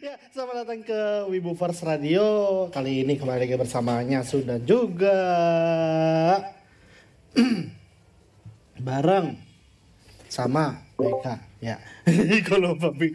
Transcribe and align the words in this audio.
Ya, 0.00 0.16
selamat 0.32 0.64
datang 0.64 0.80
ke 0.80 1.00
Wibu 1.28 1.52
First 1.60 1.84
Radio. 1.84 2.24
Kali 2.72 3.04
ini 3.04 3.20
kembali 3.20 3.44
lagi 3.44 3.52
bersamanya 3.52 4.24
sudah 4.24 4.56
juga 4.56 5.12
bareng 8.88 9.36
sama 10.24 10.88
Beka 10.96 11.44
ya. 11.60 11.76
Kalau 12.48 12.80
Babi 12.80 13.12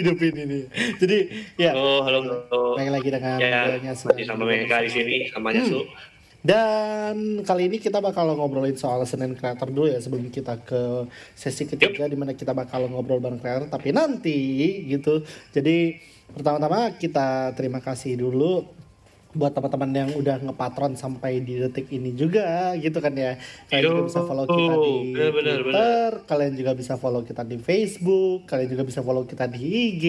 hidupin 0.00 0.40
ini. 0.40 0.64
Jadi 0.96 1.52
ya. 1.60 1.76
Oh, 1.76 2.00
halo, 2.00 2.24
halo. 2.24 2.80
Baik 2.80 2.96
lagi 2.96 3.08
dengan 3.12 3.36
ya, 3.36 3.92
sama 4.00 4.48
Beka 4.48 4.88
di 4.88 4.90
sini 4.96 5.16
sama 5.28 5.52
Nyasu. 5.52 5.84
Hmm. 5.84 6.15
Dan 6.46 7.42
kali 7.42 7.66
ini 7.66 7.82
kita 7.82 7.98
bakal 7.98 8.30
ngobrolin 8.38 8.78
soal 8.78 9.02
Senin 9.02 9.34
Creator 9.34 9.66
dulu 9.66 9.90
ya 9.90 9.98
sebelum 9.98 10.30
kita 10.30 10.62
ke 10.62 11.10
sesi 11.34 11.66
ketiga 11.66 12.06
yep. 12.06 12.10
di 12.14 12.14
mana 12.14 12.38
kita 12.38 12.54
bakal 12.54 12.86
ngobrol 12.86 13.18
bareng 13.18 13.42
Creator 13.42 13.66
tapi 13.66 13.90
nanti 13.90 14.86
gitu. 14.86 15.26
Jadi 15.50 15.98
pertama-tama 16.30 16.94
kita 16.94 17.50
terima 17.58 17.82
kasih 17.82 18.14
dulu 18.14 18.62
buat 19.36 19.52
teman-teman 19.52 19.90
yang 19.92 20.10
udah 20.16 20.36
ngepatron 20.40 20.96
sampai 20.96 21.44
di 21.44 21.60
detik 21.60 21.92
ini 21.92 22.16
juga 22.16 22.72
gitu 22.80 22.96
kan 23.04 23.12
ya 23.12 23.36
kalian 23.68 23.84
Yo, 23.84 23.90
juga 23.92 24.02
bisa 24.08 24.20
follow 24.24 24.46
kita 24.48 24.74
di 24.80 24.94
bener, 25.12 25.30
Twitter 25.36 25.62
bener. 25.68 26.10
kalian 26.24 26.52
juga 26.56 26.72
bisa 26.72 26.92
follow 26.96 27.22
kita 27.22 27.42
di 27.44 27.56
Facebook 27.60 28.48
kalian 28.48 28.68
juga 28.72 28.84
bisa 28.88 29.00
follow 29.04 29.24
kita 29.28 29.44
di 29.52 29.60
IG 29.60 30.04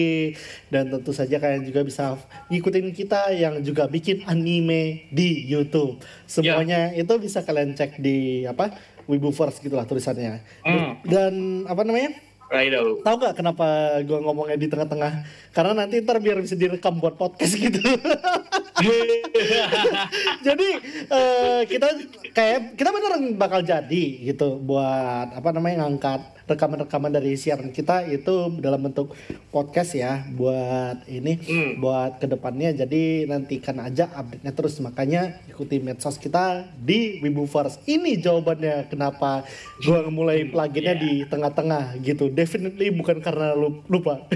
dan 0.72 0.88
tentu 0.88 1.12
saja 1.12 1.36
kalian 1.36 1.62
juga 1.68 1.84
bisa 1.84 2.16
ngikutin 2.48 2.88
kita 2.96 3.20
yang 3.36 3.60
juga 3.60 3.84
bikin 3.84 4.24
anime 4.24 5.06
di 5.12 5.44
YouTube 5.44 6.00
semuanya 6.24 6.96
ya. 6.96 7.04
itu 7.04 7.12
bisa 7.20 7.44
kalian 7.44 7.76
cek 7.76 8.00
di 8.00 8.48
apa 8.48 8.72
Wibuverse 9.08 9.60
gitulah 9.60 9.84
tulisannya 9.84 10.40
mm. 10.64 10.90
dan 11.04 11.32
apa 11.68 11.84
namanya 11.84 12.28
Rido. 12.48 13.04
Tahu 13.04 13.16
gak 13.20 13.36
kenapa 13.36 14.00
gue 14.00 14.18
ngomongnya 14.24 14.56
di 14.56 14.72
tengah-tengah? 14.72 15.12
Karena 15.52 15.84
nanti 15.84 16.00
ntar 16.00 16.16
biar 16.16 16.40
bisa 16.40 16.56
direkam 16.56 16.96
buat 16.96 17.20
podcast 17.20 17.60
gitu. 17.60 17.76
jadi 20.46 20.68
uh, 21.10 21.60
kita 21.66 21.88
kayak 22.32 22.58
kita 22.78 22.88
beneran 22.94 23.34
bakal 23.34 23.60
jadi 23.62 24.04
gitu 24.22 24.62
buat 24.62 25.34
apa 25.34 25.48
namanya 25.50 25.86
ngangkat 25.86 26.37
rekaman-rekaman 26.48 27.12
dari 27.12 27.36
siaran 27.36 27.68
kita 27.68 28.08
itu 28.08 28.48
dalam 28.58 28.80
bentuk 28.88 29.12
podcast 29.52 29.92
ya 29.92 30.24
buat 30.32 31.04
ini 31.04 31.36
mm. 31.36 31.70
buat 31.78 32.16
ke 32.16 32.26
depannya 32.26 32.72
jadi 32.72 33.28
nantikan 33.28 33.76
aja 33.84 34.08
update-nya 34.16 34.52
terus 34.56 34.80
makanya 34.80 35.36
ikuti 35.46 35.76
medsos 35.78 36.16
kita 36.16 36.64
di 36.80 37.20
Wibuverse 37.20 37.84
ini 37.84 38.16
jawabannya 38.16 38.88
kenapa 38.88 39.44
gua 39.84 40.08
mulai 40.08 40.48
pluginnya 40.48 40.96
yeah. 40.96 41.02
di 41.04 41.12
tengah-tengah 41.28 42.00
gitu 42.00 42.32
definitely 42.32 42.88
bukan 42.88 43.20
karena 43.20 43.52
lu 43.52 43.84
lupa 43.92 44.24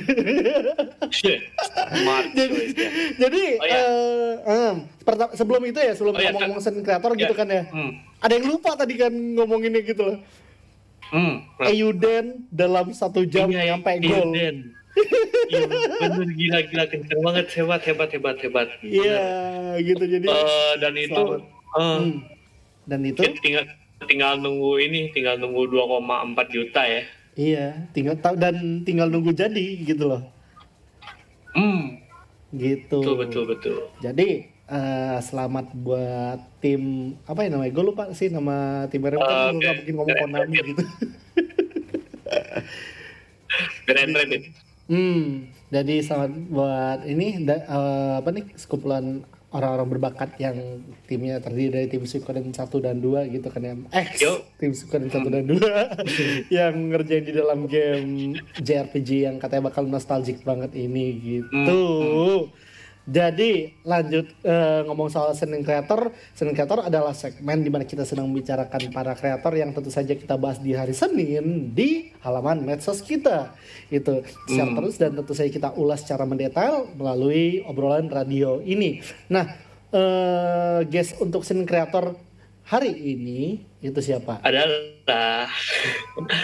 jadi, 2.37 2.59
jadi 3.17 3.43
oh, 3.57 3.67
yeah. 3.67 3.89
uh, 4.45 4.73
uh, 5.17 5.33
sebelum 5.33 5.63
itu 5.65 5.81
ya 5.81 5.93
sebelum 5.97 6.15
oh, 6.15 6.21
iya, 6.21 6.31
ngomong-ngomong 6.31 6.63
yeah. 6.63 6.85
kreator 6.85 7.11
yeah. 7.17 7.21
gitu 7.25 7.35
kan 7.35 7.49
ya 7.49 7.63
mm. 7.73 7.91
ada 8.21 8.33
yang 8.37 8.47
lupa 8.53 8.77
tadi 8.77 8.95
kan 9.01 9.13
ngomonginnya 9.13 9.81
gitu 9.81 10.05
loh 10.05 10.19
Hmm. 11.13 11.45
Ayuden 11.61 12.49
dalam 12.49 12.89
satu 12.97 13.29
jam 13.29 13.53
iya, 13.53 13.77
nyampe 13.77 14.01
gol. 14.01 14.33
iya 15.53 15.65
bener 16.05 16.29
gila 16.37 16.59
gila 16.69 16.85
kenceng 16.89 17.21
banget 17.21 17.47
hebat 17.53 17.81
hebat 17.85 18.09
hebat 18.13 18.37
hebat. 18.41 18.69
Iya 18.81 19.25
gitu 19.81 20.05
jadi 20.09 20.29
uh, 20.29 20.75
dan 20.81 20.93
itu 20.97 21.21
uh, 21.21 21.41
hmm. 21.77 22.25
dan 22.89 23.01
itu? 23.05 23.21
tinggal 23.41 23.65
tinggal 24.09 24.41
nunggu 24.41 24.81
ini 24.81 25.13
tinggal 25.13 25.37
nunggu 25.37 25.69
2,4 25.69 26.55
juta 26.57 26.83
ya. 26.85 27.03
Iya 27.37 27.67
tinggal 27.97 28.17
tahu 28.21 28.37
dan 28.37 28.85
tinggal 28.85 29.09
nunggu 29.09 29.33
jadi 29.33 29.81
gitu 29.85 30.09
loh. 30.09 30.23
Hmm. 31.53 32.01
Gitu. 32.53 33.01
Betul 33.01 33.17
betul 33.17 33.45
betul. 33.49 33.77
Jadi 34.05 34.52
uh, 34.73 35.19
selamat 35.21 35.77
buat 35.77 36.41
tim 36.65 37.15
apa 37.29 37.45
ya 37.45 37.49
namanya? 37.53 37.73
Gue 37.77 37.85
lupa 37.93 38.09
sih 38.17 38.33
nama 38.33 38.89
tim 38.89 39.05
mereka 39.05 39.21
uh, 39.23 39.53
kan 39.53 39.55
okay. 39.61 39.77
mungkin 39.77 39.95
ngomong 40.01 40.17
Konami 40.17 40.57
gitu. 40.65 40.85
Grand 43.87 44.13
Rabbit. 44.17 44.43
Hmm, 44.91 45.47
jadi 45.71 46.03
selamat 46.03 46.33
buat 46.51 47.01
ini 47.07 47.47
da, 47.47 47.63
uh, 47.71 48.15
apa 48.19 48.35
nih 48.35 48.45
sekumpulan 48.59 49.23
orang-orang 49.53 49.89
berbakat 49.95 50.41
yang 50.41 50.81
timnya 51.05 51.39
terdiri 51.39 51.71
dari 51.71 51.87
tim 51.93 52.03
Suikoden 52.09 52.51
1 52.51 52.57
dan 52.81 52.99
2 52.99 53.29
gitu 53.37 53.49
kan 53.53 53.63
ya. 53.63 53.75
X 53.93 54.11
Yo. 54.25 54.43
tim 54.57 54.73
Suikoden 54.73 55.13
1 55.13 55.23
hmm. 55.23 55.29
dan 55.29 55.45
2 55.45 55.61
yang 56.59 56.75
ngerjain 56.91 57.25
di 57.29 57.33
dalam 57.37 57.69
game 57.69 58.41
JRPG 58.59 59.29
yang 59.29 59.37
katanya 59.37 59.69
bakal 59.69 59.85
nostalgic 59.85 60.41
banget 60.43 60.73
ini 60.75 61.05
gitu. 61.21 61.53
Hmm. 62.49 62.72
Jadi 63.03 63.83
lanjut 63.83 64.31
uh, 64.47 64.87
ngomong 64.87 65.11
soal 65.11 65.35
Senin 65.35 65.67
Creator, 65.67 66.15
Senin 66.39 66.55
Creator 66.55 66.87
adalah 66.87 67.11
segmen 67.11 67.67
di 67.67 67.71
mana 67.71 67.83
kita 67.83 68.07
sedang 68.07 68.31
membicarakan 68.31 68.95
para 68.95 69.19
kreator 69.19 69.59
yang 69.59 69.75
tentu 69.75 69.91
saja 69.91 70.15
kita 70.15 70.39
bahas 70.39 70.63
di 70.63 70.71
hari 70.71 70.95
Senin 70.95 71.75
di 71.75 72.15
halaman 72.23 72.63
medsos 72.63 73.03
kita. 73.03 73.59
Itu 73.91 74.23
share 74.47 74.71
hmm. 74.71 74.79
terus 74.79 74.95
dan 75.03 75.19
tentu 75.19 75.35
saja 75.35 75.51
kita 75.51 75.75
ulas 75.75 76.07
secara 76.07 76.23
mendetail 76.23 76.95
melalui 76.95 77.67
obrolan 77.67 78.07
radio 78.07 78.63
ini. 78.63 79.03
Nah, 79.27 79.51
uh, 79.91 80.87
guys 80.87 81.19
untuk 81.19 81.43
Senin 81.43 81.67
Creator 81.67 82.15
hari 82.63 82.95
ini 82.95 83.67
itu 83.83 83.99
siapa? 83.99 84.39
Adalah. 84.47 85.51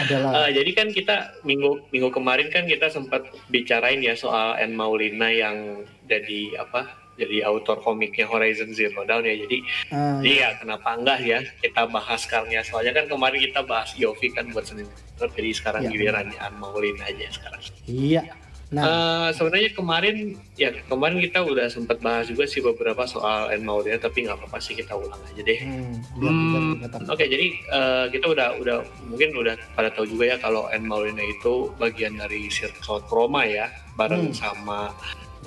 Adalah. 0.03 0.31
uh, 0.35 0.51
jadi 0.51 0.71
kan 0.75 0.91
kita 0.91 1.39
minggu 1.47 1.87
minggu 1.95 2.11
kemarin 2.11 2.51
kan 2.51 2.67
kita 2.67 2.91
sempat 2.91 3.31
bicarain 3.47 4.03
ya 4.03 4.19
soal 4.19 4.59
N 4.59 4.75
Maulina 4.75 5.31
yang 5.31 5.87
jadi 6.09 6.65
apa? 6.65 6.89
Jadi 7.19 7.43
autor 7.43 7.83
komiknya 7.83 8.31
Horizon 8.31 8.71
Zero 8.71 9.03
Dawn 9.03 9.27
ya. 9.27 9.35
Jadi 9.35 9.59
uh, 9.91 10.23
iya 10.23 10.55
kenapa 10.55 10.95
enggak 10.95 11.19
ya 11.27 11.43
kita 11.61 11.91
bahas 11.91 12.23
sekarang 12.23 12.55
ya. 12.55 12.63
Soalnya 12.63 12.95
kan 12.95 13.11
kemarin 13.11 13.43
kita 13.43 13.61
bahas 13.67 13.91
Yofi 13.99 14.31
kan 14.31 14.47
buat 14.55 14.65
Senin. 14.65 14.87
Jadi 15.19 15.51
sekarang 15.51 15.83
ya, 15.85 15.91
giliran 15.91 16.31
An 16.39 16.55
Maulina 16.63 17.11
aja 17.11 17.27
sekarang. 17.29 17.61
Iya. 17.91 18.23
Nah, 18.69 18.85
uh, 18.85 19.29
sebenarnya 19.33 19.73
kemarin 19.73 20.37
ya 20.53 20.69
kemarin 20.93 21.17
kita 21.25 21.41
udah 21.41 21.73
sempat 21.73 22.05
bahas 22.05 22.29
juga 22.29 22.45
sih 22.45 22.61
beberapa 22.61 23.01
soal 23.09 23.49
N 23.57 23.65
Maulina 23.65 23.97
tapi 23.97 24.29
nggak 24.29 24.45
apa-apa 24.45 24.61
sih 24.61 24.77
kita 24.77 24.93
ulang 24.93 25.17
aja 25.25 25.41
deh. 25.41 25.61
Hmm, 25.65 25.97
hmm, 26.21 26.73
Oke, 27.09 27.17
okay, 27.17 27.27
jadi 27.33 27.47
uh, 27.73 28.07
kita 28.13 28.29
udah 28.29 28.61
udah 28.61 28.85
mungkin 29.09 29.33
udah 29.41 29.57
pada 29.73 29.89
tahu 29.89 30.05
juga 30.05 30.31
ya 30.31 30.37
kalau 30.37 30.69
N 30.69 30.85
Maulina 30.85 31.25
itu 31.25 31.73
bagian 31.81 32.21
dari 32.21 32.53
Circle 32.53 33.09
Chroma 33.09 33.49
ya, 33.49 33.73
bareng 33.97 34.31
hmm. 34.31 34.37
sama 34.37 34.93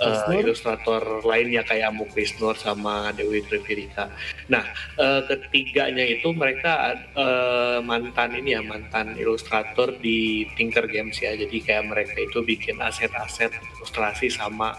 uh, 0.01 0.33
ilustrator 0.33 1.21
lainnya 1.21 1.61
kayak 1.61 1.93
Amuk 1.93 2.09
Krisnur 2.11 2.57
sama 2.57 3.13
Dewi 3.13 3.45
Trivirika. 3.45 4.09
Nah, 4.49 4.65
uh, 4.97 5.21
ketiganya 5.29 6.03
itu 6.03 6.33
mereka 6.33 6.97
uh, 7.13 7.79
mantan 7.85 8.35
ini 8.35 8.57
ya 8.57 8.61
mantan 8.65 9.13
ilustrator 9.15 9.93
di 10.01 10.49
Tinker 10.57 10.89
Games 10.89 11.21
ya. 11.21 11.37
Jadi 11.37 11.61
kayak 11.61 11.87
mereka 11.87 12.17
itu 12.17 12.41
bikin 12.41 12.81
aset-aset 12.81 13.53
ilustrasi 13.77 14.33
sama 14.33 14.73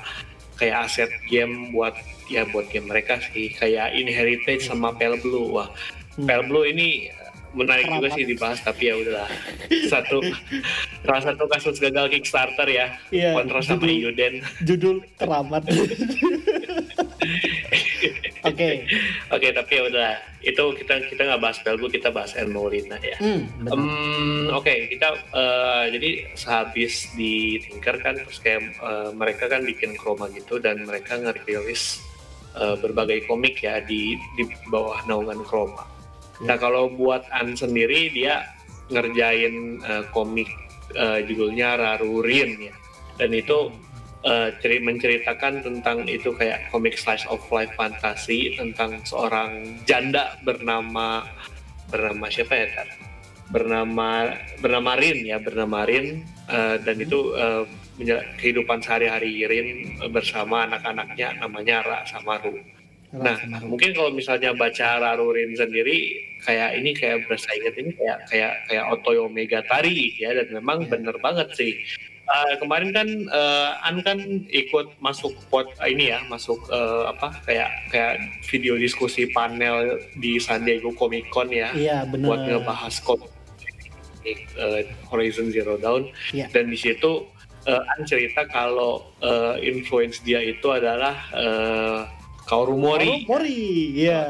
kayak 0.58 0.90
aset 0.90 1.10
game 1.30 1.72
buat 1.72 1.96
ya 2.30 2.46
buat 2.50 2.70
game 2.70 2.86
mereka 2.86 3.18
sih 3.32 3.50
kayak 3.54 3.94
Inheritage 3.94 4.66
sama 4.66 4.92
Pale 4.94 5.18
Blue. 5.22 5.54
Wah, 5.54 5.70
hmm. 6.18 6.26
Pale 6.26 6.44
Blue 6.50 6.66
ini 6.66 7.08
menarik 7.52 7.84
Keramat. 7.88 8.00
juga 8.00 8.08
sih 8.16 8.24
dibahas 8.24 8.58
tapi 8.64 8.82
ya 8.88 8.94
udahlah 8.96 9.30
satu 9.92 10.18
salah 11.04 11.22
satu 11.22 11.44
kasus 11.48 11.76
gagal 11.78 12.06
Kickstarter 12.12 12.68
ya 12.68 12.86
yeah, 13.12 13.36
kontra 13.36 13.60
sama 13.60 13.88
Yuden 13.88 14.40
judul 14.64 15.04
keramat 15.20 15.62
Oke. 18.42 18.90
Oke, 19.30 19.48
tapi 19.54 19.72
ya 19.78 19.82
udah 19.86 20.10
itu 20.42 20.64
kita 20.82 20.94
kita 21.06 21.22
nggak 21.22 21.42
bahas 21.42 21.58
Belgu, 21.62 21.86
kita 21.86 22.10
bahas 22.10 22.34
El 22.34 22.50
Molina 22.50 22.98
ya. 22.98 23.14
Hmm, 23.22 23.46
um, 23.70 24.50
Oke, 24.50 24.66
okay, 24.66 24.78
kita 24.90 25.14
uh, 25.30 25.86
jadi 25.86 26.34
sehabis 26.34 27.14
di 27.14 27.62
Tinker 27.62 28.02
kan 28.02 28.18
terus 28.18 28.42
kayak 28.42 28.74
uh, 28.82 29.14
mereka 29.14 29.46
kan 29.46 29.62
bikin 29.62 29.94
chroma 29.94 30.26
gitu 30.34 30.58
dan 30.58 30.82
mereka 30.82 31.14
ngerilis 31.22 32.02
uh, 32.58 32.74
berbagai 32.74 33.30
komik 33.30 33.62
ya 33.62 33.78
di 33.78 34.18
di 34.34 34.44
bawah 34.66 34.98
naungan 35.06 35.38
chroma. 35.46 35.86
Nah 36.42 36.56
kalau 36.58 36.90
buat 36.90 37.22
An 37.30 37.54
sendiri 37.54 38.10
dia 38.10 38.42
ngerjain 38.90 39.78
uh, 39.86 40.04
komik 40.10 40.50
uh, 40.98 41.22
judulnya 41.22 41.78
Rarurin 41.78 42.68
ya, 42.68 42.74
dan 43.16 43.30
itu 43.30 43.70
uh, 44.26 44.50
menceritakan 44.60 45.62
tentang 45.62 46.04
itu 46.10 46.34
kayak 46.34 46.68
komik 46.74 46.98
slice 46.98 47.24
of 47.30 47.40
life 47.54 47.70
fantasi 47.78 48.58
tentang 48.58 49.00
seorang 49.06 49.80
janda 49.86 50.34
bernama 50.42 51.22
bernama 51.88 52.26
siapa 52.26 52.54
ya 52.58 52.66
Tar? 52.74 52.88
Bernama 53.52 54.32
bernama 54.58 54.96
Rin 54.96 55.28
ya 55.28 55.38
bernama 55.38 55.84
Rin 55.84 56.24
uh, 56.48 56.76
dan 56.82 56.96
itu 56.98 57.36
uh, 57.38 57.64
kehidupan 58.40 58.82
sehari-hari 58.82 59.44
Rin 59.46 59.68
bersama 60.10 60.66
anak-anaknya 60.66 61.38
namanya 61.38 61.84
Ra 61.84 61.98
sama 62.08 62.40
Ru. 62.40 62.56
Nah, 63.12 63.36
mungkin 63.68 63.92
kalau 63.92 64.08
misalnya 64.08 64.56
baca 64.56 64.96
Rarurin 64.96 65.52
sendiri 65.52 66.16
kayak 66.40 66.80
ini 66.80 66.96
kayak 66.96 67.28
berasa 67.28 67.52
ingat 67.52 67.74
ini 67.76 67.92
kayak 67.92 68.18
kayak 68.32 68.52
kayak 68.72 68.84
Otoyo 68.88 69.28
Megatari 69.28 70.16
ya 70.16 70.32
dan 70.32 70.48
memang 70.48 70.88
yeah. 70.88 70.90
bener 70.96 71.16
banget 71.20 71.48
sih 71.52 71.76
uh, 72.32 72.54
kemarin 72.56 72.90
kan 72.94 73.08
uh, 73.28 73.84
An 73.84 74.00
kan 74.00 74.18
ikut 74.48 74.96
masuk 75.02 75.36
pot 75.52 75.68
uh, 75.76 75.88
ini 75.88 76.08
ya, 76.14 76.24
masuk 76.32 76.58
uh, 76.70 77.12
apa 77.12 77.36
kayak 77.44 77.70
kayak 77.90 78.16
video 78.48 78.80
diskusi 78.80 79.28
panel 79.30 79.98
di 80.18 80.40
San 80.40 80.64
Diego 80.64 80.94
Comic 80.94 81.28
Con 81.28 81.50
ya. 81.50 81.72
Iya 81.74 82.08
benar. 82.08 82.26
Buat 82.26 82.40
ngebahas 82.48 82.94
kok 83.02 83.20
uh, 84.56 84.80
Horizon 85.10 85.50
Zero 85.50 85.76
Dawn. 85.78 86.08
Iya. 86.32 86.48
Dan 86.48 86.70
di 86.70 86.78
situ 86.78 87.28
uh, 87.66 87.92
An 87.96 88.08
cerita 88.08 88.46
kalau 88.48 89.12
uh, 89.20 89.58
influence 89.60 90.22
dia 90.22 90.40
itu 90.42 90.66
adalah 90.70 91.16
uh, 91.34 92.21
Kaoru 92.52 92.76
Mori. 92.76 93.24
Kaoru 93.24 93.40
Mori, 93.40 93.64
iya. 93.96 94.20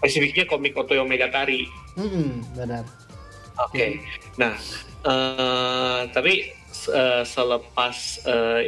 spesifiknya 0.00 0.48
komik 0.48 0.72
Otoyo 0.72 1.04
Megatari. 1.04 1.68
Hmm, 1.92 2.40
benar. 2.56 2.88
Oke. 3.60 3.76
Okay. 3.76 3.90
Nah, 4.40 4.56
uh, 5.04 6.08
tapi 6.08 6.56
uh, 6.88 7.20
selepas 7.20 7.96
uh, 8.24 8.64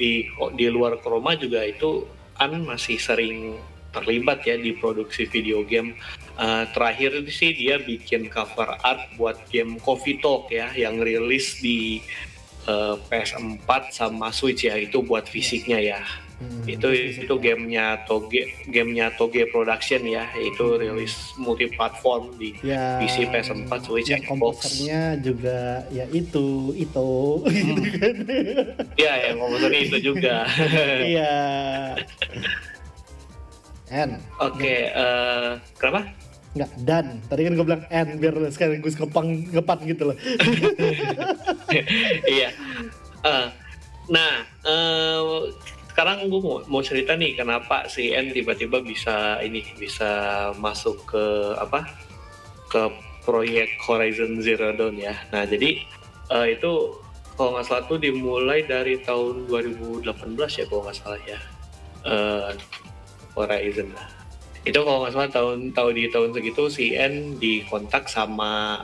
di 0.00 0.24
di 0.56 0.66
luar 0.72 0.96
Chroma 1.04 1.36
juga 1.36 1.60
itu 1.68 2.08
An 2.40 2.64
masih 2.64 2.96
sering 2.96 3.60
terlibat 3.92 4.44
ya 4.44 4.56
di 4.56 4.72
produksi 4.76 5.28
video 5.28 5.64
game. 5.68 6.00
Uh, 6.36 6.68
terakhir 6.72 7.16
sih 7.28 7.52
dia 7.56 7.80
bikin 7.80 8.28
cover 8.32 8.76
art 8.84 9.08
buat 9.20 9.36
game 9.52 9.80
Coffee 9.80 10.20
Talk 10.20 10.52
ya 10.52 10.68
yang 10.76 11.00
rilis 11.00 11.60
di 11.60 12.00
uh, 12.68 12.94
PS4 13.08 13.70
sama 13.94 14.28
Switch 14.34 14.66
ya 14.66 14.76
itu 14.76 15.02
buat 15.02 15.26
fisiknya 15.26 15.78
ya. 15.80 16.00
Hmm, 16.36 16.68
itu 16.68 17.16
itu 17.16 17.32
gamenya 17.40 18.04
Toge 18.04 18.44
gamenya 18.68 19.08
Toge 19.16 19.48
Production 19.48 20.04
ya 20.04 20.28
itu 20.36 20.76
rilis 20.76 21.32
multi 21.40 21.64
platform 21.72 22.36
di 22.36 22.52
ya, 22.60 23.00
PC 23.00 23.32
PS4 23.32 23.72
Switch 23.80 24.12
yang 24.12 24.20
komposernya 24.28 25.16
juga 25.24 25.80
ya 25.88 26.04
itu 26.12 26.76
itu 26.76 27.08
hmm. 27.40 27.80
ya 29.00 29.12
yang 29.32 29.40
komposernya 29.40 29.80
itu 29.80 29.98
juga. 30.12 30.44
Iya. 31.16 31.34
N 33.86 34.18
oke 34.42 34.58
okay, 34.58 34.90
uh, 34.92 34.98
eh, 34.98 35.50
kenapa 35.78 36.10
Enggak, 36.56 36.70
dan. 36.88 37.06
Tadi 37.28 37.40
kan 37.44 37.52
gue 37.52 37.66
bilang 37.68 37.84
N, 37.92 38.08
biar 38.16 38.34
sekarang 38.48 38.80
gue 38.80 38.92
kepang, 38.96 39.28
kepat 39.52 39.78
gitu 39.84 40.02
loh. 40.08 40.16
iya. 42.40 42.48
Uh, 43.20 43.52
nah, 44.08 44.40
uh, 44.64 45.52
sekarang 45.92 46.32
gue 46.32 46.40
mau, 46.40 46.60
mau 46.68 46.80
cerita 46.84 47.12
nih 47.16 47.36
kenapa 47.36 47.88
si 47.92 48.12
N 48.16 48.32
tiba-tiba 48.32 48.80
bisa 48.80 49.40
ini 49.44 49.64
bisa 49.80 50.52
masuk 50.60 51.08
ke 51.08 51.24
apa 51.56 51.88
ke 52.72 52.92
proyek 53.24 53.80
Horizon 53.80 54.44
Zero 54.44 54.76
Dawn 54.76 55.00
ya. 55.00 55.16
Nah 55.32 55.48
jadi 55.48 55.80
uh, 56.28 56.44
itu 56.44 57.00
kalau 57.36 57.56
nggak 57.56 57.64
salah 57.64 57.84
tuh 57.88 57.96
dimulai 57.96 58.64
dari 58.68 59.00
tahun 59.00 59.48
2018 59.48 60.04
ya 60.36 60.64
kalau 60.68 60.82
nggak 60.84 60.96
salah 61.00 61.20
ya 61.24 61.40
uh, 62.04 62.52
Horizon 63.32 63.88
lah. 63.96 64.15
Itu 64.66 64.82
kalau 64.82 65.06
nggak 65.06 65.14
salah 65.14 65.30
tahun 65.30 65.58
tahun 65.70 65.92
di 65.94 66.04
tahun 66.10 66.30
segitu 66.34 66.62
si 66.66 66.98
N 66.98 67.38
dikontak 67.38 68.10
sama 68.10 68.82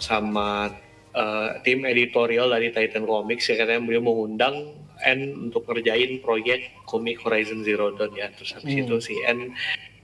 sama 0.00 0.66
uh, 1.14 1.48
tim 1.62 1.86
editorial 1.86 2.50
dari 2.50 2.74
Titan 2.74 3.06
Comics 3.06 3.46
ya 3.46 3.62
katanya 3.62 3.86
beliau 3.86 4.02
mengundang 4.02 4.74
N 5.00 5.48
untuk 5.48 5.64
ngerjain 5.70 6.20
proyek 6.20 6.84
komik 6.84 7.22
Horizon 7.22 7.64
Zero 7.64 7.94
Dawn 7.94 8.12
ya 8.18 8.28
terus 8.34 8.58
habis 8.58 8.74
hmm. 8.74 8.82
itu 8.84 8.96
si 8.98 9.14
N 9.22 9.54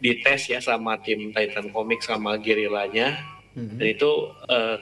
dites 0.00 0.46
ya 0.46 0.60
sama 0.60 1.00
tim 1.02 1.34
Titan 1.34 1.74
Comics 1.74 2.06
sama 2.06 2.38
gerillanya 2.38 3.18
hmm. 3.58 3.82
dan 3.82 3.86
itu 3.86 4.10
uh, 4.48 4.78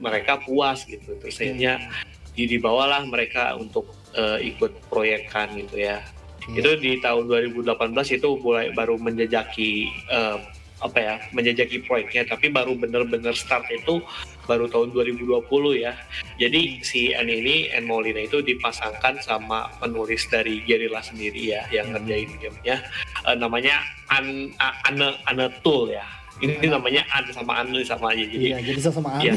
mereka 0.00 0.40
puas 0.40 0.88
gitu 0.88 1.20
terus 1.20 1.36
akhirnya 1.36 1.78
hmm. 1.84 2.48
dibawalah 2.48 3.02
mereka 3.06 3.54
untuk 3.58 3.92
uh, 4.16 4.38
ikut 4.40 4.88
proyekan 4.88 5.52
gitu 5.58 5.84
ya 5.84 6.00
hmm. 6.48 6.58
itu 6.58 6.70
di 6.78 6.92
tahun 7.02 7.26
2018 7.28 7.74
itu 8.16 8.28
mulai 8.40 8.70
baru 8.72 8.96
menjejaki 8.98 9.90
uh, 10.10 10.38
apa 10.76 10.98
ya 11.00 11.14
menjajaki 11.32 11.88
proyeknya 11.88 12.28
tapi 12.28 12.52
baru 12.52 12.76
bener-bener 12.76 13.32
start 13.32 13.64
itu 13.72 14.04
baru 14.44 14.68
tahun 14.68 14.92
2020 14.92 15.48
ya 15.80 15.96
jadi 16.36 16.60
si 16.84 17.16
N 17.16 17.32
ini 17.32 17.72
N 17.72 17.88
Molina 17.88 18.20
itu 18.20 18.44
dipasangkan 18.44 19.24
sama 19.24 19.72
penulis 19.80 20.28
dari 20.28 20.60
Gerilla 20.68 21.00
sendiri 21.00 21.56
ya 21.56 21.64
yang 21.72 21.90
hmm. 21.90 21.94
ngerjain 21.96 22.30
gamenya 22.36 22.76
uh, 23.24 23.36
namanya 23.36 23.74
An 24.12 24.52
Ane 24.60 25.16
Ane 25.24 25.48
Tool 25.64 25.96
ya 25.96 26.04
ini 26.44 26.68
namanya 26.68 27.02
An 27.08 27.24
sama 27.32 27.64
Anu 27.64 27.80
sama 27.80 28.12
aja 28.12 28.24
jadi 28.28 28.44
iya, 28.44 28.58
jadi 28.60 28.80
sama 28.84 29.16
An 29.16 29.24
ya. 29.24 29.34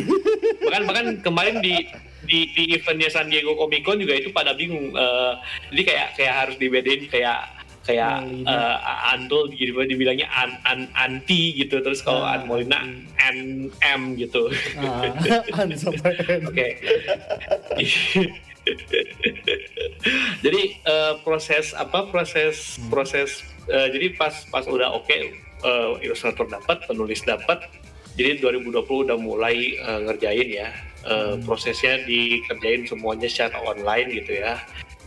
bahkan 0.67 0.83
bahkan 0.85 1.05
kemarin 1.23 1.55
di 1.63 1.87
di 2.29 2.53
di 2.53 2.77
eventnya 2.77 3.09
San 3.09 3.33
Diego 3.33 3.57
Comic 3.57 3.81
Con 3.81 3.97
juga 3.97 4.13
itu 4.13 4.29
pada 4.29 4.53
bingung 4.53 4.93
uh, 4.93 5.41
jadi 5.73 5.81
kayak 5.83 6.07
kayak 6.15 6.33
harus 6.45 6.55
dibedain 6.61 7.09
kayak 7.09 7.59
kayak 7.89 8.21
uh, 8.45 8.77
Andol 9.17 9.49
gitu 9.49 9.73
dibilangnya 9.81 10.29
an, 10.29 10.61
an 10.69 10.85
anti 10.93 11.57
gitu 11.57 11.81
terus 11.81 12.05
kalau 12.05 12.21
uh, 12.21 12.37
An 12.37 12.45
Molina 12.45 12.85
N 13.17 13.73
M 13.81 14.13
gitu. 14.13 14.45
Uh, 14.79 15.09
Oke. 16.45 16.67
jadi 20.45 20.61
uh, 20.85 21.13
proses 21.25 21.73
apa 21.73 22.05
proses 22.11 22.77
hmm. 22.77 22.89
proses 22.91 23.41
uh, 23.71 23.87
jadi 23.89 24.13
pas 24.15 24.33
pas 24.53 24.63
udah 24.67 24.93
oke 24.93 25.09
okay, 25.09 25.33
uh, 25.65 25.97
ilustrator 26.03 26.45
dapat 26.45 26.85
penulis 26.85 27.23
dapat 27.25 27.65
jadi 28.19 28.37
2020 28.43 29.09
udah 29.09 29.17
mulai 29.17 29.79
uh, 29.79 29.99
ngerjain 30.05 30.49
ya 30.51 30.69
uh, 31.05 31.35
prosesnya 31.43 32.03
dikerjain 32.03 32.87
semuanya 32.87 33.27
secara 33.29 33.59
online 33.63 34.23
gitu 34.23 34.39
ya. 34.39 34.59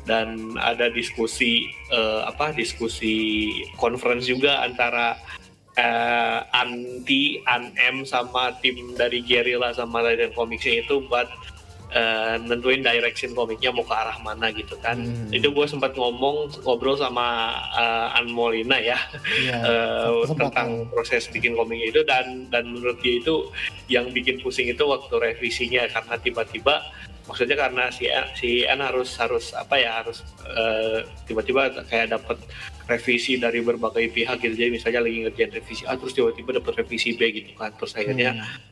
Dan 0.02 0.58
ada 0.58 0.90
diskusi 0.90 1.70
uh, 1.94 2.26
apa 2.26 2.50
diskusi 2.50 3.48
conference 3.78 4.26
juga 4.26 4.66
antara 4.66 5.14
uh, 5.78 6.38
anti 6.52 7.38
anem 7.46 8.02
sama 8.02 8.56
tim 8.60 8.98
dari 8.98 9.22
Gerilla 9.22 9.70
sama 9.70 10.02
Titan 10.02 10.34
Comicsnya 10.34 10.82
itu 10.82 11.06
buat 11.06 11.30
uh, 11.92 12.34
nentuin 12.42 12.80
direction 12.80 13.36
komiknya 13.36 13.70
mau 13.70 13.84
ke 13.84 13.94
arah 13.94 14.16
mana 14.24 14.50
gitu 14.52 14.74
kan. 14.80 14.98
Hmm. 14.98 15.28
itu 15.32 15.48
gue 15.52 15.66
sempat 15.68 15.94
ngomong 15.94 16.52
ngobrol 16.64 16.96
sama 16.96 17.56
uh, 17.72 18.16
An 18.18 18.32
Molina 18.32 18.80
ya. 18.80 18.98
Yeah, 19.42 19.64
uh, 19.64 20.28
tentang 20.28 20.86
proses 20.92 21.26
bikin 21.26 21.56
komiknya 21.56 21.88
itu 21.88 22.00
dan 22.04 22.46
dan 22.52 22.68
menurut 22.68 23.00
dia 23.00 23.18
itu 23.18 23.50
yang 23.90 24.12
bikin 24.12 24.38
pusing 24.38 24.70
itu 24.70 24.84
waktu 24.84 25.10
revisinya 25.18 25.88
karena 25.88 26.14
tiba-tiba 26.20 26.84
maksudnya 27.26 27.56
karena 27.58 27.88
si 27.90 28.10
si 28.38 28.66
N 28.66 28.82
harus 28.82 29.14
harus 29.18 29.54
apa 29.54 29.78
ya 29.78 30.02
harus 30.02 30.22
uh, 30.46 31.06
tiba-tiba 31.26 31.86
kayak 31.86 32.14
dapat 32.14 32.38
revisi 32.90 33.38
dari 33.38 33.62
berbagai 33.62 34.10
pihak 34.10 34.42
gitu. 34.42 34.54
Jadi 34.58 34.70
misalnya 34.74 35.00
lagi 35.06 35.18
ngerjain 35.26 35.52
revisi 35.54 35.82
A 35.86 35.94
terus 35.94 36.14
tiba-tiba 36.14 36.58
dapat 36.58 36.82
revisi 36.82 37.14
B 37.14 37.30
gitu 37.30 37.54
kan. 37.54 37.70
Terus 37.78 37.92
akhirnya 37.94 38.30
hmm. 38.36 38.71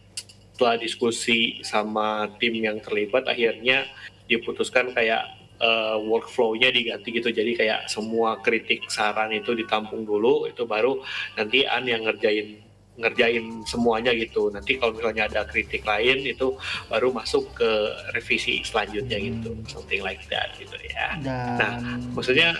Setelah 0.60 0.76
diskusi 0.76 1.64
sama 1.64 2.28
tim 2.36 2.52
yang 2.52 2.84
terlibat 2.84 3.24
akhirnya 3.24 3.88
diputuskan 4.28 4.92
kayak 4.92 5.24
uh, 5.56 5.96
workflow-nya 6.04 6.68
diganti 6.68 7.16
gitu 7.16 7.32
jadi 7.32 7.56
kayak 7.56 7.80
semua 7.88 8.36
kritik 8.44 8.84
saran 8.92 9.32
itu 9.32 9.56
ditampung 9.56 10.04
dulu 10.04 10.44
itu 10.44 10.68
baru 10.68 11.00
nanti 11.40 11.64
An 11.64 11.88
yang 11.88 12.04
ngerjain 12.04 12.60
ngerjain 13.00 13.64
semuanya 13.64 14.12
gitu. 14.12 14.52
Nanti 14.52 14.76
kalau 14.76 14.92
misalnya 14.92 15.24
ada 15.24 15.48
kritik 15.48 15.80
lain 15.88 16.20
itu 16.20 16.52
baru 16.92 17.08
masuk 17.16 17.48
ke 17.56 17.70
revisi 18.12 18.60
selanjutnya 18.60 19.16
hmm. 19.16 19.26
gitu, 19.40 19.50
something 19.72 20.04
like 20.04 20.20
that 20.28 20.52
gitu 20.60 20.76
ya. 20.84 21.16
Dan, 21.24 21.56
nah, 21.56 21.96
maksudnya 22.12 22.52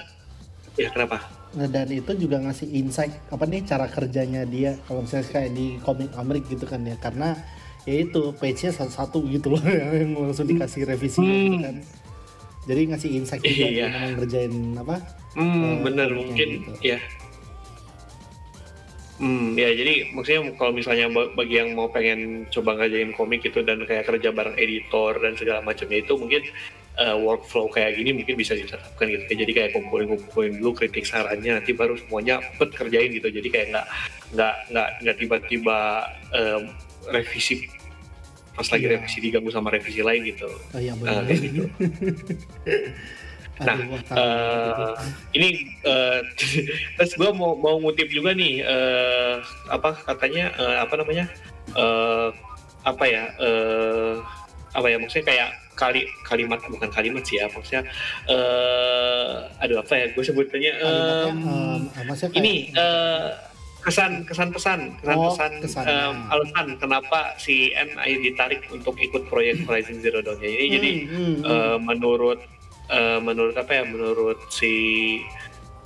ya 0.80 0.88
kenapa? 0.88 1.20
Nah, 1.50 1.68
dan 1.68 1.92
itu 1.92 2.14
juga 2.16 2.40
ngasih 2.40 2.72
insight 2.72 3.12
apa 3.28 3.44
nih 3.44 3.66
cara 3.68 3.84
kerjanya 3.90 4.48
dia 4.48 4.78
kalau 4.88 5.04
misalnya 5.04 5.28
kayak 5.28 5.50
di 5.52 5.66
komik 5.82 6.10
Amerik 6.16 6.48
gitu 6.48 6.64
kan 6.64 6.80
ya 6.86 6.96
karena 6.96 7.36
ya 7.88 7.94
itu 8.04 8.22
page-nya 8.36 8.70
satu-satu 8.76 9.24
gitu 9.30 9.56
loh 9.56 9.62
yang 10.00 10.12
langsung 10.16 10.48
dikasih 10.48 10.84
revisi 10.84 11.20
gitu 11.20 11.24
hmm. 11.24 11.44
gitu 11.48 11.56
kan 11.64 11.76
jadi 12.68 12.80
ngasih 12.92 13.10
insight 13.16 13.42
juga 13.42 13.66
iya. 13.66 13.88
ngerjain 14.14 14.54
apa 14.76 14.96
hmm, 15.36 15.62
uh, 15.64 15.74
bener 15.80 16.08
mungkin 16.12 16.48
gitu. 16.60 16.72
ya 16.84 17.00
Hmm, 19.20 19.52
ya 19.52 19.68
jadi 19.76 20.16
maksudnya 20.16 20.56
kalau 20.56 20.72
misalnya 20.72 21.12
bagi 21.36 21.60
yang 21.60 21.76
mau 21.76 21.92
pengen 21.92 22.48
coba 22.48 22.80
ngajain 22.80 23.12
komik 23.12 23.44
itu 23.44 23.60
dan 23.60 23.84
kayak 23.84 24.08
kerja 24.08 24.32
bareng 24.32 24.56
editor 24.56 25.12
dan 25.20 25.36
segala 25.36 25.60
macamnya 25.60 26.00
itu 26.00 26.16
mungkin 26.16 26.40
uh, 26.96 27.20
workflow 27.20 27.68
kayak 27.68 28.00
gini 28.00 28.16
mungkin 28.16 28.40
bisa 28.40 28.56
diterapkan 28.56 29.12
gitu. 29.12 29.44
Jadi 29.44 29.52
kayak 29.52 29.70
kumpulin-kumpulin 29.76 30.56
dulu 30.56 30.72
kritik 30.72 31.04
sarannya 31.04 31.60
nanti 31.60 31.76
baru 31.76 32.00
semuanya 32.00 32.40
pet 32.56 32.72
kerjain 32.72 33.12
gitu. 33.12 33.28
Jadi 33.28 33.48
kayak 33.52 33.66
nggak 33.76 33.86
nggak 34.32 34.54
nggak 34.72 34.88
nggak 35.04 35.16
tiba-tiba 35.20 35.78
um, 36.32 36.62
revisi 37.08 37.64
pas 38.52 38.66
lagi 38.68 38.84
iya. 38.84 38.92
revisi 38.98 39.18
diganggu 39.24 39.48
sama 39.48 39.72
revisi 39.72 40.04
lain 40.04 40.20
gitu. 40.26 40.44
Oh, 40.74 40.80
iya, 40.80 40.92
benar. 40.98 41.22
Uh, 41.22 41.24
kayak 41.24 41.40
gitu. 41.48 41.64
Nah, 43.60 43.76
uh, 44.16 44.96
ini 45.36 45.76
uh, 45.84 46.24
terus 46.96 47.12
gue 47.12 47.30
mau 47.36 47.52
mau 47.60 47.76
ngutip 47.76 48.08
juga 48.08 48.32
nih 48.32 48.64
uh, 48.64 49.44
apa 49.68 50.00
katanya 50.00 50.48
uh, 50.56 50.80
apa 50.80 50.94
namanya 50.96 51.28
uh, 51.76 52.32
apa 52.88 53.04
ya 53.04 53.28
uh, 53.36 54.24
apa 54.72 54.86
ya 54.88 54.96
maksudnya 54.96 55.26
kayak 55.28 55.50
kali 55.76 56.08
kalimat 56.24 56.60
bukan 56.72 56.88
kalimat 56.88 57.20
sih 57.20 57.36
ya 57.36 57.52
maksudnya 57.52 57.84
uh, 58.32 59.44
aduh 59.60 59.84
apa 59.84 59.92
ya 59.92 60.06
gue 60.08 60.24
sebutnya 60.24 60.72
um, 60.80 61.36
um, 61.44 61.80
ini 62.32 62.72
uh, 62.72 63.49
kesan 63.80 64.28
kesan 64.28 64.48
pesan 64.52 64.80
kesan 65.00 65.16
oh, 65.16 65.60
pesan 65.64 65.84
um, 65.88 66.16
alasan 66.28 66.66
kenapa 66.76 67.32
si 67.40 67.72
N 67.72 67.96
akhirnya 67.96 68.28
ditarik 68.28 68.62
untuk 68.68 69.00
ikut 69.00 69.24
proyek 69.32 69.64
Horizon 69.64 70.04
Zero 70.04 70.20
Dawn 70.20 70.36
ini 70.44 70.68
hmm, 70.68 70.74
jadi 70.76 70.90
hmm, 71.08 71.34
uh, 71.48 71.78
menurut 71.80 72.40
uh, 72.92 73.18
menurut 73.24 73.56
apa 73.56 73.80
ya 73.80 73.84
menurut 73.88 74.36
si 74.52 74.72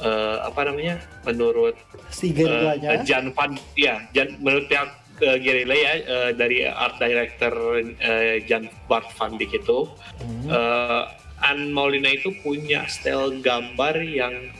uh, 0.03 0.43
apa 0.43 0.67
namanya 0.67 0.99
menurut 1.23 1.79
si 2.11 2.35
uh, 2.35 2.75
Jan 3.07 3.31
Van 3.31 3.55
ya 3.79 4.03
Jan 4.11 4.43
menurut 4.43 4.67
pihak 4.67 4.91
uh, 5.23 5.39
Guerrilla 5.39 5.77
ya 5.79 5.93
uh, 6.03 6.31
dari 6.35 6.67
art 6.67 6.99
director 6.99 7.55
uh, 7.79 8.35
Jan 8.43 8.67
Bart 8.91 9.07
Van 9.15 9.39
Dijk 9.39 9.63
itu 9.63 9.87
hmm. 10.19 10.51
uh, 10.51 11.07
An 11.45 11.71
Maulina 11.71 12.11
itu 12.11 12.33
punya 12.43 12.89
style 12.91 13.39
gambar 13.39 14.01
yang 14.03 14.51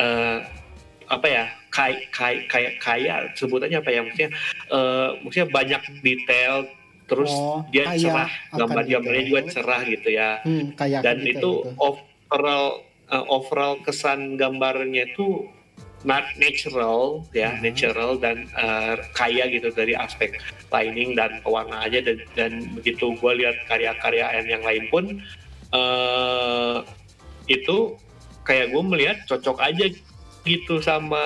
uh, 0.00 0.42
apa 1.12 1.26
ya 1.28 1.44
kayak 1.72 2.12
kayak 2.12 2.42
kayak 2.52 2.72
kaya 2.78 3.14
sebutannya 3.34 3.80
apa 3.80 3.90
ya 3.90 4.00
maksudnya 4.04 4.30
uh, 4.68 5.08
maksudnya 5.24 5.48
banyak 5.48 5.82
detail 6.04 6.68
terus 7.08 7.32
oh, 7.32 7.64
dia 7.72 7.88
cerah 7.96 8.30
gambar 8.52 8.84
gambarnya 8.86 9.24
juga 9.26 9.42
cerah 9.50 9.82
gitu 9.88 10.08
ya 10.12 10.38
hmm, 10.44 10.76
dan 10.76 11.16
gitu, 11.24 11.32
itu 11.32 11.50
gitu. 11.64 11.76
overall 11.80 12.84
uh, 13.08 13.24
overall 13.26 13.80
kesan 13.82 14.36
gambarnya 14.36 15.08
itu 15.08 15.48
not 16.02 16.26
natural 16.38 17.22
ya 17.32 17.54
hmm. 17.54 17.60
natural 17.64 18.18
dan 18.18 18.46
uh, 18.58 18.98
kaya 19.16 19.48
gitu 19.48 19.72
dari 19.72 19.94
aspek 19.96 20.38
lining 20.70 21.14
dan 21.14 21.40
pewarna 21.40 21.86
aja 21.86 22.02
dan, 22.02 22.18
dan 22.34 22.52
begitu 22.76 23.14
gue 23.18 23.32
lihat 23.38 23.56
karya-karya 23.70 24.44
yang 24.44 24.62
lain 24.62 24.84
pun 24.90 25.04
uh, 25.72 26.82
itu 27.46 27.96
kayak 28.42 28.74
gue 28.74 28.82
melihat 28.82 29.18
cocok 29.30 29.58
aja 29.62 29.86
gitu 30.42 30.82
sama 30.82 31.24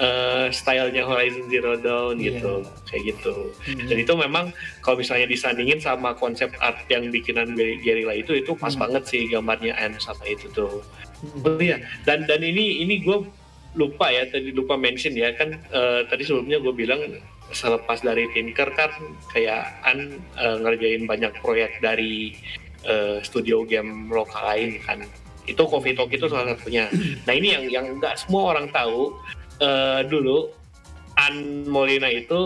uh, 0.00 0.46
stylenya 0.52 1.04
Horizon 1.04 1.46
Zero 1.48 1.74
Dawn 1.80 2.20
yeah. 2.20 2.36
gitu 2.36 2.64
kayak 2.88 3.16
gitu 3.16 3.34
hmm. 3.66 3.88
dan 3.88 3.96
itu 4.00 4.12
memang 4.14 4.44
kalau 4.84 5.00
misalnya 5.00 5.26
disandingin 5.28 5.80
sama 5.80 6.12
konsep 6.16 6.52
art 6.60 6.78
yang 6.92 7.08
bikinan 7.10 7.56
Gerilla 7.56 8.14
itu 8.16 8.36
itu 8.36 8.52
pas 8.56 8.72
hmm. 8.72 8.82
banget 8.86 9.02
sih 9.08 9.22
gambarnya 9.28 9.74
N 9.76 9.96
sama 9.98 10.22
itu 10.28 10.48
tuh 10.52 10.84
hmm. 11.24 11.46
oh 11.46 11.58
iya 11.60 11.82
dan 12.04 12.24
dan 12.28 12.40
ini 12.44 12.84
ini 12.84 13.02
gue 13.02 13.26
lupa 13.76 14.08
ya 14.08 14.24
tadi 14.32 14.56
lupa 14.56 14.74
mention 14.80 15.12
ya 15.12 15.36
kan 15.36 15.60
uh, 15.72 16.00
tadi 16.08 16.24
sebelumnya 16.24 16.60
gue 16.64 16.72
bilang 16.72 17.00
selepas 17.52 18.02
dari 18.02 18.26
Tinker 18.34 18.72
kan 18.74 18.90
kayak 19.30 19.70
an 19.86 20.18
uh, 20.34 20.58
ngerjain 20.64 21.06
banyak 21.06 21.30
proyek 21.44 21.78
dari 21.78 22.34
uh, 22.88 23.22
studio 23.22 23.62
game 23.62 24.10
lokal 24.10 24.42
lain 24.50 24.82
kan 24.82 25.04
itu 25.46 25.62
Coffee 25.66 25.94
Talk 25.94 26.10
itu 26.12 26.26
salah 26.28 26.54
satunya 26.54 26.90
nah 27.24 27.32
ini 27.32 27.54
yang 27.54 27.64
yang 27.70 27.86
nggak 27.98 28.18
semua 28.20 28.54
orang 28.54 28.70
tahu 28.70 29.14
uh, 29.62 30.02
dulu 30.06 30.50
An 31.16 31.64
Molina 31.64 32.12
itu 32.12 32.36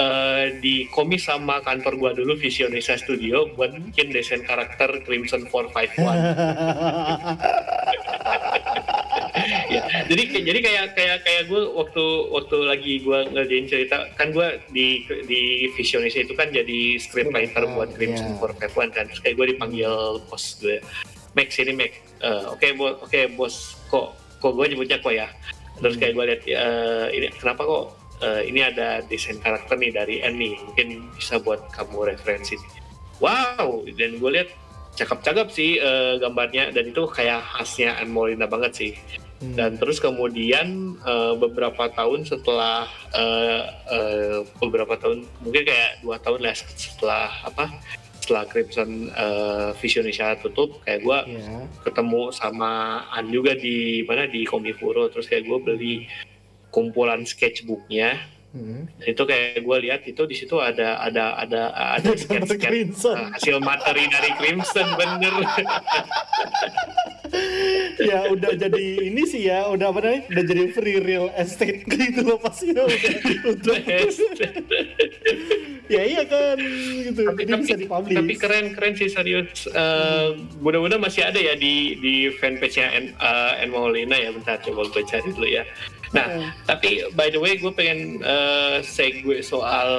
uh, 0.00 0.44
di 0.64 0.88
komis 0.96 1.28
sama 1.28 1.60
kantor 1.60 1.92
gua 2.00 2.10
dulu 2.16 2.40
Visionisa 2.40 2.96
Studio 2.96 3.52
buat 3.52 3.76
bikin 3.76 4.16
desain 4.16 4.40
karakter 4.48 5.04
Crimson 5.04 5.44
451. 5.44 6.16
ya, 9.68 9.82
jadi 10.08 10.22
jadi 10.40 10.58
kayak 10.64 10.86
kayak 10.96 11.18
kayak 11.20 11.42
gue 11.52 11.62
waktu 11.76 12.04
waktu 12.32 12.56
lagi 12.64 12.94
gue 13.04 13.18
ngerjain 13.28 13.66
cerita 13.68 14.08
kan 14.16 14.32
gue 14.32 14.56
di 14.72 15.04
di 15.28 15.68
Visionis 15.76 16.16
itu 16.16 16.32
kan 16.32 16.48
jadi 16.48 16.96
scriptwriter 16.96 17.68
uh, 17.68 17.70
buat 17.76 17.92
Crimson 17.92 18.34
yeah. 18.34 18.40
for 18.40 18.56
One 18.56 18.92
kan 18.92 19.04
terus 19.12 19.20
kayak 19.20 19.36
gue 19.36 19.46
dipanggil 19.52 19.92
bos 20.32 20.56
gue 20.64 20.80
Max 21.36 21.58
ini 21.60 21.72
Max 21.76 21.92
uh, 22.22 22.54
oke 22.54 22.60
okay, 22.60 22.70
bos 22.76 22.92
oke 23.00 23.08
okay, 23.08 23.24
bos 23.32 23.54
kok 23.88 24.14
kok 24.38 24.52
gue 24.54 24.66
nyebutnya 24.70 24.98
kok 25.02 25.14
ya. 25.14 25.28
Terus 25.78 25.94
kayak 25.98 26.12
gue 26.14 26.24
lihat 26.26 26.42
uh, 26.58 27.06
ini 27.14 27.26
kenapa 27.38 27.62
kok 27.62 27.84
uh, 28.22 28.42
ini 28.42 28.60
ada 28.66 29.02
desain 29.06 29.38
karakter 29.38 29.78
nih 29.78 29.92
dari 29.94 30.16
Annie? 30.22 30.58
Mungkin 30.62 31.14
bisa 31.14 31.38
buat 31.38 31.70
kamu 31.74 32.14
referensi. 32.14 32.58
Wow! 33.18 33.86
Dan 33.98 34.18
gue 34.22 34.30
lihat 34.30 34.50
cakep-cakep 34.98 35.48
sih 35.54 35.78
uh, 35.78 36.18
gambarnya. 36.18 36.74
Dan 36.74 36.90
itu 36.90 37.06
kayak 37.06 37.42
khasnya 37.46 37.98
Anne 37.98 38.10
Molina 38.10 38.46
banget 38.50 38.72
sih. 38.74 38.92
Hmm. 39.38 39.54
Dan 39.54 39.70
terus 39.78 40.02
kemudian 40.02 40.98
uh, 41.06 41.38
beberapa 41.38 41.86
tahun 41.94 42.26
setelah 42.26 42.90
uh, 43.14 43.62
uh, 43.86 44.38
beberapa 44.58 44.98
tahun 44.98 45.30
mungkin 45.46 45.62
kayak 45.62 46.02
dua 46.02 46.18
tahun 46.18 46.42
lah 46.42 46.54
setelah 46.58 47.30
apa 47.46 47.70
setelah 48.28 48.44
Crimson 48.44 49.08
uh, 49.16 49.72
Visionisha 49.80 50.36
tutup 50.44 50.84
kayak 50.84 51.00
gue 51.00 51.18
yeah. 51.40 51.64
ketemu 51.80 52.28
sama 52.36 53.00
An 53.08 53.32
juga 53.32 53.56
di 53.56 54.04
mana 54.04 54.28
di 54.28 54.44
Komifuro 54.44 55.08
terus 55.08 55.24
kayak 55.32 55.48
gue 55.48 55.58
beli 55.64 55.94
kumpulan 56.68 57.24
sketchbooknya 57.24 58.20
Hmm. 58.48 58.88
itu 59.04 59.22
kayak 59.28 59.60
gue 59.60 59.76
lihat 59.84 60.08
itu 60.08 60.24
di 60.24 60.32
situ 60.32 60.56
ada 60.56 61.04
ada 61.04 61.36
ada 61.36 61.68
ada 61.68 62.10
sketch 62.16 62.48
uh, 63.04 63.28
hasil 63.36 63.60
materi 63.60 64.08
dari 64.08 64.32
Crimson 64.40 64.88
bener. 64.96 65.34
Ya 67.98 68.30
udah 68.30 68.54
jadi 68.54 69.10
ini 69.10 69.22
sih 69.26 69.50
ya 69.50 69.68
udah 69.68 69.90
apa 69.90 70.00
namanya 70.00 70.22
udah 70.32 70.44
jadi 70.48 70.62
free 70.72 71.00
real 71.02 71.28
estate 71.34 71.84
gitu 71.84 72.24
loh 72.24 72.38
pasti 72.40 72.72
ya 72.72 72.86
udah 72.86 73.12
udah 73.52 73.78
ya 75.94 76.02
iya 76.06 76.22
kan 76.24 76.56
gitu. 77.04 77.20
Tapi, 77.26 77.42
jadi 77.42 77.52
tapi, 77.52 77.62
bisa 77.66 77.76
dipublish. 77.76 78.16
tapi 78.16 78.34
keren 78.38 78.66
keren 78.72 78.94
sih 78.94 79.10
serius. 79.10 79.66
Uh, 79.68 80.38
hmm. 80.38 80.62
mudah-mudahan 80.62 81.02
masih 81.02 81.26
ada 81.26 81.42
ya 81.42 81.58
di 81.58 81.98
di 81.98 82.14
fanpage 82.38 82.80
nya 82.80 82.86
En, 82.94 83.04
uh, 83.18 83.60
En 83.60 83.68
Maulina 83.74 84.14
ya. 84.14 84.30
Bentar 84.30 84.62
coba 84.62 84.86
gue 84.88 85.02
cari 85.02 85.28
dulu 85.34 85.48
ya. 85.48 85.66
Nah 86.14 86.26
hmm. 86.28 86.48
tapi 86.64 87.02
by 87.18 87.28
the 87.34 87.40
way 87.40 87.58
gue 87.58 87.72
pengen 87.74 88.22
uh, 88.22 88.37
segue 88.84 89.40
soal 89.42 89.90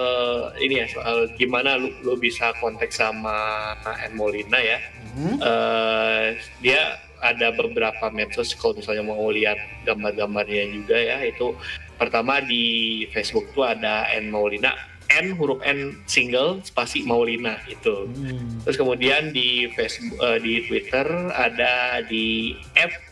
ini 0.59 0.83
ya 0.83 0.87
soal 0.89 1.29
gimana 1.35 1.77
lu, 1.79 1.89
lu 2.03 2.15
bisa 2.19 2.53
kontak 2.59 2.91
sama 2.93 3.73
En 4.05 4.13
Maulina 4.15 4.59
ya 4.59 4.79
hmm. 5.15 5.35
uh, 5.41 6.25
dia 6.63 6.99
ada 7.19 7.51
beberapa 7.51 8.07
medsos 8.11 8.55
kalau 8.55 8.79
misalnya 8.79 9.03
mau 9.03 9.27
lihat 9.27 9.59
gambar-gambarnya 9.83 10.71
juga 10.71 10.95
ya 10.95 11.17
itu 11.27 11.51
pertama 11.99 12.39
di 12.39 13.03
Facebook 13.11 13.51
tuh 13.51 13.67
ada 13.67 14.07
N 14.15 14.31
Maulina 14.31 14.71
N 15.09 15.35
huruf 15.35 15.59
N 15.65 15.99
single 16.07 16.63
spasi 16.63 17.03
Maulina 17.03 17.59
itu 17.67 18.07
hmm. 18.07 18.63
terus 18.63 18.77
kemudian 18.79 19.35
di 19.35 19.67
Facebook 19.75 20.15
uh, 20.23 20.39
di 20.39 20.63
Twitter 20.69 21.07
ada 21.35 21.99
di 22.07 22.55
F 22.77 23.08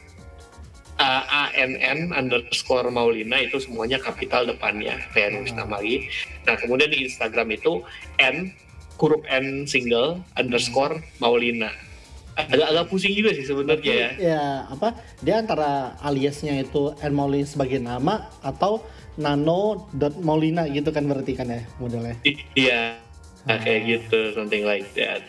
A 0.98 1.54
N 1.54 1.78
N 1.78 2.10
underscore 2.14 2.90
Maulina 2.90 3.38
itu 3.38 3.62
semuanya 3.62 4.02
kapital 4.02 4.50
depannya 4.50 4.98
nulis 5.14 5.54
hmm. 5.54 5.60
nama 5.62 5.78
lagi 5.78 6.10
nah 6.46 6.58
kemudian 6.58 6.90
di 6.90 7.06
Instagram 7.06 7.54
itu 7.54 7.86
N 8.18 8.54
huruf 8.98 9.22
N 9.30 9.70
single 9.70 10.22
underscore 10.38 11.02
Maulina 11.22 11.70
agak-agak 12.38 12.86
pusing 12.94 13.18
juga 13.18 13.34
sih 13.34 13.50
sebenarnya 13.50 13.94
ya. 13.98 14.10
Ya 14.22 14.46
apa 14.70 14.94
dia 15.26 15.42
antara 15.42 15.98
aliasnya 16.06 16.62
itu 16.62 16.94
N 17.02 17.14
Maulina 17.18 17.50
sebagai 17.50 17.82
nama 17.82 18.30
atau 18.46 18.86
Nano 19.18 19.90
dot 19.98 20.14
Maulina 20.22 20.70
gitu 20.70 20.94
kan 20.94 21.10
berarti 21.10 21.34
kan 21.34 21.50
ya 21.50 21.66
modelnya. 21.82 22.14
Iya, 22.54 23.02
nah, 23.50 23.58
kayak 23.58 23.82
gitu 23.90 24.38
something 24.38 24.62
like 24.62 24.86
that 24.94 25.26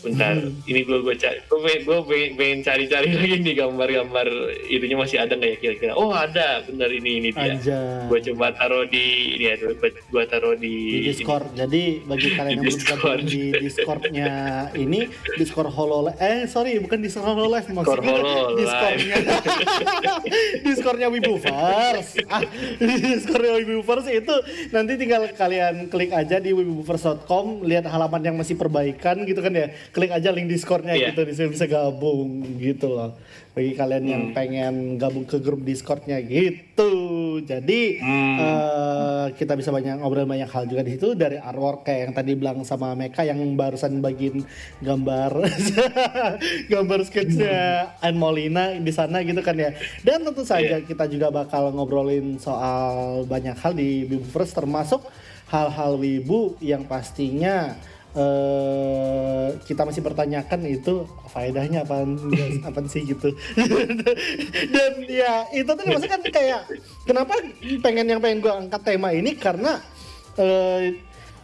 bentar 0.00 0.34
hmm. 0.36 0.68
ini 0.70 0.80
gue 0.84 0.98
gue 1.04 1.14
cari. 1.16 1.38
Gue 1.46 1.74
gue 1.84 1.98
pengen, 2.08 2.30
pengen 2.36 2.58
cari-cari 2.64 3.08
lagi 3.18 3.36
nih 3.40 3.54
gambar-gambar 3.56 4.28
itunya 4.68 4.96
masih 4.96 5.16
ada 5.20 5.32
nggak 5.36 5.50
ya 5.50 5.58
kira-kira? 5.60 5.92
Oh 5.96 6.12
ada. 6.12 6.64
Benar 6.64 6.90
ini 6.92 7.10
ini 7.24 7.28
dia. 7.32 8.06
Gue 8.08 8.18
coba 8.32 8.52
taruh 8.56 8.84
di 8.88 9.36
ini 9.38 9.44
ya 9.50 9.54
gue 9.60 10.24
taruh 10.26 10.54
di, 10.56 10.74
di 11.04 11.12
Discord. 11.12 11.52
Ini. 11.52 11.58
jadi 11.64 11.82
bagi 12.04 12.28
kalian 12.38 12.50
yang 12.50 12.64
belum 12.66 12.80
gabung 12.84 13.22
di 13.24 13.42
Discordnya 13.54 14.32
ini 14.74 15.00
Discord 15.36 15.70
Hololive 15.72 16.16
eh 16.18 16.44
sorry 16.46 16.78
bukan 16.82 16.98
Discord 17.00 17.26
Hololive 17.30 17.68
maksudnya. 17.70 18.10
Discord 18.10 18.56
Discordnya. 18.58 19.16
Discordnya 20.66 21.08
Wibufers 21.12 22.08
ah, 22.28 22.42
Discordnya 22.80 23.52
Wibufers 23.62 24.06
itu 24.10 24.34
nanti 24.74 24.92
tinggal 24.96 25.28
kalian 25.34 25.88
klik 25.88 26.10
aja 26.10 26.42
di 26.42 26.50
wibufers.com 26.54 27.62
lihat 27.64 27.86
halaman 27.88 28.22
yang 28.22 28.36
masih 28.36 28.56
perbaikan 28.56 29.22
gitu 29.24 29.40
kan 29.40 29.52
ya 29.52 29.66
klik 29.90 30.10
aja 30.14 30.30
link 30.30 30.46
Discordnya 30.46 30.94
yeah. 30.94 31.10
gitu 31.10 31.26
bisa 31.26 31.46
bisa 31.50 31.64
gabung 31.66 32.42
gitu 32.58 32.90
loh 32.90 33.18
bagi 33.50 33.74
kalian 33.74 34.04
hmm. 34.06 34.12
yang 34.12 34.24
pengen 34.30 34.74
gabung 34.96 35.26
ke 35.26 35.42
grup 35.42 35.66
Discordnya 35.66 36.22
gitu 36.22 36.90
jadi 37.42 37.82
hmm. 37.98 38.36
uh, 38.38 39.26
kita 39.34 39.58
bisa 39.58 39.74
banyak 39.74 39.98
ngobrol 39.98 40.26
banyak 40.26 40.46
hal 40.46 40.70
juga 40.70 40.86
di 40.86 40.94
situ 40.94 41.18
dari 41.18 41.36
artwork 41.36 41.82
kayak 41.82 42.00
yang 42.06 42.12
tadi 42.14 42.30
bilang 42.38 42.58
sama 42.62 42.94
Meka 42.94 43.26
yang 43.26 43.42
barusan 43.58 43.98
bagiin 43.98 44.46
gambar 44.78 45.44
gambar 46.72 46.98
sketsnya 47.02 47.90
hmm. 47.90 48.06
Anne 48.06 48.18
Molina 48.18 48.64
di 48.78 48.92
sana 48.94 49.26
gitu 49.26 49.42
kan 49.42 49.58
ya 49.58 49.74
dan 50.06 50.22
tentu 50.22 50.46
saja 50.46 50.78
yeah. 50.78 50.86
kita 50.86 51.10
juga 51.10 51.34
bakal 51.34 51.74
ngobrolin 51.74 52.38
soal 52.38 53.26
banyak 53.26 53.58
hal 53.58 53.74
di 53.74 54.06
Wibu 54.06 54.26
First 54.30 54.54
termasuk 54.54 55.02
hal-hal 55.50 55.98
wibu 55.98 56.54
yang 56.62 56.86
pastinya 56.86 57.74
uh, 58.14 59.54
kita 59.66 59.86
masih 59.86 60.02
pertanyakan 60.02 60.60
itu 60.66 61.06
faedahnya 61.30 61.86
apa 61.86 62.06
apa 62.68 62.78
sih 62.90 63.06
gitu 63.06 63.30
dan 64.74 64.92
ya 65.06 65.46
itu 65.54 65.70
tuh 65.70 65.84
maksudnya 65.86 66.10
kan 66.18 66.22
kayak 66.26 66.60
kenapa 67.06 67.38
pengen 67.84 68.06
yang 68.10 68.20
pengen 68.22 68.42
gue 68.42 68.52
angkat 68.52 68.82
tema 68.82 69.14
ini 69.14 69.36
karena 69.38 69.78
uh, 70.38 70.80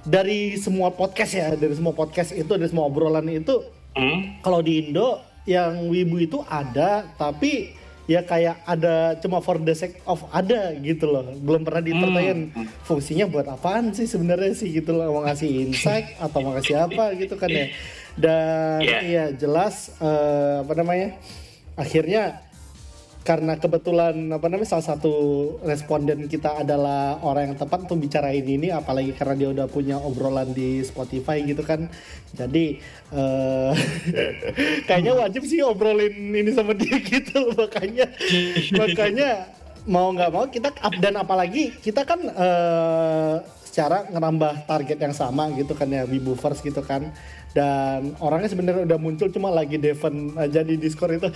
dari 0.06 0.54
semua 0.58 0.94
podcast 0.94 1.32
ya 1.34 1.48
dari 1.54 1.74
semua 1.74 1.94
podcast 1.94 2.34
itu 2.34 2.50
dari 2.50 2.70
semua 2.70 2.86
obrolan 2.86 3.26
itu 3.30 3.62
hmm? 3.94 4.42
kalau 4.42 4.62
di 4.62 4.86
Indo 4.86 5.22
yang 5.46 5.86
wibu 5.86 6.18
itu 6.18 6.38
ada 6.46 7.06
tapi 7.14 7.75
ya 8.06 8.22
kayak 8.22 8.62
ada 8.62 9.18
cuma 9.18 9.42
for 9.42 9.58
the 9.58 9.74
sake 9.74 9.98
of 10.06 10.22
ada 10.30 10.72
gitu 10.78 11.10
loh. 11.10 11.26
Belum 11.42 11.66
pernah 11.66 11.82
dipertanyakan 11.82 12.54
hmm. 12.54 12.66
fungsinya 12.86 13.26
buat 13.26 13.46
apaan 13.50 13.90
sih 13.92 14.06
sebenarnya 14.06 14.54
sih 14.54 14.70
gitu 14.70 14.94
loh? 14.94 15.10
Mau 15.10 15.22
ngasih 15.26 15.70
insight 15.70 16.14
atau 16.22 16.38
mau 16.42 16.54
ngasih 16.54 16.86
apa 16.86 17.12
gitu 17.18 17.34
kan 17.34 17.50
ya? 17.50 17.66
Dan 18.16 18.80
yeah. 18.80 19.02
ya 19.04 19.24
jelas 19.34 19.92
uh, 19.98 20.62
apa 20.62 20.72
namanya? 20.78 21.18
Akhirnya 21.76 22.45
karena 23.26 23.58
kebetulan 23.58 24.14
apa 24.30 24.46
namanya 24.46 24.78
salah 24.78 24.94
satu 24.94 25.14
responden 25.66 26.30
kita 26.30 26.62
adalah 26.62 27.18
orang 27.26 27.50
yang 27.50 27.56
tepat 27.58 27.90
untuk 27.90 28.06
bicarain 28.06 28.46
ini 28.46 28.70
apalagi 28.70 29.10
karena 29.18 29.34
dia 29.34 29.48
udah 29.50 29.66
punya 29.66 29.98
obrolan 29.98 30.54
di 30.54 30.78
Spotify 30.86 31.42
gitu 31.42 31.66
kan. 31.66 31.90
Jadi 32.30 32.78
uh, 33.10 33.74
kayaknya 34.86 35.18
wajib 35.18 35.42
sih 35.42 35.58
obrolin 35.66 36.14
ini 36.14 36.54
sama 36.54 36.78
dia 36.78 37.02
gitu. 37.18 37.50
Makanya 37.58 38.06
makanya 38.78 39.30
mau 39.90 40.14
nggak 40.14 40.30
mau 40.30 40.46
kita 40.46 40.70
up 40.78 40.94
dan 41.02 41.18
apalagi 41.18 41.74
kita 41.82 42.06
kan 42.06 42.22
uh, 42.30 43.42
secara 43.76 44.08
ngerambah 44.08 44.70
target 44.70 44.98
yang 45.02 45.12
sama 45.12 45.52
gitu 45.52 45.76
kan 45.76 45.84
ya 45.90 46.08
Wiboovers 46.08 46.64
gitu 46.64 46.80
kan 46.80 47.12
dan 47.56 48.12
orangnya 48.20 48.52
sebenarnya 48.52 48.84
udah 48.84 49.00
muncul 49.00 49.32
cuma 49.32 49.48
lagi 49.48 49.80
Devon 49.80 50.36
aja 50.36 50.60
di 50.60 50.76
Discord 50.76 51.16
itu. 51.16 51.28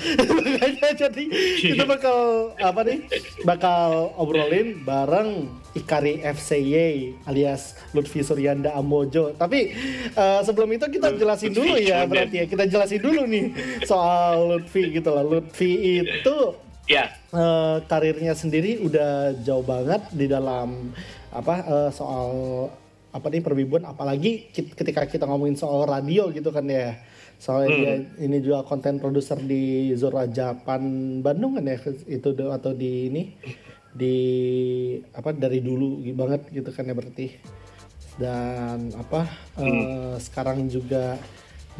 Jadi 1.01 1.25
kita 1.65 1.89
bakal 1.89 2.53
apa 2.61 2.81
nih? 2.85 3.09
Bakal 3.49 4.13
obrolin 4.21 4.85
bareng 4.85 5.49
Ikari 5.73 6.21
FCY 6.21 7.25
alias 7.25 7.73
Lutfi 7.97 8.21
Suryanda 8.21 8.77
Amojo. 8.77 9.33
Tapi 9.33 9.73
uh, 10.13 10.45
sebelum 10.45 10.69
itu 10.77 10.93
kita 10.93 11.17
jelasin 11.17 11.57
dulu 11.57 11.81
ya 11.81 12.05
berarti 12.05 12.45
ya. 12.45 12.45
Kita 12.45 12.69
jelasin 12.69 13.01
dulu 13.01 13.25
nih 13.25 13.57
soal 13.89 14.61
Lutfi 14.61 14.93
gitu 14.93 15.09
lah 15.17 15.25
Lutfi 15.25 16.05
itu 16.05 16.37
ya. 16.85 17.09
yeah. 17.09 17.09
uh, 17.33 17.81
karirnya 17.89 18.37
sendiri 18.37 18.77
udah 18.85 19.41
jauh 19.41 19.65
banget 19.65 20.05
di 20.13 20.29
dalam 20.29 20.93
apa 21.33 21.55
uh, 21.65 21.91
soal 21.95 22.29
apa 23.11 23.27
nih 23.27 23.43
perwibuan 23.43 23.83
apalagi 23.83 24.55
ketika 24.55 25.03
kita 25.07 25.27
ngomongin 25.27 25.59
soal 25.59 25.83
radio 25.83 26.31
gitu 26.31 26.55
kan 26.55 26.63
ya 26.71 26.95
soalnya 27.41 27.69
hmm. 27.69 27.79
dia 27.81 27.93
ini 28.23 28.37
juga 28.39 28.63
konten 28.63 29.01
produser 29.03 29.41
di 29.41 29.91
Zora 29.97 30.29
Japan 30.31 30.83
Bandung 31.25 31.59
kan 31.59 31.67
ya 31.67 31.77
itu 32.07 32.31
atau 32.31 32.71
di 32.77 33.11
ini 33.11 33.23
di 33.91 34.17
apa 35.11 35.35
dari 35.35 35.59
dulu 35.59 35.99
banget 36.15 36.47
gitu 36.55 36.71
kan 36.71 36.87
ya 36.87 36.95
berarti 36.95 37.27
dan 38.21 38.93
apa 38.95 39.27
hmm. 39.59 39.65
uh, 39.65 40.17
sekarang 40.21 40.69
juga 40.69 41.17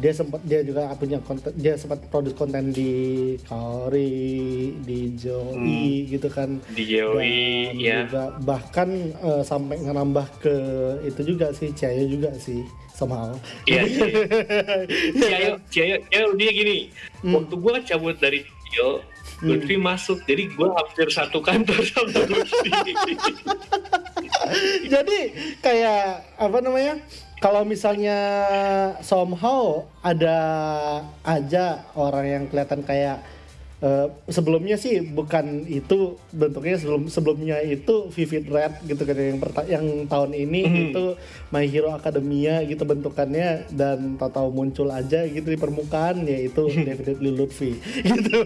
dia 0.01 0.13
sempat 0.17 0.41
dia 0.41 0.65
juga 0.65 0.89
punya 0.97 1.21
konten 1.21 1.53
dia 1.53 1.77
sempat 1.77 2.01
produce 2.09 2.33
konten 2.33 2.73
di 2.73 2.91
Kaori 3.45 4.73
di 4.81 5.13
Joey 5.13 6.09
hmm. 6.09 6.17
gitu 6.17 6.27
kan 6.33 6.57
di 6.73 6.83
Joey 6.89 7.77
ya 7.77 8.09
juga 8.09 8.33
bahkan 8.41 8.89
uh, 9.21 9.45
sampai 9.45 9.77
ngerambah 9.77 10.25
ke 10.41 10.55
itu 11.05 11.37
juga 11.37 11.53
sih 11.53 11.69
Cayo 11.77 12.09
juga 12.09 12.33
sih 12.41 12.65
somehow 12.97 13.29
iya 13.69 13.85
Cayo 15.21 15.61
Cayo 15.69 16.25
dia 16.33 16.49
gini 16.49 16.89
hmm. 17.21 17.37
waktu 17.37 17.55
gua 17.61 17.77
cabut 17.85 18.17
dari 18.17 18.41
Cayo 18.73 19.05
Lutfi 19.45 19.77
hmm. 19.77 19.85
masuk 19.85 20.17
jadi 20.25 20.49
gua 20.57 20.81
hampir 20.81 21.13
satu 21.13 21.45
kantor 21.45 21.77
sama 21.85 22.25
Lutfi 22.25 22.73
jadi 24.93 25.19
kayak 25.61 26.25
apa 26.41 26.57
namanya 26.57 26.97
kalau 27.41 27.65
misalnya 27.65 28.17
somehow 29.01 29.89
ada 30.05 30.37
aja 31.25 31.81
orang 31.97 32.25
yang 32.29 32.43
kelihatan 32.45 32.85
kayak 32.85 33.25
uh, 33.81 34.13
sebelumnya 34.29 34.77
sih 34.77 35.01
bukan 35.01 35.65
itu 35.65 36.21
bentuknya 36.29 36.77
sebelum 36.77 37.09
sebelumnya 37.09 37.57
itu 37.65 38.13
Vivid 38.13 38.45
Red 38.45 38.85
gitu 38.85 39.01
kan 39.03 39.17
yang 39.17 39.41
yang 39.65 39.85
tahun 40.05 40.31
ini 40.37 40.61
mm. 40.69 40.77
itu 40.93 41.03
My 41.49 41.65
Hero 41.65 41.97
Academia 41.97 42.61
gitu 42.61 42.85
bentukannya 42.85 43.65
dan 43.73 44.21
tahu-tahu 44.21 44.53
muncul 44.53 44.87
aja 44.93 45.25
gitu 45.25 45.49
di 45.49 45.57
permukaan 45.57 46.21
yaitu 46.29 46.69
definitely 46.87 47.33
Lutfi 47.33 47.73
gitu. 48.05 48.37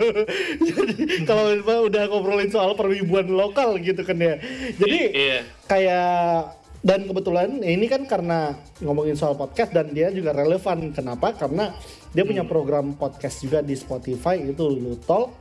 Jadi 0.72 1.28
kalau 1.28 1.52
udah 1.92 2.04
ngobrolin 2.08 2.48
soal 2.48 2.74
perwibuan 2.80 3.28
lokal 3.28 3.76
gitu 3.84 4.08
kan 4.08 4.18
ya. 4.18 4.40
Jadi 4.80 5.00
yeah. 5.12 5.42
kayak 5.68 6.64
dan 6.86 7.10
kebetulan 7.10 7.66
ini 7.66 7.90
kan 7.90 8.06
karena 8.06 8.54
ngomongin 8.78 9.18
soal 9.18 9.34
podcast 9.34 9.74
dan 9.74 9.90
dia 9.90 10.14
juga 10.14 10.38
relevan. 10.38 10.94
Kenapa? 10.94 11.34
Karena 11.34 11.74
dia 12.14 12.22
hmm. 12.22 12.30
punya 12.30 12.44
program 12.46 12.94
podcast 12.94 13.42
juga 13.42 13.66
di 13.66 13.74
Spotify 13.74 14.38
itu 14.38 14.70
Lutol 14.70 15.34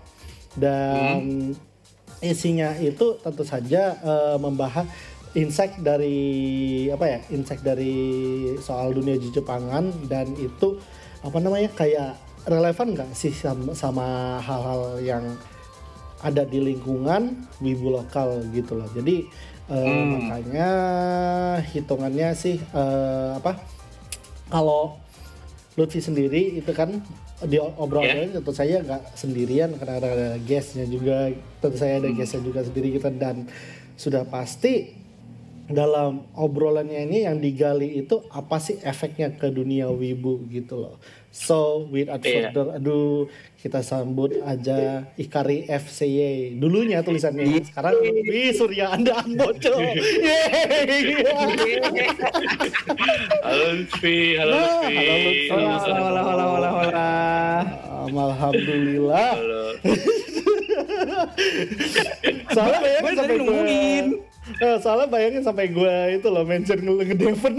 dan 0.56 1.20
hmm. 1.52 2.24
isinya 2.24 2.72
itu 2.80 3.20
tentu 3.20 3.44
saja 3.44 3.92
uh, 4.00 4.40
membahas 4.40 4.88
insight 5.36 5.84
dari 5.84 6.88
apa 6.88 7.12
ya 7.12 7.18
insight 7.28 7.60
dari 7.60 7.92
soal 8.64 8.96
dunia 8.96 9.20
Jepangan. 9.20 9.92
Dan 10.08 10.32
itu 10.40 10.80
apa 11.20 11.44
namanya 11.44 11.68
kayak 11.76 12.16
relevan 12.48 12.96
nggak 12.96 13.12
sih 13.12 13.36
sama 13.76 14.40
hal-hal 14.40 14.96
yang 15.04 15.24
ada 16.24 16.48
di 16.48 16.56
lingkungan 16.56 17.36
wibu 17.60 18.00
lokal 18.00 18.40
gitu 18.56 18.80
loh. 18.80 18.88
Jadi 18.96 19.28
Uh, 19.64 19.80
hmm. 19.80 20.28
Makanya 20.28 20.70
hitungannya 21.72 22.28
sih 22.36 22.60
uh, 22.76 23.40
apa? 23.40 23.56
Kalau 24.52 25.00
Lutfi 25.74 25.98
sendiri 25.98 26.60
itu 26.60 26.70
kan 26.70 27.02
di 27.42 27.58
obrolan 27.58 28.30
yeah. 28.30 28.34
tentu 28.38 28.52
saya 28.54 28.80
nggak 28.80 29.18
sendirian 29.18 29.74
karena 29.74 29.94
ada 29.98 30.28
guestnya 30.38 30.86
juga 30.86 31.34
tentu 31.58 31.76
saya 31.76 31.98
ada 31.98 32.08
hmm. 32.08 32.16
guestnya 32.16 32.42
juga 32.46 32.60
sendiri 32.62 32.94
kita 32.94 33.10
dan 33.10 33.50
sudah 33.98 34.22
pasti 34.28 34.94
dalam 35.64 36.28
obrolannya 36.36 37.08
ini 37.08 37.18
yang 37.24 37.40
digali 37.40 38.04
itu 38.04 38.20
apa 38.28 38.60
sih 38.60 38.76
efeknya 38.84 39.32
ke 39.32 39.48
dunia 39.48 39.88
wibu 39.88 40.44
gitu 40.52 40.76
loh. 40.76 40.96
So 41.32 41.88
without 41.88 42.20
yeah. 42.22 42.52
further 42.52 42.76
ado 42.76 43.32
kita 43.64 43.80
sambut 43.80 44.28
aja 44.44 45.08
Ikari 45.16 45.64
FCY 45.64 46.60
dulunya 46.60 47.00
tulisannya 47.00 47.48
iya. 47.48 47.64
sekarang 47.64 47.96
Wi 48.28 48.52
Surya 48.52 48.92
Anda 48.92 49.24
Amboco. 49.24 49.72
halo 53.40 53.64
Lutfi, 53.72 54.36
halo 54.36 54.52
Lutfi. 54.52 55.48
Halo. 55.48 55.80
Halo 55.80 55.80
halo 55.80 56.20
halo 56.28 56.44
halo 56.44 56.76
halo. 56.76 57.08
Alhamdulillah. 58.04 59.32
Halo. 59.32 59.80
Soalnya 62.54 62.78
bayangin 62.84 63.16
sampai 63.16 63.36
ngomongin. 63.40 64.04
Uh, 64.62 64.78
soalnya 64.78 65.10
bayangin 65.10 65.42
sampai 65.42 65.66
gue 65.66 65.96
itu 66.14 66.28
loh 66.30 66.46
mention 66.46 66.78
ngedevon 66.78 67.54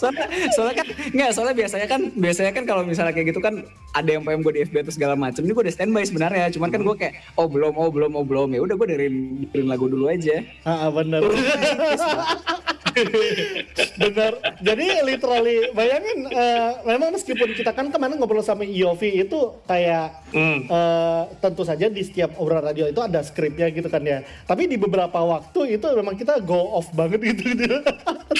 soalnya, 0.00 0.26
soalnya 0.54 0.74
kan 0.80 0.86
nggak 1.12 1.30
soalnya 1.34 1.54
biasanya 1.56 1.86
kan 1.90 2.00
biasanya 2.16 2.52
kan 2.54 2.64
kalau 2.64 2.82
misalnya 2.86 3.12
kayak 3.12 3.34
gitu 3.34 3.40
kan 3.42 3.64
ada 3.92 4.10
yang 4.10 4.22
pengen 4.24 4.40
gue 4.46 4.52
di 4.56 4.60
FB 4.64 4.86
atau 4.86 4.94
segala 4.94 5.14
macem 5.18 5.44
ini 5.44 5.52
gue 5.52 5.64
udah 5.66 5.74
standby 5.74 6.04
sebenarnya. 6.06 6.46
Cuman 6.54 6.70
kan 6.72 6.80
gue 6.86 6.94
kayak 6.96 7.14
oh 7.36 7.46
belum 7.50 7.74
oh 7.76 7.90
belum 7.90 8.12
oh 8.16 8.24
belum. 8.24 8.48
Ya 8.54 8.60
udah 8.62 8.74
gue 8.78 8.86
dengerin 8.86 9.14
dengerin 9.50 9.68
lagu 9.68 9.86
dulu 9.90 10.06
aja. 10.08 10.46
Ah 10.64 10.88
benar 10.88 11.20
Benar. 14.02 14.32
Jadi 14.60 14.86
literally 15.06 15.70
bayangin 15.72 16.28
uh, 16.30 16.82
memang 16.86 17.14
meskipun 17.14 17.54
kita 17.54 17.72
kan 17.72 17.88
kemarin 17.88 18.16
ngobrol 18.18 18.44
sama 18.44 18.66
Iovi 18.66 19.24
itu 19.24 19.60
kayak 19.64 20.30
mm. 20.34 20.58
uh, 20.68 21.22
tentu 21.38 21.62
saja 21.64 21.86
di 21.86 22.02
setiap 22.04 22.36
obrolan 22.36 22.70
radio 22.72 22.88
itu 22.88 23.00
ada 23.00 23.20
skripnya 23.22 23.70
gitu 23.70 23.86
kan 23.88 24.02
ya. 24.02 24.22
Tapi 24.46 24.66
di 24.66 24.76
beberapa 24.76 25.20
waktu 25.22 25.78
itu 25.78 25.86
memang 25.96 26.16
kita 26.16 26.42
go 26.42 26.76
off 26.76 26.90
banget 26.92 27.20
gitu. 27.22 27.54
gitu. 27.54 27.76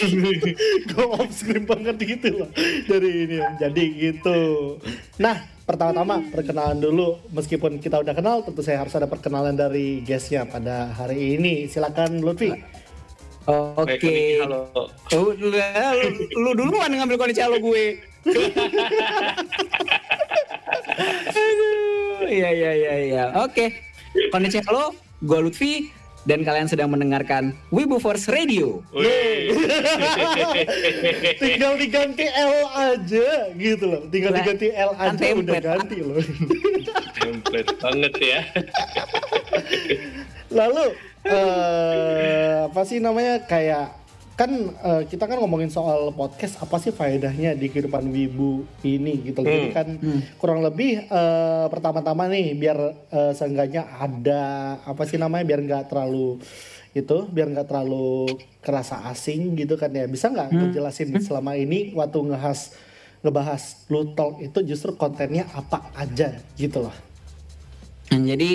go 0.95 1.17
off 1.17 1.31
script 1.33 1.67
banget 1.69 1.97
gitu 2.01 2.45
loh. 2.45 2.51
Dari 2.87 3.11
ini. 3.27 3.39
Jadi 3.59 3.85
gitu. 3.97 4.41
Nah, 5.21 5.61
pertama-tama 5.71 6.19
perkenalan 6.35 6.83
dulu 6.83 7.23
meskipun 7.31 7.79
kita 7.79 8.03
udah 8.03 8.11
kenal 8.11 8.43
tentu 8.43 8.59
saya 8.67 8.83
harus 8.83 8.91
ada 8.99 9.07
perkenalan 9.07 9.55
dari 9.55 10.03
guestnya 10.03 10.43
pada 10.43 10.91
hari 10.91 11.39
ini 11.39 11.71
silakan 11.71 12.19
Lutfi 12.27 12.51
Oke. 13.49 13.97
Okay. 13.97 14.45
Halo. 14.45 14.69
Oh, 15.17 15.33
lu, 15.33 15.49
lu 16.37 16.51
duluan 16.53 16.93
ngambil 16.93 17.17
kondisi 17.17 17.41
halo 17.41 17.57
gue. 17.57 17.97
Aduh, 21.31 22.29
iya 22.29 22.49
iya 22.53 22.71
iya 22.77 22.95
iya. 23.01 23.25
Oke. 23.41 23.73
Okay. 24.13 24.29
Kondisi 24.29 24.61
halo, 24.61 24.93
gue 25.25 25.39
Lutfi. 25.41 25.89
dan 26.29 26.45
kalian 26.45 26.69
sedang 26.69 26.93
mendengarkan 26.93 27.57
Wibu 27.73 27.97
Force 27.97 28.29
Radio. 28.29 28.85
Tinggal 31.41 31.81
diganti 31.81 32.29
L 32.29 32.55
aja 32.77 33.29
gitu 33.57 33.85
loh. 33.89 34.03
Tinggal 34.13 34.37
nah, 34.37 34.45
diganti 34.45 34.69
L 34.69 34.93
kan 34.93 35.17
aja 35.17 35.33
udah 35.33 35.61
ganti 35.65 35.99
loh. 36.05 36.21
template 37.17 37.73
banget 37.81 38.15
ya. 38.21 38.41
Lalu 40.53 40.93
uh, 41.27 42.71
apa 42.71 42.81
sih 42.87 43.03
namanya 43.03 43.45
kayak 43.45 44.01
kan 44.41 44.73
uh, 44.81 45.05
kita 45.05 45.29
kan 45.29 45.37
ngomongin 45.37 45.69
soal 45.69 46.17
podcast 46.17 46.57
apa 46.65 46.81
sih 46.81 46.97
faedahnya 46.97 47.53
di 47.53 47.69
kehidupan 47.69 48.09
wibu 48.09 48.65
ini 48.81 49.21
gitu 49.29 49.45
hmm. 49.45 49.51
jadi 49.53 49.69
kan 49.69 49.89
hmm. 50.01 50.21
kurang 50.41 50.65
lebih 50.65 51.05
uh, 51.13 51.69
pertama-tama 51.69 52.25
nih 52.33 52.57
biar 52.57 52.79
uh, 53.13 53.33
seenggaknya 53.37 53.85
ada 54.01 54.77
apa 54.89 55.05
sih 55.05 55.21
namanya 55.21 55.45
biar 55.45 55.61
nggak 55.61 55.93
terlalu 55.93 56.41
itu 56.97 57.29
biar 57.29 57.53
nggak 57.53 57.69
terlalu 57.69 58.33
kerasa 58.65 59.13
asing 59.13 59.61
gitu 59.61 59.77
kan 59.77 59.93
ya 59.93 60.09
bisa 60.09 60.33
nggak 60.33 60.57
hmm. 60.57 60.73
jelasin 60.73 61.13
hmm. 61.13 61.21
selama 61.21 61.53
ini 61.61 61.93
waktu 61.93 62.33
ngehas 62.33 62.73
ngebahas 63.21 63.85
lu 63.93 64.17
talk 64.17 64.41
itu 64.41 64.59
justru 64.65 64.97
kontennya 64.97 65.45
apa 65.53 65.93
aja 65.93 66.33
gitu 66.57 66.89
loh 66.89 67.10
jadi 68.11 68.49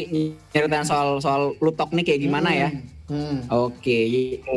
nyeritain 0.52 0.84
soal 0.84 1.24
soal 1.24 1.56
lutok 1.63 1.96
nih 1.96 2.04
kayak 2.04 2.22
gimana 2.28 2.50
ya? 2.52 2.70
hmm. 2.70 2.82
ya 2.84 2.94
Hmm. 3.06 3.46
Oke, 3.54 3.86
okay. 3.86 4.06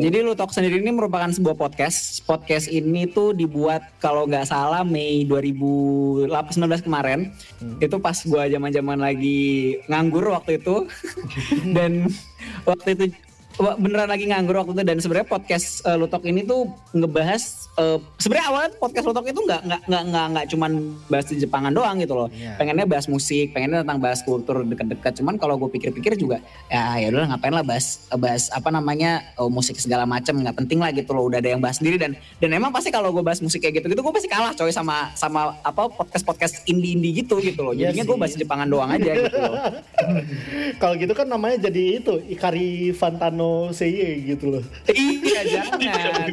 jadi 0.01 0.25
Lutok 0.25 0.57
sendiri 0.57 0.81
ini 0.81 0.89
merupakan 0.89 1.29
sebuah 1.29 1.53
podcast. 1.53 2.25
Podcast 2.25 2.73
ini 2.73 3.05
tuh 3.05 3.37
dibuat 3.37 3.85
kalau 4.01 4.25
nggak 4.25 4.49
salah 4.49 4.81
Mei 4.89 5.29
2019 5.29 6.33
kemarin. 6.81 7.29
Hmm. 7.61 7.77
Itu 7.77 8.01
pas 8.01 8.17
gua 8.25 8.49
zaman-zaman 8.49 9.05
lagi 9.05 9.77
nganggur 9.93 10.33
waktu 10.33 10.65
itu. 10.65 10.89
Dan 11.77 12.09
waktu 12.65 12.97
itu 12.97 13.05
beneran 13.59 14.07
lagi 14.07 14.31
nganggur 14.31 14.63
waktu 14.63 14.73
itu 14.79 14.85
dan 14.87 14.99
sebenarnya 15.03 15.27
podcast 15.27 15.83
uh, 15.83 15.99
Lutok 15.99 16.23
ini 16.31 16.47
tuh 16.47 16.71
ngebahas 16.95 17.67
uh, 17.75 17.99
sebenarnya 18.23 18.47
awalnya 18.55 18.71
podcast 18.79 19.07
Lutok 19.11 19.27
itu 19.35 19.41
nggak 19.43 19.61
nggak 19.67 19.83
nggak 19.91 20.03
nggak 20.15 20.27
nggak 20.31 20.47
cuman 20.55 20.71
bahas 21.11 21.27
di 21.27 21.37
Jepangan 21.43 21.75
doang 21.75 21.99
gitu 21.99 22.15
loh. 22.15 22.29
Yeah. 22.31 22.55
Pengennya 22.55 22.87
bahas 22.87 23.11
musik, 23.11 23.51
pengennya 23.51 23.83
tentang 23.83 23.99
bahas 23.99 24.23
kultur 24.23 24.63
dekat-dekat. 24.63 25.19
Cuman 25.19 25.43
kalau 25.43 25.59
gue 25.59 25.71
pikir-pikir 25.75 26.15
juga 26.15 26.39
ya 26.71 27.03
ya 27.03 27.11
udah 27.11 27.35
ngapain 27.35 27.51
lah 27.51 27.67
bahas 27.67 28.07
bahas 28.15 28.47
apa 28.55 28.71
namanya 28.71 29.27
uh, 29.35 29.51
musik 29.51 29.75
segala 29.83 30.07
macam 30.07 30.39
nggak 30.39 30.55
penting 30.55 30.79
lah 30.79 30.95
gitu 30.95 31.11
loh. 31.11 31.27
Udah 31.27 31.43
ada 31.43 31.51
yang 31.51 31.59
bahas 31.59 31.83
sendiri 31.83 31.99
dan 31.99 32.15
dan 32.39 32.51
emang 32.55 32.71
pasti 32.71 32.95
kalau 32.95 33.11
gue 33.11 33.27
bahas 33.27 33.43
musik 33.43 33.59
kayak 33.59 33.83
gitu 33.83 33.91
gitu 33.91 34.01
gue 34.07 34.15
pasti 34.15 34.31
kalah 34.31 34.55
coy 34.55 34.71
sama 34.71 35.11
sama 35.19 35.59
apa 35.67 35.91
podcast 35.91 36.23
podcast 36.23 36.55
indie 36.71 36.95
indie 36.95 37.27
gitu 37.27 37.43
gitu 37.43 37.59
loh. 37.67 37.75
Iya 37.75 37.91
Jadinya 37.91 38.07
gue 38.07 38.17
bahas 38.23 38.35
Jepangan 38.39 38.71
doang 38.71 38.91
aja 38.95 39.11
gitu 39.19 39.35
loh. 39.35 39.55
kalau 40.81 40.95
gitu 40.95 41.11
kan 41.11 41.27
namanya 41.27 41.67
jadi 41.67 41.99
itu 41.99 42.23
Ikari 42.31 42.95
Fantano 42.95 43.48
Seye 43.73 44.23
gitu 44.25 44.59
loh. 44.59 44.65
Iya 44.91 45.41
jangan. 45.49 46.33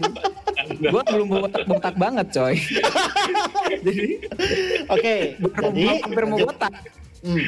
gue 0.66 1.04
belum 1.14 1.28
botak, 1.70 1.96
banget 1.96 2.28
coy. 2.34 2.56
jadi 3.86 4.08
oke. 4.90 5.02
Okay, 5.02 5.20
jadi 5.40 5.84
hampir 6.04 6.24
mau 6.26 6.40
botak. 6.42 6.74
Hmm. 7.26 7.46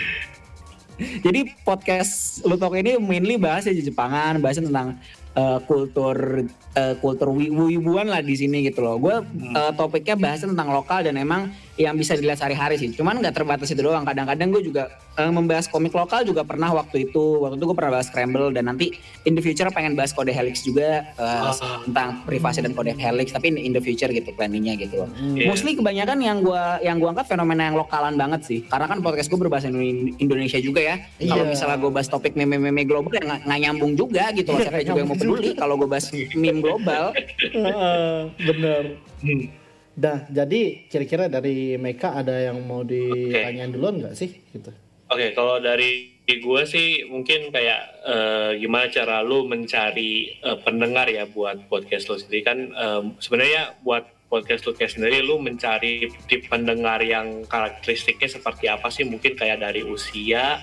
Jadi 0.98 1.54
podcast 1.62 2.42
Lutok 2.42 2.82
ini 2.82 2.98
mainly 2.98 3.38
bahas 3.38 3.70
ya 3.70 3.74
Jepangan, 3.78 4.42
bahas 4.42 4.58
tentang 4.58 4.98
uh, 5.38 5.62
kultur 5.70 6.50
uh, 6.74 6.96
kultur 6.98 7.38
wibuan 7.38 8.10
lah 8.10 8.26
di 8.26 8.34
sini 8.34 8.66
gitu 8.66 8.82
loh. 8.82 8.98
Gue 8.98 9.16
uh, 9.54 9.72
topiknya 9.78 10.18
bahas 10.18 10.42
tentang 10.42 10.74
lokal 10.74 11.06
dan 11.06 11.22
emang 11.22 11.54
yang 11.78 11.94
bisa 11.94 12.18
dilihat 12.18 12.42
sehari-hari 12.42 12.76
sih. 12.82 12.90
Cuman 12.90 13.22
nggak 13.22 13.38
terbatas 13.38 13.70
itu 13.70 13.80
doang. 13.86 14.02
Kadang-kadang 14.02 14.50
gue 14.50 14.66
juga 14.66 14.90
uh, 15.14 15.30
membahas 15.30 15.70
komik 15.70 15.94
lokal 15.94 16.26
juga 16.26 16.42
pernah 16.42 16.74
waktu 16.74 17.06
itu. 17.08 17.46
Waktu 17.46 17.62
itu 17.62 17.66
gue 17.70 17.78
pernah 17.78 18.02
bahas 18.02 18.10
Scramble 18.10 18.50
dan 18.50 18.66
nanti 18.66 18.98
in 19.30 19.38
the 19.38 19.44
future 19.46 19.70
pengen 19.70 19.94
bahas 19.94 20.10
kode 20.10 20.34
Helix 20.34 20.66
juga 20.66 21.06
uh, 21.22 21.54
oh. 21.54 21.86
tentang 21.86 22.26
privasi 22.26 22.66
dan 22.66 22.74
kode 22.74 22.98
Helix. 22.98 23.30
Tapi 23.30 23.54
in 23.54 23.72
the 23.78 23.82
future 23.82 24.10
gitu 24.10 24.34
planningnya 24.34 24.74
gitu 24.82 25.06
loh. 25.06 25.10
Yeah. 25.38 25.54
Mostly 25.54 25.78
kebanyakan 25.78 26.18
yang 26.18 26.42
gue 26.42 26.64
yang 26.82 26.98
gue 26.98 27.10
angkat 27.14 27.30
fenomena 27.30 27.70
yang 27.70 27.78
lokalan 27.78 28.18
banget 28.18 28.42
sih. 28.44 28.60
Karena 28.66 28.90
kan 28.90 29.00
podcast 29.06 29.30
gue 29.30 29.38
berbahasa 29.38 29.70
Indonesia 29.70 30.58
juga 30.58 30.82
ya. 30.82 30.96
Yeah. 31.22 31.30
Kalau 31.30 31.46
misalnya 31.46 31.78
gue 31.78 31.92
bahas 31.94 32.10
topik 32.10 32.34
meme-meme 32.34 32.90
global 32.90 33.14
ya 33.14 33.22
nggak 33.46 33.60
nyambung 33.62 33.94
juga 33.94 34.34
gitu 34.34 34.50
loh. 34.50 34.66
Siapa 34.66 34.82
juga 34.82 35.06
yang 35.06 35.10
mau 35.14 35.20
peduli 35.20 35.54
kalau 35.62 35.78
gue 35.78 35.86
bahas 35.86 36.10
meme 36.34 36.60
global. 36.60 37.14
uh, 37.54 38.34
bener. 38.42 38.98
Hmm. 39.22 39.67
Dah, 39.98 40.30
jadi 40.30 40.86
kira-kira 40.86 41.26
dari 41.26 41.74
Meka 41.82 42.14
ada 42.14 42.38
yang 42.38 42.62
mau 42.70 42.86
ditanyain 42.86 43.66
okay. 43.66 43.74
duluan 43.74 43.98
nggak 43.98 44.14
sih? 44.14 44.30
Gitu. 44.54 44.70
Oke, 45.10 45.10
okay, 45.10 45.30
kalau 45.34 45.58
dari 45.58 46.22
gue 46.28 46.62
sih 46.70 47.08
mungkin 47.10 47.50
kayak 47.50 47.82
uh, 48.06 48.52
gimana 48.60 48.92
cara 48.94 49.26
lu 49.26 49.50
mencari 49.50 50.38
uh, 50.46 50.60
pendengar 50.62 51.10
ya 51.10 51.26
buat 51.26 51.66
podcast 51.72 52.12
lu 52.12 52.20
sendiri 52.20 52.44
kan 52.44 52.58
um, 52.76 53.16
sebenarnya 53.18 53.80
buat 53.82 54.06
podcast 54.28 54.68
lu 54.68 54.76
kayak 54.76 54.92
sendiri 54.92 55.24
lu 55.24 55.40
mencari 55.40 56.12
tip 56.28 56.52
pendengar 56.52 57.00
yang 57.00 57.48
karakteristiknya 57.48 58.28
seperti 58.28 58.68
apa 58.68 58.92
sih 58.92 59.08
mungkin 59.08 59.40
kayak 59.40 59.64
dari 59.64 59.88
usia 59.88 60.60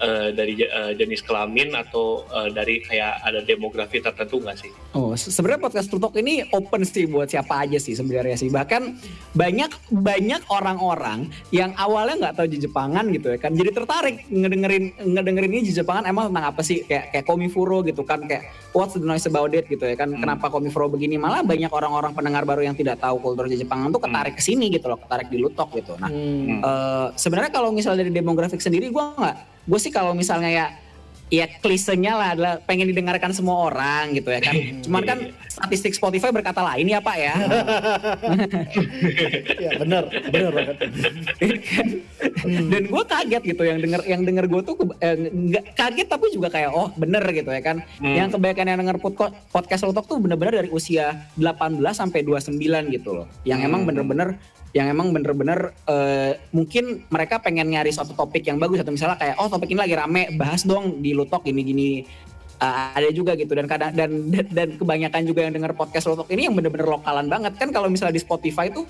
uh, 0.00 0.30
dari 0.34 0.58
uh, 0.64 0.92
jenis 0.94 1.22
kelamin 1.22 1.74
atau 1.74 2.26
uh, 2.30 2.48
dari 2.50 2.82
kayak 2.82 3.22
ada 3.22 3.40
demografi 3.42 4.02
tertentu 4.02 4.42
nggak 4.42 4.56
sih? 4.58 4.70
Oh, 4.94 5.14
sebenarnya 5.14 5.62
podcast 5.68 5.90
Tutok 5.90 6.18
ini 6.18 6.46
open 6.50 6.82
sih 6.82 7.06
buat 7.06 7.28
siapa 7.30 7.66
aja 7.66 7.78
sih 7.78 7.94
sebenarnya 7.94 8.38
sih. 8.38 8.50
Bahkan 8.50 8.82
banyak 9.36 9.70
banyak 9.92 10.42
orang-orang 10.50 11.30
yang 11.54 11.74
awalnya 11.76 12.28
nggak 12.28 12.34
tahu 12.38 12.46
Jepangan 12.58 13.06
gitu 13.14 13.30
ya 13.30 13.38
kan, 13.38 13.54
jadi 13.54 13.70
tertarik 13.70 14.26
ngedengerin 14.26 14.96
ngedengerin 14.98 15.52
ini 15.54 15.70
Jepangan 15.70 16.10
emang 16.10 16.32
tentang 16.32 16.46
apa 16.50 16.62
sih? 16.64 16.82
Kayak 16.82 17.14
kayak 17.14 17.24
Komifuro 17.28 17.84
gitu 17.86 18.02
kan, 18.02 18.24
kayak 18.26 18.50
what's 18.74 18.98
the 18.98 19.04
noise 19.04 19.28
about 19.28 19.52
it 19.54 19.68
gitu 19.70 19.84
ya 19.84 19.94
kan. 19.94 20.10
Hmm. 20.10 20.24
Kenapa 20.24 20.50
Komifuro 20.50 20.90
begini? 20.90 21.20
Malah 21.20 21.46
banyak 21.46 21.70
orang-orang 21.70 22.16
pendengar 22.16 22.42
baru 22.48 22.66
yang 22.66 22.74
tidak 22.74 22.98
tahu 22.98 23.20
kultur 23.22 23.46
Jepangan 23.46 23.90
tuh 23.90 24.02
ketarik 24.02 24.34
hmm. 24.34 24.40
ke 24.40 24.42
sini 24.42 24.66
gitu 24.72 24.86
loh, 24.90 24.98
ketarik 24.98 25.28
di 25.30 25.38
Lutok 25.38 25.68
gitu. 25.76 25.94
Nah, 25.98 26.10
hmm. 26.10 26.60
uh, 26.64 27.06
sebenarnya 27.14 27.50
kalau 27.52 27.70
misalnya 27.70 28.06
dari 28.06 28.14
demografik 28.14 28.62
sendiri 28.62 28.88
gue 28.88 29.04
nggak 29.04 29.57
gue 29.68 29.78
sih 29.78 29.92
kalau 29.92 30.16
misalnya 30.16 30.48
ya 30.48 30.66
ya 31.28 31.44
klisenya 31.60 32.16
lah 32.16 32.28
adalah 32.32 32.52
pengen 32.64 32.88
didengarkan 32.88 33.36
semua 33.36 33.68
orang 33.68 34.16
gitu 34.16 34.32
ya 34.32 34.40
kan. 34.40 34.56
Cuman 34.84 35.02
kan 35.04 35.18
statistik 35.48 35.92
Spotify 35.92 36.32
berkata 36.32 36.64
lain 36.64 36.88
ya 36.88 37.00
Pak 37.04 37.16
ya. 37.20 37.34
ya 39.68 39.70
benar, 39.76 40.08
benar 40.32 40.52
banget. 40.56 40.76
Dan 42.48 42.82
gue 42.88 43.02
kaget 43.04 43.42
gitu 43.44 43.62
yang 43.64 43.78
denger 43.80 44.00
yang 44.08 44.22
denger 44.24 44.44
gue 44.48 44.60
tuh 44.64 44.74
eh, 45.04 45.16
kaget 45.76 46.08
tapi 46.08 46.32
juga 46.32 46.48
kayak 46.48 46.72
oh 46.72 46.88
bener 46.96 47.22
gitu 47.32 47.52
ya 47.52 47.60
kan. 47.60 47.84
Hmm. 48.00 48.16
Yang 48.16 48.28
kebanyakan 48.40 48.66
yang 48.72 48.78
denger 48.80 48.96
podcast 49.52 49.84
Lotok 49.84 50.08
tuh 50.08 50.18
bener-bener 50.20 50.64
dari 50.64 50.70
usia 50.72 51.28
18 51.36 51.76
sampai 51.92 52.24
29 52.24 52.56
gitu 52.96 53.10
loh. 53.12 53.26
Yang 53.44 53.68
emang 53.68 53.84
hmm. 53.84 53.88
bener-bener 53.92 54.28
yang 54.78 54.86
emang 54.94 55.10
bener-bener 55.10 55.74
uh, 55.90 56.38
mungkin 56.54 57.02
mereka 57.10 57.42
pengen 57.42 57.66
nyari 57.74 57.90
suatu 57.90 58.14
topik 58.14 58.46
yang 58.46 58.62
bagus 58.62 58.86
atau 58.86 58.94
misalnya 58.94 59.18
kayak 59.18 59.34
oh 59.42 59.50
topik 59.50 59.74
ini 59.74 59.82
lagi 59.82 59.98
rame 59.98 60.22
bahas 60.38 60.62
dong 60.62 61.02
di 61.02 61.10
Lutok 61.18 61.42
gini-gini. 61.42 62.06
Uh, 62.58 62.94
ada 62.94 63.10
juga 63.10 63.34
gitu. 63.34 63.54
Dan 63.54 63.66
kadang 63.66 63.90
dan, 63.94 64.10
dan 64.54 64.78
kebanyakan 64.78 65.22
juga 65.26 65.46
yang 65.46 65.54
denger 65.54 65.74
podcast 65.74 66.06
Lutok 66.06 66.30
ini 66.30 66.46
yang 66.46 66.54
bener-bener 66.54 66.86
lokalan 66.86 67.26
banget. 67.26 67.58
Kan 67.58 67.74
kalau 67.74 67.90
misalnya 67.90 68.14
di 68.14 68.22
Spotify 68.22 68.70
tuh 68.70 68.86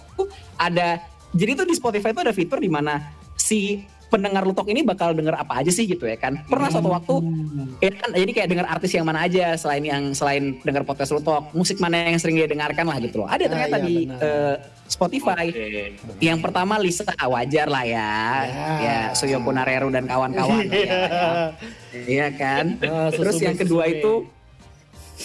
ada 0.61 1.01
jadi 1.33 1.65
tuh 1.65 1.67
di 1.69 1.77
Spotify 1.77 2.13
itu 2.13 2.21
ada 2.21 2.37
fitur 2.37 2.61
di 2.61 2.69
mana 2.69 3.01
si 3.33 3.81
pendengar 4.09 4.43
Lutok 4.45 4.69
ini 4.73 4.81
bakal 4.85 5.13
denger 5.13 5.37
apa 5.37 5.61
aja 5.61 5.73
sih 5.73 5.85
gitu 5.85 6.09
ya 6.09 6.17
kan. 6.17 6.41
Pernah 6.49 6.69
suatu 6.73 6.91
waktu 6.91 7.15
hmm. 7.21 7.81
ya 7.85 7.91
kan 7.93 8.09
jadi 8.17 8.33
kayak 8.33 8.49
denger 8.49 8.67
artis 8.67 8.91
yang 8.97 9.07
mana 9.07 9.25
aja 9.29 9.55
selain 9.55 9.85
yang 9.85 10.03
selain 10.17 10.59
denger 10.65 10.83
podcast 10.85 11.13
Lutok, 11.13 11.53
musik 11.53 11.77
mana 11.79 12.09
yang 12.09 12.21
sering 12.21 12.37
dia 12.41 12.49
dengarkan 12.49 12.89
lah 12.89 12.99
gitu 12.99 13.23
loh. 13.25 13.29
Ada 13.29 13.47
ah, 13.47 13.51
ternyata 13.53 13.77
ah, 13.77 13.81
iya, 13.81 13.87
di 13.87 13.97
uh, 14.09 14.55
Spotify. 14.89 15.47
Okay. 15.53 16.01
Yang 16.19 16.39
pertama 16.41 16.81
Lisa 16.81 17.05
wajar 17.05 17.69
lah 17.69 17.85
ya. 17.85 18.13
Ya, 18.49 18.67
ya 18.81 18.99
Suyo 19.13 19.39
Punareru 19.45 19.93
dan 19.93 20.09
kawan-kawan 20.09 20.65
ya. 20.73 20.89
Iya 21.89 22.29
kan? 22.37 22.77
Uh, 22.85 23.09
Terus 23.09 23.41
yang 23.41 23.57
kedua 23.57 23.89
itu 23.89 24.29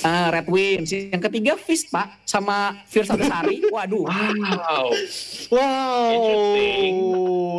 uh, 0.01 0.27
Red 0.33 0.47
Wings. 0.49 0.89
Yang 0.89 1.21
ketiga 1.29 1.53
Fist 1.59 1.93
Pak 1.93 2.25
sama 2.25 2.81
Firsa 2.89 3.13
Besari. 3.13 3.61
Waduh. 3.69 4.09
Wow. 4.09 4.87
Wow. 5.53 6.11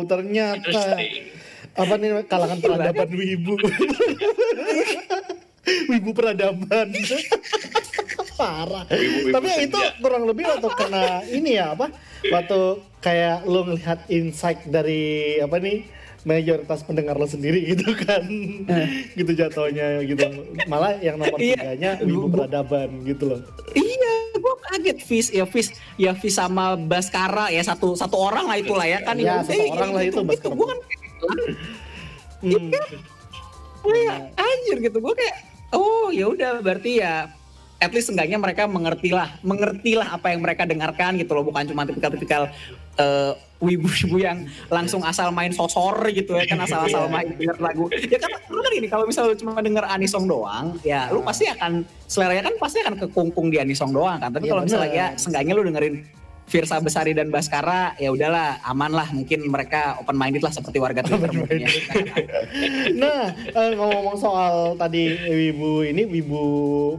Ternyata 0.05 0.81
apa 1.75 1.93
nih 1.99 2.09
kalangan 2.29 2.59
peradaban 2.63 3.09
wibu. 3.11 3.53
wibu 5.91 6.09
peradaban. 6.15 6.87
Parah. 8.35 8.85
Wibu, 8.91 9.17
wibu 9.27 9.35
Tapi 9.35 9.49
senja. 9.49 9.65
itu 9.65 9.79
kurang 9.99 10.23
lebih 10.29 10.43
waktu 10.47 10.69
kena 10.77 11.23
ini 11.27 11.59
ya 11.59 11.75
apa? 11.75 11.91
Waktu 12.31 12.59
kayak 13.03 13.45
lo 13.45 13.67
ngelihat 13.67 13.99
insight 14.09 14.63
dari 14.69 15.37
apa 15.43 15.57
nih? 15.59 16.05
mayoritas 16.25 16.81
pendengar 16.81 17.15
lo 17.15 17.29
sendiri 17.29 17.61
gitu 17.71 17.93
kan 18.01 18.25
eh. 18.65 19.13
gitu 19.13 19.31
jatuhnya 19.37 20.01
gitu 20.03 20.25
malah 20.65 20.97
yang 20.97 21.21
nomor 21.21 21.37
tiganya 21.37 22.01
ibu 22.01 22.27
peradaban 22.27 23.05
gitu 23.05 23.29
loh 23.29 23.41
iya 23.77 24.14
gue 24.45 24.55
kaget 24.69 24.97
Fis. 25.01 25.27
Ya 25.33 25.45
Fis 25.49 25.73
ya 25.97 26.13
Fis 26.13 26.37
sama 26.37 26.77
Baskara 26.77 27.49
ya 27.49 27.65
satu 27.65 27.97
satu 27.97 28.13
orang 28.13 28.45
lah 28.45 28.57
itulah 28.61 28.85
ya 28.85 29.01
kan 29.01 29.17
ya, 29.17 29.41
satu 29.41 29.57
eh, 29.57 29.73
orang 29.73 29.89
lah 29.97 30.03
itu, 30.05 30.21
itu 30.21 30.29
Baskara. 30.29 30.53
Gue 30.53 30.67
kan 30.69 30.79
hmm. 32.45 32.69
iya 32.69 32.83
gue 33.81 33.97
ya 34.05 34.15
anjir 34.37 34.77
gitu. 34.85 34.97
Gue 35.01 35.13
kayak 35.17 35.35
oh 35.73 36.13
ya 36.13 36.29
udah 36.29 36.61
berarti 36.61 37.01
ya 37.01 37.33
at 37.81 37.91
least 37.91 38.13
enggaknya 38.13 38.37
mereka 38.37 38.69
mengertilah 38.69 39.41
mengertilah 39.41 40.13
apa 40.13 40.29
yang 40.29 40.45
mereka 40.45 40.69
dengarkan 40.69 41.17
gitu 41.17 41.33
loh. 41.33 41.43
Bukan 41.45 41.65
cuma 41.65 41.89
tipikal-tipikal 41.89 42.53
uh, 43.01 43.33
wibu-wibu 43.63 44.17
yang 44.19 44.43
langsung 44.67 44.99
asal 45.07 45.31
main 45.31 45.55
sosor 45.55 45.95
gitu 46.11 46.35
ya 46.35 46.43
kan 46.43 46.59
asal-asal 46.67 47.07
iya. 47.07 47.11
main 47.11 47.27
denger 47.39 47.57
lagu. 47.63 47.85
Ya 47.91 48.19
kan 48.19 48.31
lu 48.51 48.59
kan 48.59 48.73
ini 48.75 48.87
kalau 48.91 49.05
misalnya 49.07 49.35
cuma 49.39 49.59
denger 49.63 49.85
anisong 49.87 50.25
doang 50.27 50.75
ya 50.83 51.07
lu 51.11 51.23
pasti 51.23 51.47
akan 51.47 51.87
seleranya 52.05 52.51
kan 52.51 52.55
pasti 52.59 52.83
akan 52.83 52.95
kekungkung 53.07 53.47
di 53.47 53.57
anisong 53.63 53.95
doang 53.95 54.19
kan. 54.19 54.31
Tapi 54.35 54.47
ya, 54.47 54.51
kalau 54.51 54.61
misalnya 54.67 54.89
ya 54.91 55.07
seenggaknya 55.15 55.53
lu 55.55 55.63
dengerin 55.63 56.03
Firsa 56.45 56.79
Besari 56.79 57.11
dan 57.11 57.33
Baskara 57.33 57.97
ya 57.99 58.13
udahlah 58.13 58.63
aman 58.63 58.93
lah. 58.93 59.09
Mungkin 59.11 59.49
mereka 59.49 59.99
open 59.99 60.15
minded 60.15 60.45
lah 60.45 60.53
seperti 60.53 60.79
warga 60.79 61.03
Twitter 61.03 61.27
nah 62.95 63.33
uh, 63.33 63.71
ngomong-ngomong 63.75 64.17
soal 64.17 64.53
tadi 64.79 65.11
wibu 65.27 65.83
ini 65.83 66.07
wibu 66.07 66.43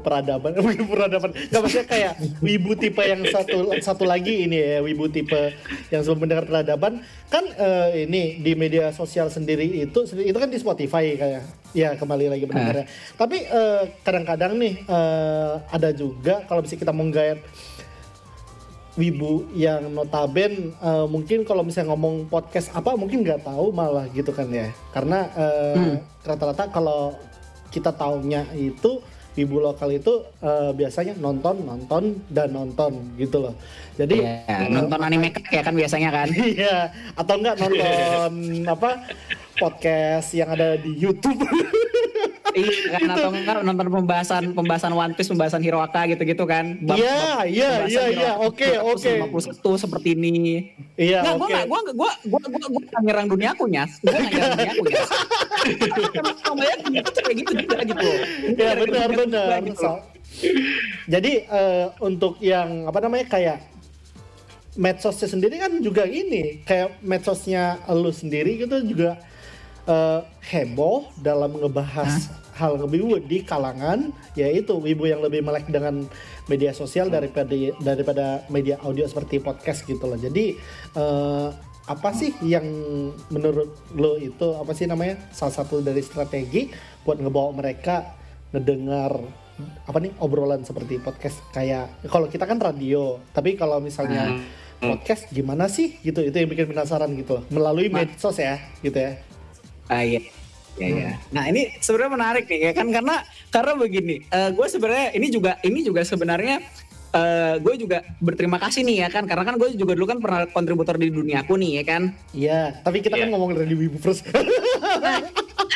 peradaban 0.04 0.52
wibu 0.61 0.92
peradaban. 0.92 1.32
Nggak 1.32 1.61
maksudnya 1.62 1.87
kayak 1.88 2.12
wibu 2.44 2.76
tipe 2.76 3.00
yang 3.00 3.22
satu 3.24 3.72
satu 3.80 4.04
lagi 4.04 4.44
ini 4.44 4.59
ya 4.61 4.78
wibu 4.85 5.09
tipe 5.09 5.56
yang 5.88 6.04
sebelum 6.04 6.28
mendengar 6.28 6.44
peradaban. 6.44 7.00
Kan 7.32 7.48
uh, 7.56 7.90
ini 7.96 8.42
di 8.42 8.52
media 8.52 8.92
sosial 8.92 9.32
sendiri 9.32 9.64
itu 9.64 10.04
itu 10.04 10.37
kan 10.37 10.50
di 10.52 10.59
Spotify 10.61 11.16
kayak. 11.16 11.44
Ya 11.76 11.92
kembali 11.92 12.32
lagi 12.32 12.48
benar 12.48 12.72
uh. 12.72 12.85
tapi 13.20 13.44
kadang 14.00 14.24
kadang-kadang 14.26 14.56
nih 14.56 14.74
uh, 14.88 15.61
ada 15.68 15.92
juga 15.92 16.40
kalau 16.48 16.64
bisa 16.64 16.72
kita 16.72 16.88
menggait 16.88 17.37
wibu 18.96 19.44
yang 19.52 19.92
notaben 19.92 20.72
uh, 20.80 21.04
mungkin 21.04 21.44
kalau 21.44 21.61
misalnya 21.61 21.92
ngomong 21.92 22.32
podcast 22.32 22.72
apa 22.72 22.96
mungkin 22.96 23.20
nggak 23.20 23.44
tahu 23.44 23.70
malah 23.70 24.09
gitu 24.16 24.32
kan 24.32 24.48
ya. 24.48 24.72
Karena 24.90 25.28
uh, 25.37 25.76
hmm. 25.76 25.96
rata-rata 26.24 26.72
kalau 26.72 27.12
kita 27.68 27.92
taunya 27.92 28.48
itu 28.56 29.04
wibu 29.37 29.61
lokal 29.61 29.92
itu 29.92 30.24
uh, 30.40 30.72
biasanya 30.72 31.12
nonton 31.20 31.61
nonton 31.61 32.24
dan 32.32 32.56
nonton 32.56 32.96
gitu 33.20 33.44
loh. 33.44 33.54
Jadi 34.00 34.24
yeah, 34.24 34.64
nonton 34.72 35.00
anime 35.04 35.28
ya 35.56 35.61
kan 35.61 35.76
biasanya 35.76 36.09
kan. 36.09 36.28
Iya 36.32 36.88
atau 37.12 37.35
enggak 37.37 37.56
nonton 37.61 38.32
apa 38.74 38.90
podcast 39.57 40.29
yang 40.37 40.53
ada 40.53 40.77
di 40.77 40.92
YouTube 40.97 41.40
iya 42.57 42.97
kan 42.97 43.09
atau 43.12 43.31
enggak 43.37 43.57
nonton 43.61 43.87
pembahasan 43.92 44.42
pembahasan 44.57 44.92
One 44.97 45.12
Piece, 45.12 45.29
pembahasan 45.29 45.61
Hiroaka 45.61 46.09
gitu-gitu 46.09 46.49
kan. 46.49 46.81
Iya, 46.81 47.45
iya, 47.45 47.71
iya, 47.85 48.05
iya. 48.09 48.31
Oke, 48.40 48.81
oke. 48.81 49.29
51 49.29 49.61
seperti 49.77 50.16
ini. 50.16 50.37
Iya, 50.97 51.37
oke. 51.37 51.53
Gua 51.69 51.81
gua 51.92 51.92
gua 51.92 52.12
gua 52.25 52.40
gua 52.49 52.69
gua 52.73 52.81
gua 52.81 53.01
nyerang 53.05 53.29
dunia 53.29 53.53
aku 53.53 53.69
nyas. 53.69 54.01
Gua 54.01 54.16
nyerang 54.16 54.57
dunia 54.57 54.73
aku 54.73 54.85
nyas. 54.88 55.11
Karena 56.16 57.11
kayak 57.12 57.37
gitu 57.45 57.53
juga 57.61 57.77
gitu. 57.85 58.11
Iya, 58.57 58.71
benar 58.81 59.09
benar. 59.12 59.49
Gitu. 59.61 59.92
Jadi 61.07 61.33
uh, 61.49 61.87
untuk 62.01 62.40
yang 62.40 62.88
apa 62.88 62.99
namanya 63.05 63.27
kayak 63.37 63.59
medsosnya 64.77 65.29
sendiri 65.33 65.57
kan 65.57 65.73
juga 65.81 66.05
ini 66.05 66.61
kayak 66.69 67.01
medsosnya 67.01 67.81
lu 67.88 68.12
sendiri 68.12 68.61
gitu 68.61 68.85
juga 68.85 69.16
uh, 69.87 70.20
heboh 70.42 71.11
dalam 71.18 71.57
ngebahas 71.57 72.31
Hah? 72.31 72.46
hal 72.57 72.81
wibu 72.88 73.20
di 73.20 73.44
kalangan 73.44 74.11
yaitu 74.33 74.72
wibu 74.81 75.05
yang 75.05 75.20
lebih 75.20 75.44
melek 75.44 75.68
dengan 75.68 76.09
media 76.49 76.72
sosial 76.72 77.12
daripada 77.12 77.53
daripada 77.81 78.44
media 78.49 78.81
audio 78.81 79.05
seperti 79.05 79.40
podcast 79.40 79.85
gitu 79.85 80.05
loh. 80.09 80.16
Jadi 80.16 80.57
uh, 80.96 81.53
apa 81.87 82.11
sih 82.11 82.35
yang 82.42 82.66
menurut 83.31 83.94
lo 83.94 84.18
itu 84.18 84.59
apa 84.59 84.75
sih 84.75 84.90
namanya 84.90 85.31
salah 85.31 85.55
satu 85.55 85.79
dari 85.79 86.03
strategi 86.03 86.66
buat 87.07 87.22
ngebawa 87.22 87.55
mereka 87.55 88.18
ngedengar 88.51 89.22
apa 89.87 89.99
nih 90.03 90.12
obrolan 90.20 90.66
seperti 90.66 90.99
podcast 91.01 91.40
kayak 91.55 91.88
kalau 92.11 92.27
kita 92.27 92.44
kan 92.44 92.59
radio 92.59 93.22
tapi 93.31 93.55
kalau 93.55 93.79
misalnya 93.79 94.35
hmm. 94.35 94.83
podcast 94.83 95.31
gimana 95.31 95.70
sih 95.70 95.96
gitu 96.03 96.20
itu 96.27 96.35
yang 96.35 96.51
bikin 96.51 96.68
penasaran 96.68 97.09
gitu 97.14 97.46
melalui 97.55 97.88
medsos 97.88 98.37
ya 98.37 98.61
gitu 98.83 98.99
ya 98.99 99.16
ah 99.90 100.03
iya 100.03 100.22
Ya, 100.77 100.88
ya. 100.92 101.11
Nah 101.33 101.49
ini 101.49 101.72
sebenarnya 101.81 102.12
menarik 102.12 102.44
nih 102.53 102.68
ya 102.68 102.72
kan 102.77 102.92
karena 102.92 103.25
karena 103.49 103.72
begini, 103.81 104.20
uh, 104.29 104.53
gue 104.53 104.66
sebenarnya 104.68 105.16
ini 105.16 105.33
juga 105.33 105.57
ini 105.64 105.81
juga 105.81 106.05
sebenarnya 106.05 106.61
uh, 107.16 107.55
gue 107.61 107.75
juga 107.81 108.05
berterima 108.20 108.61
kasih 108.61 108.85
nih 108.85 108.96
ya 109.07 109.09
kan 109.09 109.25
karena 109.25 109.44
kan 109.49 109.57
gue 109.57 109.72
juga 109.72 109.96
dulu 109.96 110.07
kan 110.09 110.18
pernah 110.20 110.44
kontributor 110.53 111.01
di 111.01 111.09
dunia 111.09 111.40
aku 111.40 111.57
nih 111.57 111.81
ya 111.81 111.85
kan. 111.88 112.03
Iya, 112.37 112.61
tapi 112.85 113.01
kita 113.01 113.16
yeah. 113.16 113.25
kan 113.25 113.29
iya. 113.29 113.35
ngomong 113.35 113.51
dari 113.57 113.72
Wibu 113.72 113.99
first. 114.01 114.29
nah, 115.01 115.20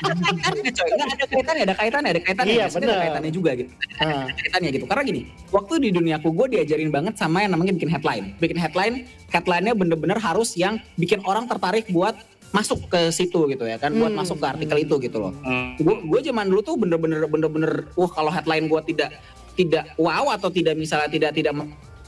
ada 0.01 0.61
coy, 0.61 0.89
nggak 0.97 1.09
ada 1.09 1.27
kaitannya, 1.29 1.63
ada 1.65 1.75
kaitannya, 1.77 2.11
ada 2.13 2.23
kaitannya, 2.25 2.55
iya, 2.57 2.67
benar. 2.69 2.89
ada 2.89 3.03
kaitannya 3.05 3.33
juga 3.33 3.51
gitu. 3.57 3.71
Ada, 4.01 4.13
ada 4.29 4.35
kaitannya 4.37 4.71
gitu. 4.77 4.85
Karena 4.89 5.03
gini, 5.09 5.23
waktu 5.49 5.75
di 5.81 5.89
dunia 5.93 6.15
aku 6.21 6.29
gue 6.33 6.47
diajarin 6.61 6.91
banget 6.93 7.15
sama 7.17 7.45
yang 7.45 7.53
namanya 7.57 7.73
bikin 7.73 7.89
headline. 7.89 8.37
Bikin 8.37 8.59
headline, 8.61 8.95
headline-nya 9.33 9.73
bener-bener 9.73 10.19
harus 10.21 10.57
yang 10.57 10.77
bikin 11.01 11.25
orang 11.25 11.49
tertarik 11.49 11.89
buat 11.89 12.17
masuk 12.51 12.91
ke 12.91 13.15
situ 13.15 13.47
gitu 13.47 13.63
ya 13.63 13.79
kan 13.79 13.95
buat 13.95 14.11
hmm. 14.11 14.21
masuk 14.27 14.43
ke 14.43 14.47
artikel 14.47 14.79
itu 14.83 14.95
gitu 14.99 15.19
loh. 15.23 15.33
Gue 15.79 15.95
hmm. 15.95 16.11
gue 16.11 16.21
zaman 16.27 16.51
dulu 16.51 16.61
tuh 16.67 16.75
bener-bener 16.75 17.23
bener-bener 17.31 17.73
wah 17.95 18.11
kalau 18.11 18.31
headline 18.31 18.67
gue 18.67 18.81
tidak 18.91 19.23
tidak 19.55 19.85
wow 19.95 20.35
atau 20.35 20.51
tidak 20.51 20.75
misalnya 20.75 21.07
tidak 21.07 21.31
tidak 21.37 21.55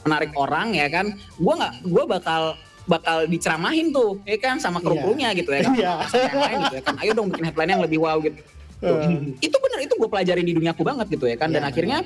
menarik 0.02 0.34
orang 0.34 0.74
ya 0.74 0.90
kan, 0.90 1.14
gue 1.14 1.54
nggak 1.54 1.74
gue 1.86 2.04
bakal 2.10 2.58
bakal 2.90 3.22
diceramahin 3.30 3.94
tuh 3.94 4.18
ya 4.26 4.34
kan 4.42 4.58
sama 4.58 4.82
kru-krunya 4.82 5.30
yeah. 5.30 5.38
gitu 5.38 5.50
ya 5.54 5.60
kan. 5.62 5.74
Yeah. 5.78 5.98
yang 6.10 6.42
lain 6.42 6.56
gitu 6.66 6.74
ya 6.74 6.82
kan. 6.82 6.94
Ayo 6.98 7.12
dong 7.14 7.26
bikin 7.30 7.44
headline 7.46 7.70
yang 7.78 7.82
lebih 7.86 7.98
wow 8.02 8.18
gitu. 8.18 8.38
Uh. 8.82 9.30
Itu 9.38 9.56
bener 9.62 9.78
itu 9.86 9.94
gue 9.94 10.10
pelajarin 10.10 10.42
di 10.42 10.54
dunia 10.58 10.74
aku 10.74 10.82
banget 10.82 11.06
gitu 11.06 11.30
ya 11.30 11.38
kan 11.38 11.54
dan 11.54 11.70
yeah. 11.70 12.02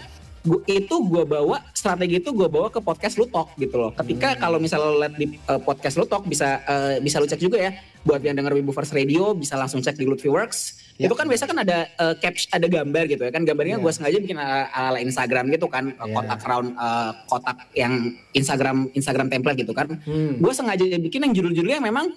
Gua, 0.47 0.61
itu 0.71 0.95
gue 0.95 1.25
bawa 1.27 1.59
strategi 1.75 2.23
itu 2.23 2.31
gue 2.31 2.49
bawa 2.49 2.71
ke 2.71 2.79
podcast 2.79 3.19
Lutok 3.19 3.53
gitu 3.59 3.77
loh. 3.77 3.91
Ketika 3.93 4.33
hmm. 4.33 4.41
kalau 4.41 4.59
misalnya 4.63 4.89
lo 4.89 4.99
lihat 5.03 5.15
di 5.19 5.27
uh, 5.51 5.61
podcast 5.61 5.99
Lutok 5.99 6.25
bisa 6.25 6.63
uh, 6.65 6.97
bisa 7.03 7.19
lo 7.19 7.27
cek 7.27 7.43
juga 7.43 7.59
ya. 7.59 7.75
Buat 8.07 8.23
yang 8.23 8.39
denger 8.39 8.55
Wibu 8.63 8.71
First 8.71 8.95
Radio 8.95 9.35
bisa 9.35 9.59
langsung 9.59 9.83
cek 9.83 9.99
di 9.99 10.07
Lutfi 10.07 10.31
Works. 10.31 10.87
Ya. 10.97 11.11
Itu 11.11 11.19
kan 11.19 11.27
biasa 11.29 11.45
kan 11.45 11.59
ada 11.61 11.91
uh, 11.99 12.15
caps 12.17 12.49
ada 12.49 12.65
gambar 12.71 13.05
gitu 13.11 13.29
ya 13.29 13.33
kan 13.35 13.45
gambarnya 13.45 13.77
ya. 13.77 13.85
gue 13.85 13.93
sengaja 13.93 14.17
bikin 14.17 14.39
ala, 14.41 14.71
ala 14.73 14.99
Instagram 15.03 15.53
gitu 15.53 15.69
kan 15.69 15.93
ya. 15.93 16.09
kotak 16.09 16.41
round 16.49 16.73
uh, 16.81 17.13
kotak 17.29 17.69
yang 17.77 18.17
Instagram 18.33 18.89
Instagram 18.97 19.29
template 19.29 19.61
gitu 19.61 19.77
kan. 19.77 19.93
Hmm. 20.07 20.41
Gue 20.41 20.53
sengaja 20.57 20.87
bikin 20.87 21.29
yang 21.29 21.35
judul-judulnya 21.37 21.85
memang 21.85 22.17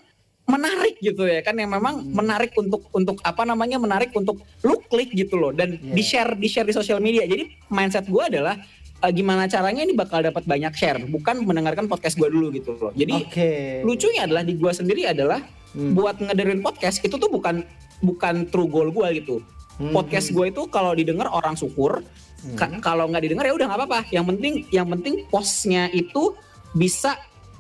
menarik 0.50 0.98
gitu 0.98 1.30
ya 1.30 1.46
kan 1.46 1.54
yang 1.54 1.70
memang 1.70 2.02
hmm. 2.02 2.10
menarik 2.10 2.52
untuk 2.58 2.90
untuk 2.90 3.22
apa 3.22 3.46
namanya 3.46 3.78
menarik 3.78 4.10
untuk 4.18 4.42
lu 4.66 4.82
klik 4.90 5.14
gitu 5.14 5.38
loh 5.38 5.54
dan 5.54 5.78
yeah. 5.78 5.94
di 5.94 6.04
share 6.04 6.34
di 6.34 6.48
share 6.50 6.66
di 6.66 6.74
sosial 6.74 6.98
media 6.98 7.30
jadi 7.30 7.46
mindset 7.70 8.10
gue 8.10 8.24
adalah 8.26 8.58
uh, 9.06 9.12
gimana 9.14 9.46
caranya 9.46 9.86
ini 9.86 9.94
bakal 9.94 10.26
dapat 10.26 10.44
banyak 10.50 10.74
share 10.74 11.00
bukan 11.06 11.46
mendengarkan 11.46 11.86
podcast 11.86 12.18
gue 12.18 12.28
dulu 12.28 12.50
gitu 12.50 12.74
loh 12.82 12.90
jadi 12.98 13.16
okay. 13.22 13.86
lucunya 13.86 14.26
adalah 14.26 14.42
di 14.42 14.58
gue 14.58 14.72
sendiri 14.74 15.06
adalah 15.06 15.40
hmm. 15.78 15.94
buat 15.94 16.18
ngederin 16.18 16.66
podcast 16.66 17.06
itu 17.06 17.16
tuh 17.16 17.30
bukan 17.30 17.62
bukan 18.02 18.50
true 18.50 18.68
goal 18.68 18.90
gue 18.90 19.22
gitu 19.22 19.46
hmm. 19.78 19.94
podcast 19.94 20.34
gue 20.34 20.50
itu 20.50 20.66
kalau 20.74 20.98
didengar 20.98 21.30
orang 21.30 21.54
syukur 21.54 22.02
hmm. 22.42 22.82
kalau 22.82 23.06
nggak 23.06 23.24
didengar 23.30 23.46
ya 23.46 23.54
udah 23.54 23.68
nggak 23.70 23.80
apa-apa 23.86 24.00
yang 24.10 24.26
penting 24.26 24.66
yang 24.74 24.90
penting 24.90 25.30
postnya 25.30 25.88
itu 25.94 26.34
bisa 26.74 27.18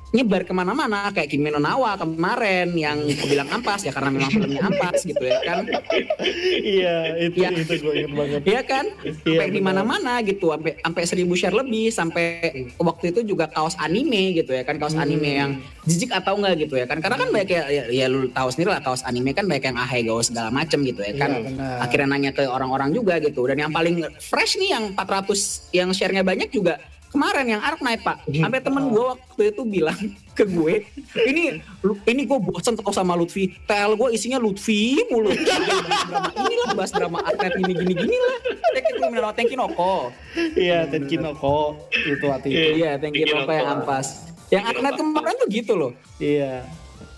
nyebar 0.09 0.41
ke 0.41 0.53
mana-mana 0.53 1.13
kayak 1.13 1.29
Kimi 1.29 1.53
no 1.53 1.61
Nawa 1.61 1.93
kemarin 1.93 2.73
yang 2.73 2.97
bilang 3.29 3.45
ampas 3.53 3.85
ya 3.85 3.93
karena 3.93 4.09
memang 4.09 4.33
filmnya 4.33 4.61
ampas 4.65 5.05
gitu 5.05 5.21
ya 5.21 5.37
kan. 5.45 5.69
Iya 6.59 6.95
itu 7.29 7.37
ya, 7.45 7.49
itu 7.53 7.73
gue 7.77 8.09
banget. 8.09 8.41
Iya 8.41 8.61
kan? 8.65 8.85
Iya, 9.05 9.13
sampai 9.21 9.47
iya, 9.49 9.53
di 9.53 9.61
mana-mana 9.61 10.13
gitu 10.25 10.49
sampai 10.49 10.81
sampai 10.81 11.03
seribu 11.05 11.33
share 11.37 11.53
lebih 11.53 11.93
sampai 11.93 12.25
waktu 12.81 13.13
itu 13.13 13.21
juga 13.21 13.45
kaos 13.53 13.77
anime 13.77 14.33
gitu 14.33 14.49
ya 14.49 14.65
kan 14.65 14.81
kaos 14.81 14.97
hmm. 14.97 15.05
anime 15.05 15.29
yang 15.29 15.51
jijik 15.85 16.09
atau 16.09 16.41
enggak 16.41 16.65
gitu 16.65 16.73
ya 16.81 16.89
kan. 16.89 16.97
Karena 17.05 17.17
kan 17.21 17.29
banyak 17.29 17.49
ya, 17.53 17.63
ya, 17.69 17.83
ya 17.93 18.05
lu 18.09 18.33
tahu 18.33 18.49
sendiri 18.49 18.73
lah 18.73 18.81
kaos 18.81 19.05
anime 19.05 19.37
kan 19.37 19.45
banyak 19.45 19.69
yang 19.69 19.77
ahai 19.77 20.01
gaus 20.01 20.33
segala 20.33 20.49
macem 20.49 20.81
gitu 20.81 21.05
ya 21.05 21.13
kan. 21.21 21.37
Iya, 21.37 21.85
akhirnya 21.85 22.07
nanya 22.09 22.31
ke 22.33 22.49
orang-orang 22.49 22.97
juga 22.97 23.21
gitu. 23.21 23.45
Dan 23.45 23.61
yang 23.61 23.71
paling 23.73 24.01
fresh 24.17 24.57
nih 24.57 24.73
yang 24.73 24.83
400 24.97 25.69
yang 25.69 25.89
share-nya 25.93 26.25
banyak 26.25 26.49
juga 26.49 26.81
kemarin 27.09 27.45
yang 27.57 27.61
Ark 27.61 27.81
naik 27.81 28.01
pak. 28.05 28.21
Gitu. 28.29 28.45
sampai 28.45 28.61
temen 28.61 28.83
gue 28.93 29.03
waktu 29.03 29.43
itu 29.51 29.61
bilang 29.65 29.99
ke 30.37 30.43
gue 30.45 30.85
ini 31.27 31.59
ini 32.07 32.21
gue 32.23 32.39
bosan 32.39 32.77
terus 32.77 32.95
sama 32.95 33.17
Lutfi. 33.17 33.51
Tel 33.65 33.97
gue 33.97 34.09
isinya 34.13 34.39
Lutfi 34.39 34.97
mulu. 35.09 35.33
Drama 36.09 36.31
inilah 36.37 36.69
bahas 36.77 36.91
drama 36.93 37.19
atlet 37.25 37.53
gini 37.59 37.73
gini 37.73 37.93
gini 37.97 38.15
lah. 38.17 38.37
Tekin 38.73 38.95
gue 39.01 39.31
Tenkinoko 39.35 40.13
iya 40.55 40.85
Tenkinoko 40.87 41.81
itu 41.93 42.25
hati. 42.29 42.49
Itu 42.53 42.69
iya 42.79 42.91
Tenkinoko 42.95 43.51
yang 43.51 43.81
ampas. 43.81 44.29
Yang 44.49 44.63
atlet 44.73 44.93
kemarin 44.97 45.35
tuh 45.37 45.47
gitu 45.49 45.73
loh. 45.77 45.91
Iya. 46.17 46.65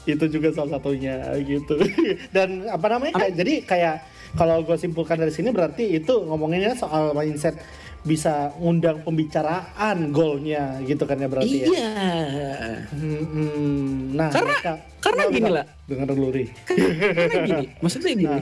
Itu 0.09 0.25
juga 0.27 0.49
salah 0.51 0.79
satunya 0.79 1.21
gitu. 1.45 1.77
Dan 2.35 2.65
apa 2.67 2.85
namanya? 2.89 3.21
Kayak, 3.21 3.33
jadi 3.37 3.53
kayak 3.63 3.95
kalau 4.35 4.63
gue 4.63 4.77
simpulkan 4.79 5.19
dari 5.19 5.31
sini 5.33 5.51
berarti 5.51 5.91
itu 5.91 6.23
ngomonginnya 6.23 6.75
soal 6.79 7.11
mindset 7.11 7.59
bisa 8.01 8.49
ngundang 8.57 9.05
pembicaraan 9.05 10.09
golnya 10.09 10.81
gitu 10.81 11.05
kan 11.05 11.21
ya 11.21 11.27
berarti 11.29 11.57
iya. 11.61 11.65
ya. 11.69 11.69
Iya. 11.69 12.53
Hmm, 12.97 13.23
hmm. 13.29 13.85
Nah, 14.17 14.29
karena 14.33 14.53
mereka, 14.57 14.73
karena 14.97 15.21
gini 15.29 15.49
lah. 15.53 15.65
Dengar 15.85 16.07
dulu 16.09 16.27
ri. 16.33 16.45
Karena 16.65 17.37
gini, 17.45 17.65
maksudnya 17.81 18.11
gini. 18.17 18.25
Nah. 18.25 18.41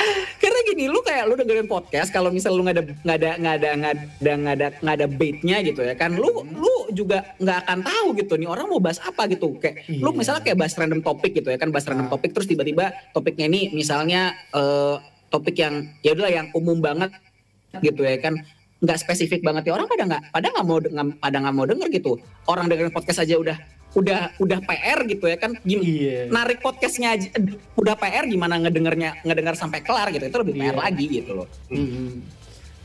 karena 0.40 0.58
gini 0.64 0.84
lu 0.88 1.00
kayak 1.04 1.28
lu 1.28 1.34
dengerin 1.36 1.68
podcast 1.68 2.08
kalau 2.08 2.32
misal 2.32 2.56
lu 2.56 2.64
nggak 2.64 2.80
ada 2.80 2.84
nggak 3.04 3.16
ada 3.20 3.30
nggak 3.36 3.54
ada 3.60 3.70
nggak 3.76 3.92
ada 3.92 4.32
nggak 4.32 4.54
ada 4.56 4.68
nggak 4.80 4.94
ada 4.96 5.06
baitnya 5.12 5.56
gitu 5.60 5.80
ya 5.84 5.92
kan 5.92 6.16
lu 6.16 6.40
lu 6.48 6.88
juga 6.96 7.36
nggak 7.36 7.58
akan 7.68 7.78
tahu 7.84 8.06
gitu 8.16 8.34
nih 8.40 8.48
orang 8.48 8.66
mau 8.72 8.80
bahas 8.80 8.96
apa 9.04 9.28
gitu 9.28 9.60
kayak 9.60 9.84
yeah. 9.84 10.00
lu 10.00 10.16
misalnya 10.16 10.40
kayak 10.40 10.56
bahas 10.56 10.72
random 10.72 11.04
topik 11.04 11.36
gitu 11.36 11.52
ya 11.52 11.58
kan 11.60 11.68
bahas 11.68 11.84
random 11.84 12.08
ah. 12.08 12.12
topik 12.16 12.32
terus 12.32 12.48
tiba-tiba 12.48 12.96
topiknya 13.12 13.52
ini 13.52 13.76
misalnya 13.76 14.32
uh, 14.56 14.96
topik 15.28 15.60
yang 15.60 15.84
ya 16.00 16.16
udahlah 16.16 16.32
yang 16.32 16.48
umum 16.56 16.80
banget 16.80 17.12
gitu 17.78 18.02
ya 18.02 18.18
kan 18.18 18.34
nggak 18.80 18.98
spesifik 18.98 19.44
banget 19.44 19.68
ya 19.68 19.76
orang 19.76 19.86
pada 19.86 20.04
nggak 20.08 20.22
pada 20.32 20.46
nggak 20.50 20.66
mau 20.66 20.78
pada 21.20 21.36
nggak 21.36 21.54
mau 21.54 21.66
denger 21.68 21.88
gitu 21.92 22.12
orang 22.48 22.64
dengerin 22.66 22.92
podcast 22.96 23.20
aja 23.20 23.36
udah 23.36 23.56
udah 23.92 24.20
udah 24.38 24.58
PR 24.64 24.98
gitu 25.04 25.24
ya 25.26 25.36
kan 25.36 25.52
gini 25.66 25.84
yeah. 26.08 26.24
narik 26.30 26.62
podcastnya 26.62 27.18
aja 27.18 27.28
udah 27.76 27.98
PR 27.98 28.24
gimana 28.30 28.56
ngedengarnya 28.62 29.20
ngedengar 29.26 29.58
sampai 29.58 29.82
kelar 29.82 30.08
gitu 30.14 30.30
itu 30.30 30.38
lebih 30.40 30.54
yeah. 30.56 30.64
PR 30.70 30.74
iya. 30.74 30.80
lagi 30.80 31.06
gitu 31.10 31.30
loh 31.36 31.48
mm-hmm. 31.68 32.08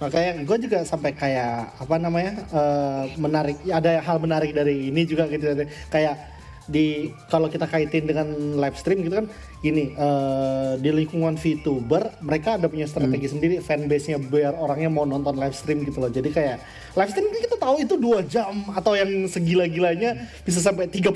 makanya 0.02 0.32
gue 0.44 0.58
juga 0.68 0.80
sampai 0.84 1.12
kayak 1.16 1.80
apa 1.80 1.96
namanya 1.96 2.34
uh, 2.52 3.04
menarik 3.16 3.56
ada 3.70 4.02
hal 4.04 4.18
menarik 4.20 4.52
dari 4.52 4.92
ini 4.92 5.02
juga 5.08 5.30
gitu 5.32 5.64
kayak 5.94 6.35
di 6.66 7.14
kalau 7.30 7.46
kita 7.46 7.70
kaitin 7.70 8.10
dengan 8.10 8.26
live 8.58 8.78
stream 8.78 9.06
gitu 9.06 9.22
kan 9.22 9.28
gini 9.62 9.94
uh, 9.98 10.74
di 10.82 10.90
lingkungan 10.90 11.38
VTuber 11.38 12.22
mereka 12.26 12.58
ada 12.58 12.66
punya 12.66 12.90
strategi 12.90 13.30
hmm. 13.30 13.34
sendiri 13.38 13.56
fanbase-nya 13.62 14.18
biar 14.18 14.58
orangnya 14.58 14.90
mau 14.90 15.06
nonton 15.06 15.38
live 15.38 15.54
stream 15.54 15.86
gitu 15.86 16.02
loh. 16.02 16.10
Jadi 16.10 16.30
kayak 16.34 16.58
live 16.98 17.12
stream 17.14 17.30
kan 17.30 17.42
kita 17.46 17.58
tahu 17.62 17.76
itu 17.82 17.96
dua 17.98 18.26
jam 18.26 18.66
atau 18.74 18.98
yang 18.98 19.30
segila-gilanya 19.30 20.26
bisa 20.42 20.62
sampai 20.62 20.90
36 20.90 21.14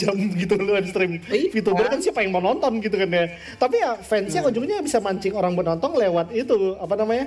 jam 0.00 0.14
gitu 0.14 0.54
live 0.58 0.88
stream. 0.90 1.12
VTuber 1.26 1.86
kan 1.90 1.98
siapa 1.98 2.22
yang 2.22 2.34
mau 2.34 2.42
nonton 2.42 2.78
gitu 2.78 2.94
kan 2.94 3.10
ya. 3.10 3.26
Tapi 3.58 3.76
ya 3.82 3.98
fansnya 3.98 4.42
hmm. 4.46 4.50
ujungnya 4.50 4.78
bisa 4.82 5.02
mancing 5.02 5.34
orang 5.34 5.58
menonton 5.58 5.90
lewat 5.94 6.30
itu 6.30 6.78
apa 6.78 6.94
namanya? 6.94 7.26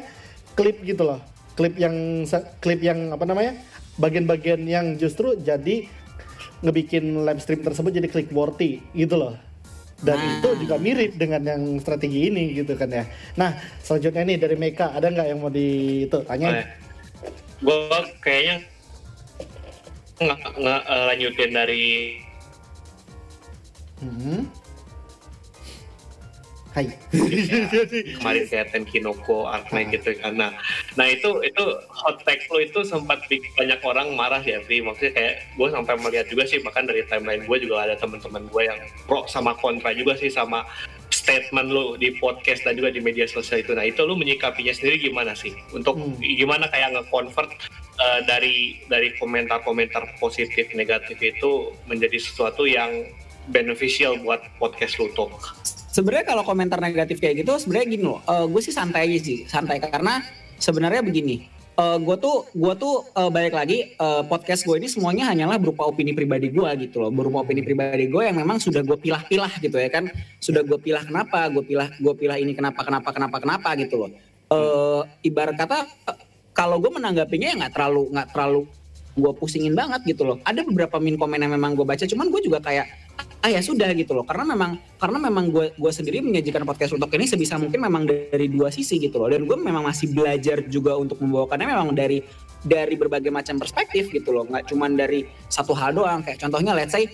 klip 0.57 0.81
gitu 0.81 1.05
loh. 1.05 1.21
Klip 1.53 1.77
yang 1.77 2.25
klip 2.63 2.81
yang 2.81 3.13
apa 3.13 3.27
namanya? 3.27 3.59
bagian-bagian 3.97 4.61
yang 4.69 4.93
justru 4.95 5.33
jadi 5.41 5.89
ngebikin 6.61 7.25
live 7.25 7.41
stream 7.41 7.61
tersebut 7.61 7.91
jadi 7.93 8.07
click 8.09 8.29
worthy 8.33 8.81
gitu 8.93 9.17
loh. 9.17 9.33
Dan 9.97 10.21
nah. 10.21 10.33
itu 10.37 10.49
juga 10.61 10.77
mirip 10.77 11.17
dengan 11.17 11.41
yang 11.41 11.63
strategi 11.81 12.29
ini 12.29 12.53
gitu 12.53 12.77
kan 12.77 12.89
ya. 12.89 13.03
Nah 13.33 13.57
selanjutnya 13.81 14.23
nih 14.29 14.37
dari 14.37 14.55
Meka 14.55 14.93
ada 14.93 15.09
nggak 15.09 15.27
yang 15.27 15.39
mau 15.41 15.49
di 15.49 16.03
itu 16.05 16.17
tanya? 16.25 16.65
Gue 17.61 17.97
kayaknya 18.21 18.61
nggak 20.17 20.39
nggak 20.57 20.81
uh, 20.85 21.03
lanjutin 21.13 21.51
dari 21.53 21.85
hmm 24.01 24.66
Hai. 26.77 26.93
kemarin 28.21 28.45
kayak 28.45 28.69
Tenkinoko, 28.69 29.49
Arknight 29.49 29.97
gitu 29.97 30.13
kan. 30.21 30.37
Nah, 30.37 30.53
nah 30.93 31.09
itu 31.09 31.41
itu 31.41 31.63
hot 31.89 32.21
tag 32.21 32.37
lo 32.53 32.61
itu 32.61 32.85
sempat 32.85 33.25
bikin 33.25 33.49
banyak 33.57 33.81
orang 33.81 34.13
marah 34.13 34.45
ya, 34.45 34.61
Vi. 34.69 34.85
Maksudnya 34.85 35.17
kayak 35.17 35.33
gue 35.57 35.67
sampai 35.73 35.97
melihat 35.97 36.29
juga 36.29 36.45
sih, 36.45 36.61
bahkan 36.61 36.85
dari 36.85 37.01
timeline 37.09 37.49
gue 37.49 37.57
juga 37.57 37.81
ada 37.81 37.97
teman-teman 37.97 38.45
gue 38.45 38.61
yang 38.69 38.77
pro 39.09 39.25
sama 39.25 39.57
kontra 39.57 39.89
juga 39.97 40.21
sih 40.21 40.29
sama 40.29 40.69
statement 41.09 41.73
lo 41.73 41.97
di 41.97 42.13
podcast 42.21 42.61
dan 42.61 42.77
juga 42.77 42.93
di 42.93 43.01
media 43.01 43.25
sosial 43.25 43.65
itu. 43.65 43.73
Nah 43.73 43.89
itu 43.89 44.05
lo 44.05 44.13
menyikapinya 44.13 44.69
sendiri 44.69 45.01
gimana 45.09 45.33
sih? 45.33 45.57
Untuk 45.73 45.97
hmm. 45.97 46.21
gimana 46.21 46.69
kayak 46.69 46.93
nge-convert 46.93 47.57
uh, 47.97 48.21
dari 48.29 48.85
dari 48.85 49.17
komentar-komentar 49.17 50.13
positif 50.21 50.69
negatif 50.77 51.17
itu 51.25 51.73
menjadi 51.89 52.21
sesuatu 52.21 52.69
yang 52.69 53.09
beneficial 53.49 54.13
buat 54.21 54.45
podcast 54.61 55.01
lo 55.01 55.09
tuh 55.17 55.33
sebenarnya 55.97 56.29
kalau 56.29 56.45
komentar 56.45 56.77
negatif 56.77 57.17
kayak 57.17 57.41
gitu 57.41 57.57
sebenarnya 57.57 57.87
gini 57.89 58.03
loh 58.05 58.21
uh, 58.29 58.45
gue 58.45 58.61
sih 58.61 58.69
santai 58.69 59.09
aja 59.09 59.17
sih 59.17 59.49
santai. 59.49 59.81
Karena 59.81 60.21
sebenarnya 60.61 61.01
begini 61.01 61.49
uh, 61.73 61.97
gue 61.97 62.15
tuh 62.21 62.45
gue 62.53 62.73
tuh 62.77 63.01
uh, 63.17 63.29
balik 63.33 63.57
lagi 63.57 63.97
uh, 63.97 64.21
podcast 64.29 64.61
gue 64.61 64.77
ini 64.77 64.85
semuanya 64.85 65.33
hanyalah 65.33 65.57
berupa 65.57 65.89
opini 65.89 66.13
pribadi 66.13 66.53
gue 66.53 66.69
gitu 66.85 67.01
loh. 67.01 67.09
Berupa 67.09 67.41
opini 67.41 67.65
pribadi 67.65 68.05
gue 68.05 68.21
yang 68.21 68.37
memang 68.37 68.61
sudah 68.61 68.85
gue 68.85 68.97
pilah-pilah 68.97 69.57
gitu 69.57 69.77
ya 69.81 69.89
kan. 69.89 70.05
Sudah 70.37 70.61
gue 70.61 70.77
pilah 70.77 71.01
kenapa 71.01 71.49
gue 71.49 71.65
pilah 71.65 71.89
gue 71.97 72.13
pilah 72.13 72.37
ini 72.37 72.53
kenapa 72.53 72.85
kenapa 72.85 73.09
kenapa 73.09 73.37
kenapa 73.41 73.69
gitu 73.81 74.05
loh. 74.05 74.11
Uh, 74.53 75.01
ibarat 75.25 75.57
kata 75.57 75.89
uh, 76.05 76.17
kalau 76.53 76.77
gue 76.77 76.93
menanggapinya 76.93 77.47
ya 77.53 77.55
nggak 77.65 77.73
terlalu 77.73 78.13
nggak 78.13 78.29
terlalu 78.37 78.61
gue 79.17 79.31
pusingin 79.33 79.73
banget 79.73 80.05
gitu 80.05 80.29
loh. 80.29 80.37
Ada 80.45 80.61
beberapa 80.61 81.01
min 81.01 81.17
komen 81.17 81.41
yang 81.41 81.53
memang 81.57 81.73
gue 81.73 81.85
baca 81.85 82.05
cuman 82.05 82.29
gue 82.29 82.41
juga 82.45 82.61
kayak 82.61 82.85
ah 83.43 83.49
ya 83.51 83.61
sudah 83.61 83.93
gitu 83.93 84.17
loh. 84.17 84.25
Karena 84.25 84.43
memang 84.43 84.81
karena 84.97 85.17
memang 85.21 85.53
gue 85.53 85.65
gue 85.77 85.91
sendiri 85.93 86.23
menyajikan 86.25 86.65
podcast 86.65 86.97
untuk 86.97 87.11
ini 87.13 87.25
sebisa 87.29 87.55
mungkin 87.61 87.79
memang 87.79 88.03
dari 88.07 88.47
dua 88.49 88.73
sisi 88.73 88.97
gitu 88.97 89.21
loh. 89.21 89.29
Dan 89.29 89.45
gue 89.45 89.57
memang 89.57 89.85
masih 89.85 90.11
belajar 90.11 90.65
juga 90.67 90.97
untuk 90.97 91.21
membawakannya 91.21 91.67
memang 91.67 91.93
dari 91.93 92.21
dari 92.65 92.97
berbagai 92.97 93.29
macam 93.29 93.61
perspektif 93.61 94.09
gitu 94.09 94.33
loh. 94.33 94.43
Nggak 94.49 94.73
cuman 94.73 94.97
dari 94.97 95.27
satu 95.47 95.77
hal 95.77 95.93
doang. 95.93 96.25
Kayak 96.25 96.41
contohnya 96.47 96.73
let's 96.73 96.91
say 96.91 97.05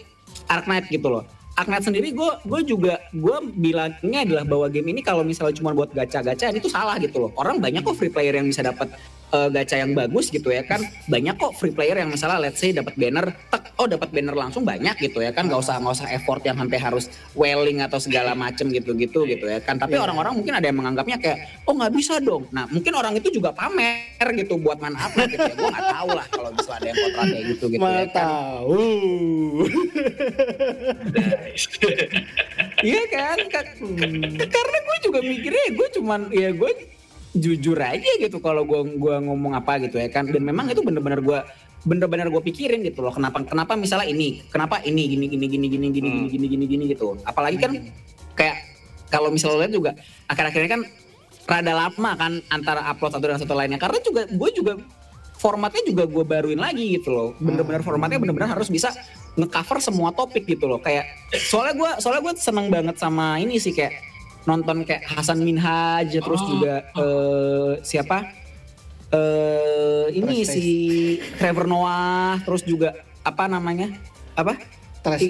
Ark 0.48 0.66
Knight 0.66 0.88
gitu 0.88 1.12
loh 1.12 1.43
Knight 1.54 1.86
sendiri 1.86 2.10
gue 2.18 2.32
gue 2.50 2.62
juga 2.66 2.98
gue 3.14 3.38
bilangnya 3.54 4.20
adalah 4.26 4.46
bahwa 4.46 4.68
game 4.74 4.90
ini 4.90 5.06
kalau 5.06 5.22
misalnya 5.22 5.54
cuma 5.54 5.70
buat 5.78 5.94
gacha-gacha 5.94 6.50
itu 6.50 6.66
salah 6.66 6.98
gitu 6.98 7.30
loh. 7.30 7.32
Orang 7.38 7.62
banyak 7.62 7.86
kok 7.86 7.94
free 7.94 8.10
player 8.10 8.34
yang 8.34 8.50
bisa 8.50 8.66
dapat 8.66 8.90
uh, 9.34 9.50
gacha 9.54 9.78
yang 9.78 9.94
bagus 9.94 10.34
gitu 10.34 10.50
ya 10.50 10.66
kan. 10.66 10.82
Banyak 11.06 11.38
kok 11.38 11.54
free 11.58 11.70
player 11.70 12.02
yang 12.02 12.10
misalnya 12.10 12.42
let's 12.42 12.58
say 12.58 12.74
dapat 12.74 12.98
banner 12.98 13.30
tek 13.54 13.70
oh 13.78 13.86
dapat 13.86 14.10
banner 14.10 14.34
langsung 14.34 14.66
banyak 14.66 14.98
gitu 14.98 15.22
ya 15.22 15.30
kan. 15.30 15.46
Nggak 15.46 15.62
usah 15.62 15.78
nggak 15.78 15.94
usah 15.94 16.10
effort 16.14 16.42
yang 16.42 16.58
sampai 16.58 16.78
harus 16.82 17.06
welling 17.38 17.86
atau 17.86 18.02
segala 18.02 18.34
macem 18.34 18.74
gitu-gitu 18.74 19.30
gitu 19.30 19.46
ya 19.46 19.62
kan. 19.62 19.78
Tapi 19.78 19.94
iya. 19.98 20.06
orang-orang 20.10 20.34
yeah. 20.34 20.40
mungkin 20.42 20.54
ada 20.58 20.66
yang 20.66 20.78
menganggapnya 20.82 21.18
kayak 21.22 21.38
oh 21.70 21.74
nggak 21.78 21.94
bisa 21.94 22.18
dong. 22.18 22.50
Nah 22.50 22.66
mungkin 22.70 22.94
orang 22.98 23.14
itu 23.14 23.30
juga 23.30 23.54
pamer 23.54 24.26
gitu 24.42 24.58
buat 24.58 24.82
manfaat 24.82 25.30
gitu 25.30 25.38
ya. 25.38 25.54
Gue 25.54 25.70
nggak 25.70 25.90
tahu 26.02 26.10
lah 26.18 26.26
kalau 26.34 26.50
misalnya 26.50 26.78
ada 26.82 26.88
yang 26.90 26.98
kontra 26.98 27.24
kayak 27.30 27.46
gitu 27.46 27.66
gitu 27.70 27.86
ya 27.86 28.06
kan. 28.10 28.26
Tahu 28.26 28.82
Iya 32.88 33.04
kan? 33.08 33.38
Hmm. 33.80 34.36
Karena 34.36 34.78
gue 34.84 34.98
juga 35.08 35.20
mikirnya 35.24 35.66
gue 35.72 35.88
cuman 36.00 36.22
ya 36.36 36.52
gue 36.52 36.72
jujur 37.34 37.78
aja 37.82 38.12
gitu 38.22 38.38
kalau 38.38 38.62
gue 38.62 39.02
gua 39.02 39.18
ngomong 39.18 39.58
apa 39.58 39.82
gitu 39.82 39.98
ya 39.98 40.06
kan 40.14 40.30
dan 40.30 40.46
memang 40.46 40.70
itu 40.70 40.86
bener-bener 40.86 41.18
gue 41.18 41.40
bener-bener 41.84 42.30
gue 42.30 42.42
pikirin 42.46 42.86
gitu 42.86 43.02
loh 43.02 43.10
kenapa 43.10 43.42
kenapa 43.42 43.74
misalnya 43.74 44.06
ini 44.06 44.46
kenapa 44.54 44.80
ini 44.86 45.10
gini 45.10 45.26
gini 45.26 45.46
gini 45.50 45.68
gini 45.68 45.88
gini 45.90 46.10
hmm. 46.10 46.30
gini 46.30 46.46
gini 46.46 46.66
gini 46.70 46.84
gitu 46.94 47.18
apalagi 47.26 47.58
kan 47.58 47.74
kayak 48.38 48.58
kalau 49.10 49.34
misalnya 49.34 49.66
lihat 49.66 49.74
juga 49.74 49.92
akhir-akhirnya 50.30 50.70
kan 50.80 50.82
rada 51.44 51.74
lama 51.76 52.12
kan 52.16 52.34
antara 52.54 52.86
upload 52.88 53.12
satu 53.18 53.26
dan 53.28 53.40
satu 53.42 53.54
lainnya 53.58 53.82
karena 53.82 54.00
juga 54.00 54.30
gue 54.30 54.50
juga 54.54 54.74
formatnya 55.42 55.84
juga 55.84 56.08
gue 56.08 56.24
baruin 56.24 56.62
lagi 56.62 57.02
gitu 57.02 57.10
loh 57.12 57.30
bener-bener 57.42 57.84
formatnya 57.84 58.22
bener-bener 58.22 58.48
harus 58.48 58.72
bisa 58.72 58.94
ngecover 59.34 59.82
semua 59.82 60.14
topik 60.14 60.46
gitu 60.46 60.70
loh 60.70 60.78
kayak 60.78 61.10
soalnya 61.50 61.74
gue 61.74 61.92
soalnya 62.02 62.22
gue 62.22 62.34
seneng 62.38 62.68
banget 62.70 62.96
sama 63.02 63.42
ini 63.42 63.58
sih 63.58 63.74
kayak 63.74 63.98
nonton 64.46 64.86
kayak 64.86 65.08
Hasan 65.10 65.42
Minhaj 65.42 66.14
terus 66.14 66.42
oh. 66.44 66.48
juga 66.54 66.74
uh, 66.94 67.72
siapa 67.82 68.30
uh, 69.10 70.06
ini 70.14 70.44
si 70.46 70.66
Trevor 71.42 71.66
Noah 71.66 72.44
terus 72.46 72.62
juga 72.62 72.94
apa 73.24 73.48
namanya 73.50 73.90
apa 74.38 74.60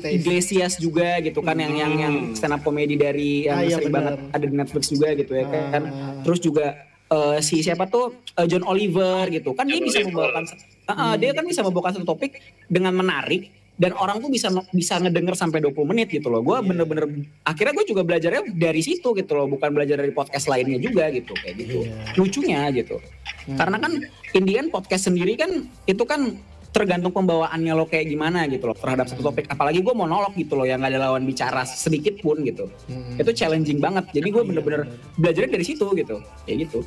Iglesias 0.06 0.78
juga 0.78 1.18
gitu 1.26 1.42
kan 1.42 1.58
hmm. 1.58 1.64
yang 1.66 1.74
yang 1.74 1.94
yang 1.98 2.16
hmm. 2.30 2.36
stand 2.38 2.54
up 2.54 2.62
comedy 2.62 2.94
dari 2.94 3.50
yang 3.50 3.58
ah, 3.58 3.66
iya, 3.66 3.76
sering 3.82 3.94
banget 3.94 4.14
ada 4.30 4.46
di 4.46 4.56
Netflix 4.56 4.84
juga 4.94 5.08
gitu 5.18 5.34
ya 5.34 5.46
kan 5.50 5.84
ah. 5.90 6.22
terus 6.22 6.40
juga 6.44 6.78
uh, 7.10 7.38
si 7.42 7.66
siapa 7.66 7.90
tuh 7.90 8.14
uh, 8.38 8.46
John 8.46 8.66
Oliver 8.70 9.34
gitu 9.34 9.58
kan 9.58 9.66
John 9.66 9.82
dia 9.82 9.88
bisa 9.90 10.00
membawakan 10.06 10.44
uh, 10.46 10.94
hmm. 10.94 11.14
dia 11.18 11.32
kan 11.34 11.46
bisa 11.46 11.62
membawakan 11.66 11.92
satu 11.98 12.06
topik 12.06 12.38
dengan 12.70 12.94
menarik 12.94 13.63
dan 13.74 13.92
orang 13.98 14.22
tuh 14.22 14.30
bisa 14.30 14.54
bisa 14.70 15.02
ngedenger 15.02 15.34
sampai 15.34 15.58
20 15.58 15.90
menit 15.90 16.08
gitu 16.14 16.30
loh. 16.30 16.46
Gue 16.46 16.62
yeah. 16.62 16.66
bener-bener 16.66 17.06
akhirnya 17.42 17.74
gue 17.82 17.86
juga 17.90 18.02
belajarnya 18.06 18.54
dari 18.54 18.82
situ 18.86 19.18
gitu 19.18 19.32
loh, 19.34 19.50
bukan 19.50 19.74
belajar 19.74 19.98
dari 19.98 20.14
podcast 20.14 20.46
lainnya 20.46 20.78
juga 20.78 21.10
gitu 21.10 21.34
kayak 21.34 21.56
gitu. 21.58 21.78
Yeah. 21.90 22.14
Lucunya 22.14 22.62
gitu. 22.70 23.02
Hmm. 23.50 23.58
Karena 23.58 23.78
kan 23.82 23.92
Indian 24.38 24.70
podcast 24.70 25.10
sendiri 25.10 25.34
kan 25.34 25.66
itu 25.90 26.04
kan 26.06 26.38
tergantung 26.74 27.14
pembawaannya 27.14 27.74
lo 27.78 27.86
kayak 27.86 28.10
gimana 28.10 28.50
gitu 28.50 28.66
loh 28.70 28.78
terhadap 28.78 29.10
satu 29.10 29.26
topik. 29.26 29.50
Apalagi 29.50 29.82
gue 29.82 29.94
monolog 29.94 30.34
gitu 30.38 30.54
loh 30.54 30.66
yang 30.66 30.82
gak 30.82 30.94
ada 30.94 31.10
lawan 31.10 31.26
bicara 31.26 31.66
sedikit 31.66 32.18
pun 32.22 32.42
gitu. 32.46 32.70
Hmm. 32.90 33.18
Itu 33.18 33.34
challenging 33.34 33.82
banget. 33.82 34.06
Jadi 34.14 34.28
gue 34.30 34.42
iya, 34.42 34.50
bener-bener 34.54 34.82
belajarnya 35.18 35.52
dari 35.54 35.66
situ 35.66 35.86
gitu. 35.98 36.22
Kayak 36.46 36.70
gitu. 36.70 36.80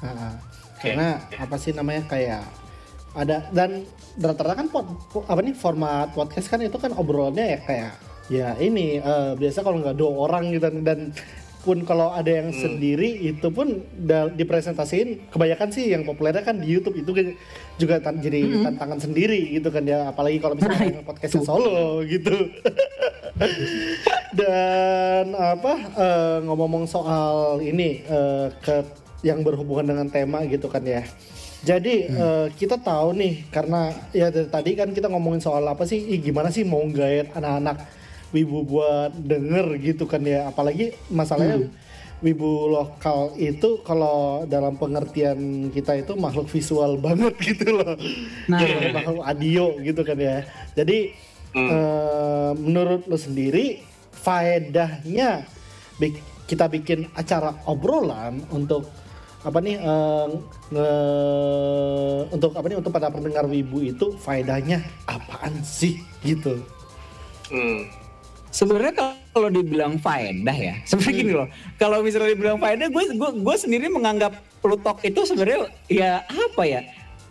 Uh, 0.00 0.32
karena 0.80 1.22
apa 1.38 1.56
sih 1.60 1.70
namanya 1.72 2.02
kayak 2.10 2.42
ada 3.12 3.48
dan 3.52 3.84
rata-rata 4.16 4.54
kan 4.64 4.68
pot, 4.72 4.86
apa 5.28 5.40
nih 5.44 5.56
format 5.56 6.12
podcast 6.16 6.48
kan 6.48 6.60
itu 6.64 6.76
kan 6.80 6.92
obrolannya 6.96 7.56
ya 7.56 7.58
kayak 7.64 7.92
ya 8.30 8.48
ini 8.56 9.00
uh, 9.02 9.36
biasa 9.36 9.60
kalau 9.60 9.80
nggak 9.80 9.96
dua 9.98 10.10
orang 10.28 10.52
gitu 10.52 10.68
dan 10.80 11.12
pun 11.62 11.86
kalau 11.86 12.10
ada 12.10 12.26
yang 12.26 12.50
hmm. 12.50 12.58
sendiri 12.58 13.22
itu 13.22 13.46
pun 13.54 13.86
dipresentasiin 14.34 15.30
kebanyakan 15.30 15.70
sih 15.70 15.94
yang 15.94 16.02
populernya 16.02 16.42
kan 16.42 16.58
di 16.58 16.66
YouTube 16.66 16.98
itu 16.98 17.14
kan 17.14 17.38
juga 17.78 18.02
tan 18.02 18.18
jadi 18.18 18.42
hmm. 18.42 18.62
tantangan 18.66 18.98
sendiri 18.98 19.54
gitu 19.54 19.70
kan 19.70 19.86
ya 19.86 20.10
apalagi 20.10 20.42
kalau 20.42 20.58
misalnya 20.58 20.98
nah, 20.98 21.06
podcast 21.06 21.38
solo 21.46 22.02
gitu 22.02 22.34
Dan 24.32 25.36
apa 25.36 25.74
uh, 25.92 26.36
ngomong-ngomong 26.46 26.88
soal 26.88 27.60
ini 27.60 28.00
uh, 28.08 28.48
ke 28.64 28.80
yang 29.22 29.44
berhubungan 29.44 29.92
dengan 29.92 30.06
tema 30.08 30.42
gitu 30.48 30.72
kan 30.72 30.82
ya. 30.82 31.04
Jadi 31.62 32.10
hmm. 32.10 32.18
uh, 32.18 32.46
kita 32.58 32.76
tahu 32.82 33.14
nih 33.14 33.46
karena 33.54 33.94
ya 34.10 34.34
dari 34.34 34.50
tadi 34.50 34.70
kan 34.74 34.90
kita 34.90 35.06
ngomongin 35.06 35.38
soal 35.38 35.62
apa 35.62 35.86
sih, 35.86 35.98
ih, 35.98 36.18
gimana 36.18 36.50
sih 36.50 36.66
mau 36.66 36.82
gayet 36.90 37.30
anak-anak 37.32 37.86
wibu 38.34 38.66
buat 38.66 39.14
denger 39.14 39.78
gitu 39.78 40.10
kan 40.10 40.26
ya, 40.26 40.50
apalagi 40.50 40.96
masalahnya 41.12 41.68
hmm 41.68 41.92
wibu 42.22 42.70
lokal 42.70 43.34
itu 43.34 43.82
kalau 43.82 44.46
dalam 44.46 44.78
pengertian 44.78 45.68
kita 45.74 46.06
itu 46.06 46.14
makhluk 46.14 46.46
visual 46.48 46.96
banget 46.96 47.34
gitu 47.52 47.82
loh. 47.82 47.98
Nah, 48.46 48.62
makhluk 48.94 49.26
audio 49.26 49.66
gitu 49.82 50.00
kan 50.06 50.16
ya. 50.16 50.46
Jadi 50.78 51.12
hmm. 51.52 51.68
uh, 51.68 52.52
menurut 52.56 53.10
lo 53.10 53.18
sendiri 53.18 53.82
faedahnya 54.14 55.44
kita 56.46 56.70
bikin 56.70 57.10
acara 57.18 57.58
obrolan 57.66 58.46
untuk 58.54 58.86
apa 59.42 59.58
nih 59.58 59.76
uh, 59.82 60.26
nge, 60.70 60.88
untuk 62.30 62.50
apa 62.54 62.66
nih 62.70 62.78
untuk 62.78 62.92
pada 62.94 63.10
pendengar 63.10 63.44
wibu 63.50 63.82
itu 63.82 64.14
faedahnya 64.22 64.86
apaan 65.10 65.58
sih 65.66 65.98
gitu. 66.22 66.62
Hmm. 67.50 67.90
Sebenarnya 68.54 69.18
kalau 69.34 69.48
dibilang 69.50 69.98
faedah 69.98 70.54
ya, 70.54 70.74
sebenarnya 70.88 71.14
gini 71.18 71.32
hmm. 71.34 71.40
loh. 71.42 71.48
Kalau 71.74 71.98
misalnya 72.06 72.38
dibilang 72.38 72.58
faedah, 72.62 72.86
gue 72.86 73.02
gue 73.18 73.30
gue 73.42 73.56
sendiri 73.58 73.90
menganggap 73.90 74.38
lutok 74.62 75.02
itu 75.02 75.26
sebenarnya 75.26 75.66
ya 75.90 76.22
apa 76.22 76.62
ya? 76.62 76.80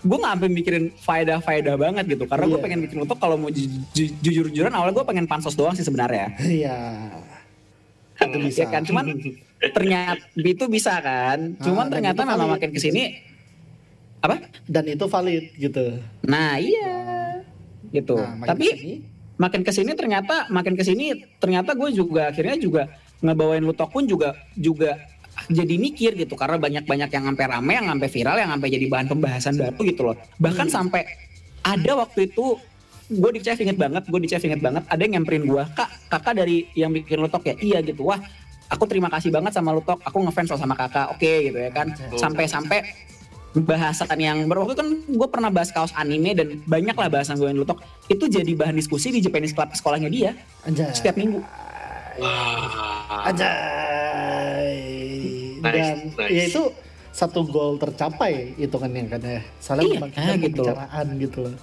Gue 0.03 0.17
nggak 0.17 0.33
sampai 0.35 0.49
mikirin 0.51 0.85
faedah-faedah 0.99 1.75
banget 1.79 2.05
gitu. 2.11 2.27
Karena 2.27 2.43
yeah. 2.43 2.51
gue 2.51 2.59
iya. 2.59 2.65
pengen 2.67 2.79
bikin 2.83 2.97
lutok 3.07 3.19
kalau 3.23 3.39
mau 3.39 3.53
ju 3.53 3.63
ju 3.95 4.11
jujur-jujuran 4.19 4.73
awalnya 4.75 4.99
gue 4.99 5.05
pengen 5.07 5.25
pansos 5.31 5.55
doang 5.55 5.77
sih 5.79 5.87
sebenarnya. 5.87 6.35
Iya. 6.43 6.75
Itu 8.19 8.37
bisa. 8.41 8.65
Ya 8.65 8.67
kan, 8.67 8.83
cuman 8.83 9.15
ternyata 9.69 10.25
itu 10.33 10.65
bisa 10.65 10.97
kan. 10.97 11.53
Ah, 11.57 11.61
cuman 11.61 11.85
ternyata 11.93 12.25
memang 12.25 12.57
makin 12.57 12.73
ke 12.73 12.79
sini 12.81 13.21
apa? 14.21 14.41
Dan 14.65 14.89
itu 14.89 15.05
valid 15.05 15.45
gitu. 15.57 16.01
Nah 16.25 16.57
iya, 16.57 16.97
gitu. 17.93 18.17
Nah, 18.17 18.49
Tapi 18.49 18.65
ke 18.65 18.77
sini, 18.77 18.95
makin 19.37 19.61
ke 19.61 19.71
sini 19.73 19.91
ternyata 19.93 20.49
makin 20.49 20.73
ke 20.73 20.83
sini 20.85 21.13
ternyata 21.41 21.73
gue 21.73 21.89
juga 21.89 22.29
akhirnya 22.29 22.57
juga 22.61 22.83
ngebawain 23.21 23.65
lutok 23.65 23.89
pun 23.89 24.05
juga 24.05 24.37
juga 24.53 24.97
jadi 25.49 25.75
mikir 25.81 26.13
gitu 26.19 26.37
karena 26.37 26.61
banyak-banyak 26.61 27.09
yang 27.09 27.23
sampai 27.33 27.45
rame 27.49 27.73
yang 27.73 27.87
sampai 27.89 28.09
viral 28.13 28.37
yang 28.37 28.51
sampai 28.53 28.69
jadi 28.69 28.85
bahan 28.85 29.07
pembahasan 29.09 29.53
baru 29.57 29.79
gitu 29.81 30.01
loh 30.05 30.15
bahkan 30.37 30.69
hmm. 30.69 30.75
sampai 30.77 31.01
ada 31.65 31.91
waktu 31.97 32.29
itu 32.29 32.57
gue 33.11 33.31
di 33.33 33.41
chef 33.41 33.59
inget 33.59 33.77
banget 33.81 34.03
gue 34.05 34.19
di 34.21 34.29
chef 34.29 34.43
inget 34.45 34.61
banget 34.61 34.83
ada 34.85 35.01
yang 35.01 35.21
nyamperin 35.21 35.43
gue 35.49 35.63
kak 35.73 35.89
kakak 36.13 36.33
dari 36.37 36.69
yang 36.77 36.93
bikin 36.93 37.19
lutok 37.25 37.43
ya 37.49 37.55
iya 37.59 37.79
gitu 37.81 38.05
wah 38.05 38.21
aku 38.71 38.87
terima 38.87 39.11
kasih 39.11 39.29
banget 39.35 39.51
sama 39.51 39.75
lutok 39.75 39.99
aku 39.99 40.17
ngefans 40.23 40.55
sama 40.55 40.79
kakak 40.79 41.11
oke 41.11 41.19
okay, 41.19 41.51
gitu 41.51 41.59
ya 41.59 41.69
kan 41.75 41.91
sampai-sampai 42.15 42.79
bahasan 43.51 44.15
yang 44.15 44.47
waktu 44.47 44.79
kan 44.79 44.87
gue 45.11 45.27
pernah 45.27 45.51
bahas 45.51 45.75
kaos 45.75 45.91
anime 45.99 46.31
dan 46.31 46.63
banyak 46.63 46.95
lah 46.95 47.11
bahasan 47.11 47.35
gue 47.35 47.51
yang 47.51 47.59
lutok 47.59 47.83
itu 48.07 48.31
jadi 48.31 48.47
bahan 48.55 48.79
diskusi 48.79 49.11
di 49.11 49.19
Japanese 49.19 49.51
Club 49.51 49.75
sekolahnya 49.75 50.07
dia 50.07 50.31
Anjay. 50.63 50.87
setiap 50.95 51.19
minggu. 51.19 51.43
Wah. 52.23 53.27
Anjay. 53.27 54.79
Dan 55.59 56.15
nice. 56.15 56.31
ya 56.31 56.43
itu 56.47 56.63
satu 57.11 57.43
goal 57.43 57.75
tercapai 57.75 58.55
itu 58.55 58.71
kan 58.71 58.87
yang 58.87 59.11
kan 59.11 59.19
ya. 59.19 59.43
Salah 59.59 59.83
iya, 59.83 59.99
nah, 59.99 60.07
gitu. 60.39 60.63
pembicaraan 60.63 61.07
gitu 61.19 61.43
loh. 61.43 61.59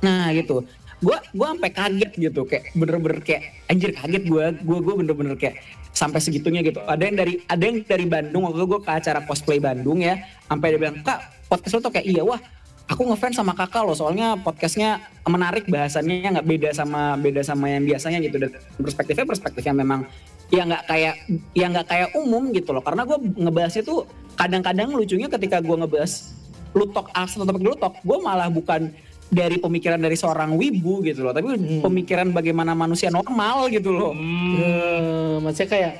Nah 0.00 0.32
gitu 0.32 0.64
gue 0.98 1.14
gue 1.14 1.46
sampai 1.46 1.70
kaget 1.70 2.10
gitu 2.18 2.42
kayak 2.42 2.74
bener-bener 2.74 3.22
kayak 3.22 3.54
anjir 3.70 3.94
kaget 3.94 4.24
gue 4.26 4.44
gue 4.66 4.78
gue 4.82 4.94
bener-bener 4.98 5.34
kayak 5.38 5.62
sampai 5.98 6.22
segitunya 6.22 6.62
gitu. 6.62 6.78
Ada 6.86 7.02
yang 7.10 7.16
dari 7.18 7.34
ada 7.50 7.64
yang 7.66 7.82
dari 7.82 8.06
Bandung 8.06 8.46
waktu 8.46 8.62
gue 8.62 8.80
ke 8.86 8.90
acara 8.94 9.18
cosplay 9.26 9.58
Bandung 9.58 9.98
ya 9.98 10.22
sampai 10.46 10.74
dia 10.74 10.78
bilang 10.78 11.02
kak 11.02 11.50
podcast 11.50 11.74
lo 11.74 11.90
tuh 11.90 11.92
kayak 11.98 12.06
iya. 12.06 12.22
Wah 12.22 12.38
aku 12.86 13.02
ngefans 13.10 13.34
sama 13.34 13.52
kakak 13.58 13.82
loh 13.82 13.98
soalnya 13.98 14.38
podcastnya 14.38 15.02
menarik 15.26 15.66
bahasannya 15.66 16.38
nggak 16.38 16.46
beda 16.46 16.70
sama 16.70 17.18
beda 17.18 17.42
sama 17.42 17.66
yang 17.66 17.82
biasanya 17.82 18.22
gitu. 18.22 18.38
Dan 18.38 18.54
perspektifnya 18.78 19.26
perspektif 19.26 19.66
yang 19.66 19.74
memang 19.82 20.06
ya 20.54 20.62
nggak 20.62 20.86
kayak 20.86 21.14
ya 21.58 21.66
nggak 21.66 21.86
kayak 21.90 22.08
umum 22.14 22.54
gitu 22.54 22.70
loh. 22.70 22.80
Karena 22.86 23.02
gue 23.02 23.18
ngebahasnya 23.18 23.82
tuh 23.82 24.06
kadang-kadang 24.38 24.94
lucunya 24.94 25.26
ketika 25.26 25.58
gue 25.58 25.76
ngebahas 25.82 26.30
lutok 26.78 27.10
asal 27.10 27.42
topik 27.42 27.64
lutok 27.64 27.98
gue 28.06 28.18
malah 28.22 28.46
bukan 28.46 28.94
dari 29.28 29.60
pemikiran 29.60 30.00
dari 30.00 30.16
seorang 30.16 30.56
wibu 30.56 31.04
gitu 31.04 31.20
loh, 31.20 31.36
tapi 31.36 31.52
hmm. 31.52 31.84
pemikiran 31.84 32.32
bagaimana 32.32 32.72
manusia 32.72 33.12
normal 33.12 33.68
gitu 33.68 33.92
loh. 33.92 34.16
Hmm. 34.16 34.56
Uh, 34.56 35.36
maksudnya 35.44 35.68
kayak 35.68 35.92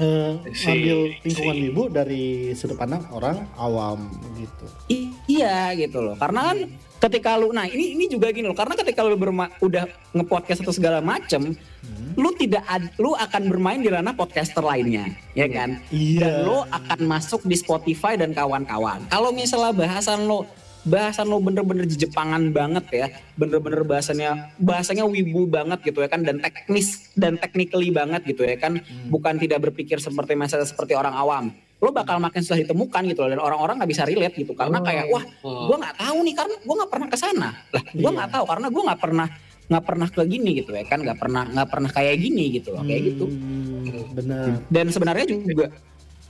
uh, 0.00 0.40
ambil 0.40 0.98
lingkungan 1.20 1.56
wibu 1.60 1.82
dari 1.92 2.56
sudut 2.56 2.80
pandang 2.80 3.04
orang 3.12 3.44
awam 3.60 4.08
gitu. 4.40 4.64
I 4.88 5.12
iya 5.28 5.76
gitu 5.76 6.00
loh, 6.00 6.16
karena 6.16 6.52
kan 6.52 6.58
ketika 7.04 7.36
lu, 7.36 7.52
nah 7.52 7.68
ini 7.68 7.92
ini 7.92 8.08
juga 8.08 8.32
gini 8.32 8.48
loh, 8.48 8.56
karena 8.56 8.72
ketika 8.80 9.04
lu 9.04 9.20
berma 9.20 9.52
udah 9.60 9.84
ngepodcast 10.16 10.64
atau 10.64 10.72
segala 10.72 11.04
macem, 11.04 11.52
hmm. 11.52 12.16
lu 12.16 12.32
tidak 12.32 12.64
ad, 12.64 12.88
lu 12.96 13.12
akan 13.12 13.52
bermain 13.52 13.84
di 13.84 13.92
ranah 13.92 14.16
podcaster 14.16 14.64
lainnya, 14.64 15.12
ya 15.36 15.44
kan? 15.52 15.84
Iya. 15.92 16.20
Dan 16.24 16.32
lu 16.48 16.64
akan 16.64 17.00
masuk 17.04 17.44
di 17.44 17.60
Spotify 17.60 18.16
dan 18.16 18.32
kawan-kawan. 18.32 19.04
Kalau 19.12 19.36
misalnya 19.36 19.76
bahasan 19.76 20.24
lo 20.24 20.48
bahasan 20.84 21.26
lo 21.32 21.40
bener-bener 21.40 21.88
Jepangan 21.88 22.52
banget 22.52 22.84
ya 22.92 23.06
bener-bener 23.40 23.82
bahasanya 23.88 24.52
bahasanya 24.60 25.08
wibu 25.08 25.48
banget 25.48 25.80
gitu 25.80 26.04
ya 26.04 26.08
kan 26.12 26.20
dan 26.22 26.38
teknis 26.44 27.10
dan 27.16 27.40
technically 27.40 27.88
banget 27.88 28.20
gitu 28.28 28.44
ya 28.44 28.60
kan 28.60 28.78
hmm. 28.78 29.08
bukan 29.08 29.40
tidak 29.40 29.64
berpikir 29.64 29.96
seperti 29.96 30.36
masa 30.36 30.60
seperti 30.60 30.92
orang 30.92 31.16
awam 31.16 31.56
lo 31.80 31.90
bakal 31.92 32.16
makin 32.16 32.40
susah 32.40 32.60
ditemukan 32.64 33.02
gitu 33.12 33.20
loh 33.24 33.30
dan 33.32 33.40
orang-orang 33.40 33.80
nggak 33.80 33.90
bisa 33.90 34.02
relate 34.08 34.36
gitu 34.40 34.52
karena 34.56 34.80
oh. 34.80 34.84
kayak 34.84 35.04
wah 35.12 35.24
oh. 35.44 35.68
gue 35.72 35.76
nggak 35.80 35.96
tahu 36.00 36.18
nih 36.24 36.34
karena 36.36 36.56
gue 36.60 36.74
nggak 36.80 36.90
pernah 36.92 37.08
ke 37.08 37.18
sana 37.18 37.48
lah 37.52 37.84
gue 37.92 38.10
nggak 38.12 38.28
yeah. 38.30 38.36
tahu 38.40 38.44
karena 38.48 38.66
gue 38.72 38.82
nggak 38.88 39.00
pernah 39.00 39.28
nggak 39.64 39.84
pernah 39.84 40.08
ke 40.12 40.22
gini 40.28 40.50
gitu 40.60 40.70
ya 40.76 40.84
kan 40.84 41.00
nggak 41.00 41.18
pernah 41.18 41.42
nggak 41.48 41.68
pernah 41.72 41.90
kayak 41.92 42.16
gini 42.20 42.44
gitu 42.52 42.68
loh 42.76 42.84
kayak 42.84 43.02
gitu 43.12 43.24
hmm, 43.32 44.12
benar 44.12 44.46
dan 44.68 44.86
sebenarnya 44.92 45.26
juga 45.28 45.66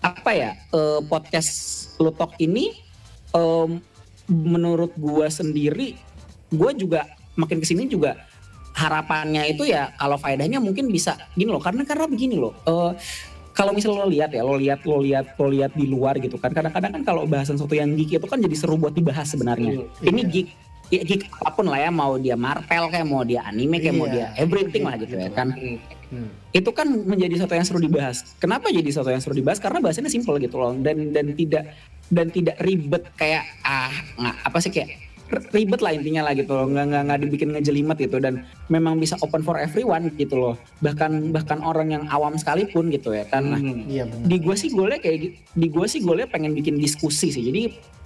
apa 0.04 0.30
ya 0.30 0.50
uh, 0.70 1.00
podcast 1.02 1.50
Lutok 1.98 2.38
ini 2.38 2.70
um, 3.34 3.82
menurut 4.30 4.92
gue 4.96 5.26
sendiri 5.28 5.88
gue 6.54 6.70
juga 6.78 7.08
makin 7.34 7.58
ke 7.60 7.66
sini 7.66 7.90
juga 7.90 8.16
harapannya 8.74 9.54
itu 9.54 9.70
ya 9.70 9.94
kalau 9.94 10.18
faedahnya 10.18 10.58
mungkin 10.58 10.90
bisa 10.90 11.14
gini 11.38 11.50
loh 11.50 11.62
karena 11.62 11.86
karena 11.86 12.10
begini 12.10 12.36
loh 12.38 12.54
uh, 12.66 12.90
kalau 13.54 13.70
misalnya 13.70 14.02
lo 14.02 14.08
lihat 14.10 14.30
ya 14.34 14.42
lo 14.42 14.58
lihat 14.58 14.82
lo 14.82 14.98
lihat 14.98 15.38
lo 15.38 15.46
lihat 15.46 15.72
di 15.78 15.86
luar 15.86 16.18
gitu 16.18 16.36
kan 16.42 16.50
kadang-kadang 16.50 16.90
kan 17.00 17.02
kalau 17.06 17.22
bahasan 17.24 17.54
sesuatu 17.54 17.78
yang 17.78 17.94
geek 17.94 18.18
itu 18.18 18.26
kan 18.26 18.42
jadi 18.42 18.56
seru 18.58 18.74
buat 18.74 18.90
dibahas 18.90 19.30
sebenarnya 19.30 19.78
hmm, 19.78 20.10
ini 20.10 20.20
iya. 20.26 20.30
geek 20.30 20.48
ya 20.90 21.00
geek 21.06 21.22
apa 21.30 21.50
pun 21.54 21.66
lah 21.70 21.80
ya 21.80 21.90
mau 21.94 22.18
dia 22.18 22.34
Marvel 22.34 22.84
kayak 22.90 23.06
mau 23.06 23.22
dia 23.22 23.46
anime 23.46 23.78
kayak 23.78 23.94
iya, 23.94 24.00
mau 24.02 24.06
dia 24.10 24.26
everything 24.34 24.84
lah 24.84 24.98
gitu 24.98 25.14
ya 25.14 25.30
kan 25.30 25.54
hmm. 25.54 25.78
Hmm. 26.10 26.28
itu 26.50 26.70
kan 26.74 26.86
menjadi 26.86 27.34
sesuatu 27.38 27.54
yang 27.54 27.66
seru 27.66 27.80
dibahas 27.80 28.16
kenapa 28.42 28.74
jadi 28.74 28.88
sesuatu 28.90 29.10
yang 29.14 29.22
seru 29.22 29.38
dibahas 29.38 29.62
karena 29.62 29.78
bahasanya 29.78 30.10
simple 30.10 30.34
gitu 30.42 30.58
loh 30.58 30.74
dan 30.82 31.14
dan 31.14 31.30
tidak 31.38 31.70
dan 32.12 32.28
tidak 32.28 32.60
ribet 32.60 33.04
kayak 33.16 33.44
ah 33.64 33.92
nggak 34.20 34.36
apa 34.44 34.58
sih 34.60 34.72
kayak 34.72 35.04
ribet 35.56 35.80
lah 35.80 35.92
intinya 35.96 36.22
lah 36.28 36.32
gitu 36.36 36.52
loh. 36.52 36.66
Nggak 36.68 36.84
nggak 36.90 37.02
nggak 37.08 37.20
dibikin 37.26 37.50
ngejelimet 37.56 37.98
gitu 37.98 38.16
dan 38.20 38.44
memang 38.68 39.00
bisa 39.00 39.16
open 39.24 39.40
for 39.40 39.56
everyone 39.56 40.12
gitu 40.14 40.36
loh. 40.36 40.54
Bahkan 40.84 41.32
bahkan 41.32 41.64
orang 41.64 41.90
yang 41.90 42.04
awam 42.12 42.36
sekalipun 42.36 42.92
gitu 42.92 43.16
ya 43.16 43.24
kan 43.28 43.56
hmm, 43.56 43.88
iya 43.88 44.04
di 44.06 44.36
gue 44.38 44.54
sih 44.54 44.70
gue 44.70 45.00
kayak 45.00 45.18
di 45.56 45.66
gue 45.68 45.86
sih 45.88 46.04
gue 46.04 46.28
pengen 46.28 46.52
bikin 46.52 46.76
diskusi 46.76 47.32
sih. 47.32 47.44
Jadi 47.44 47.62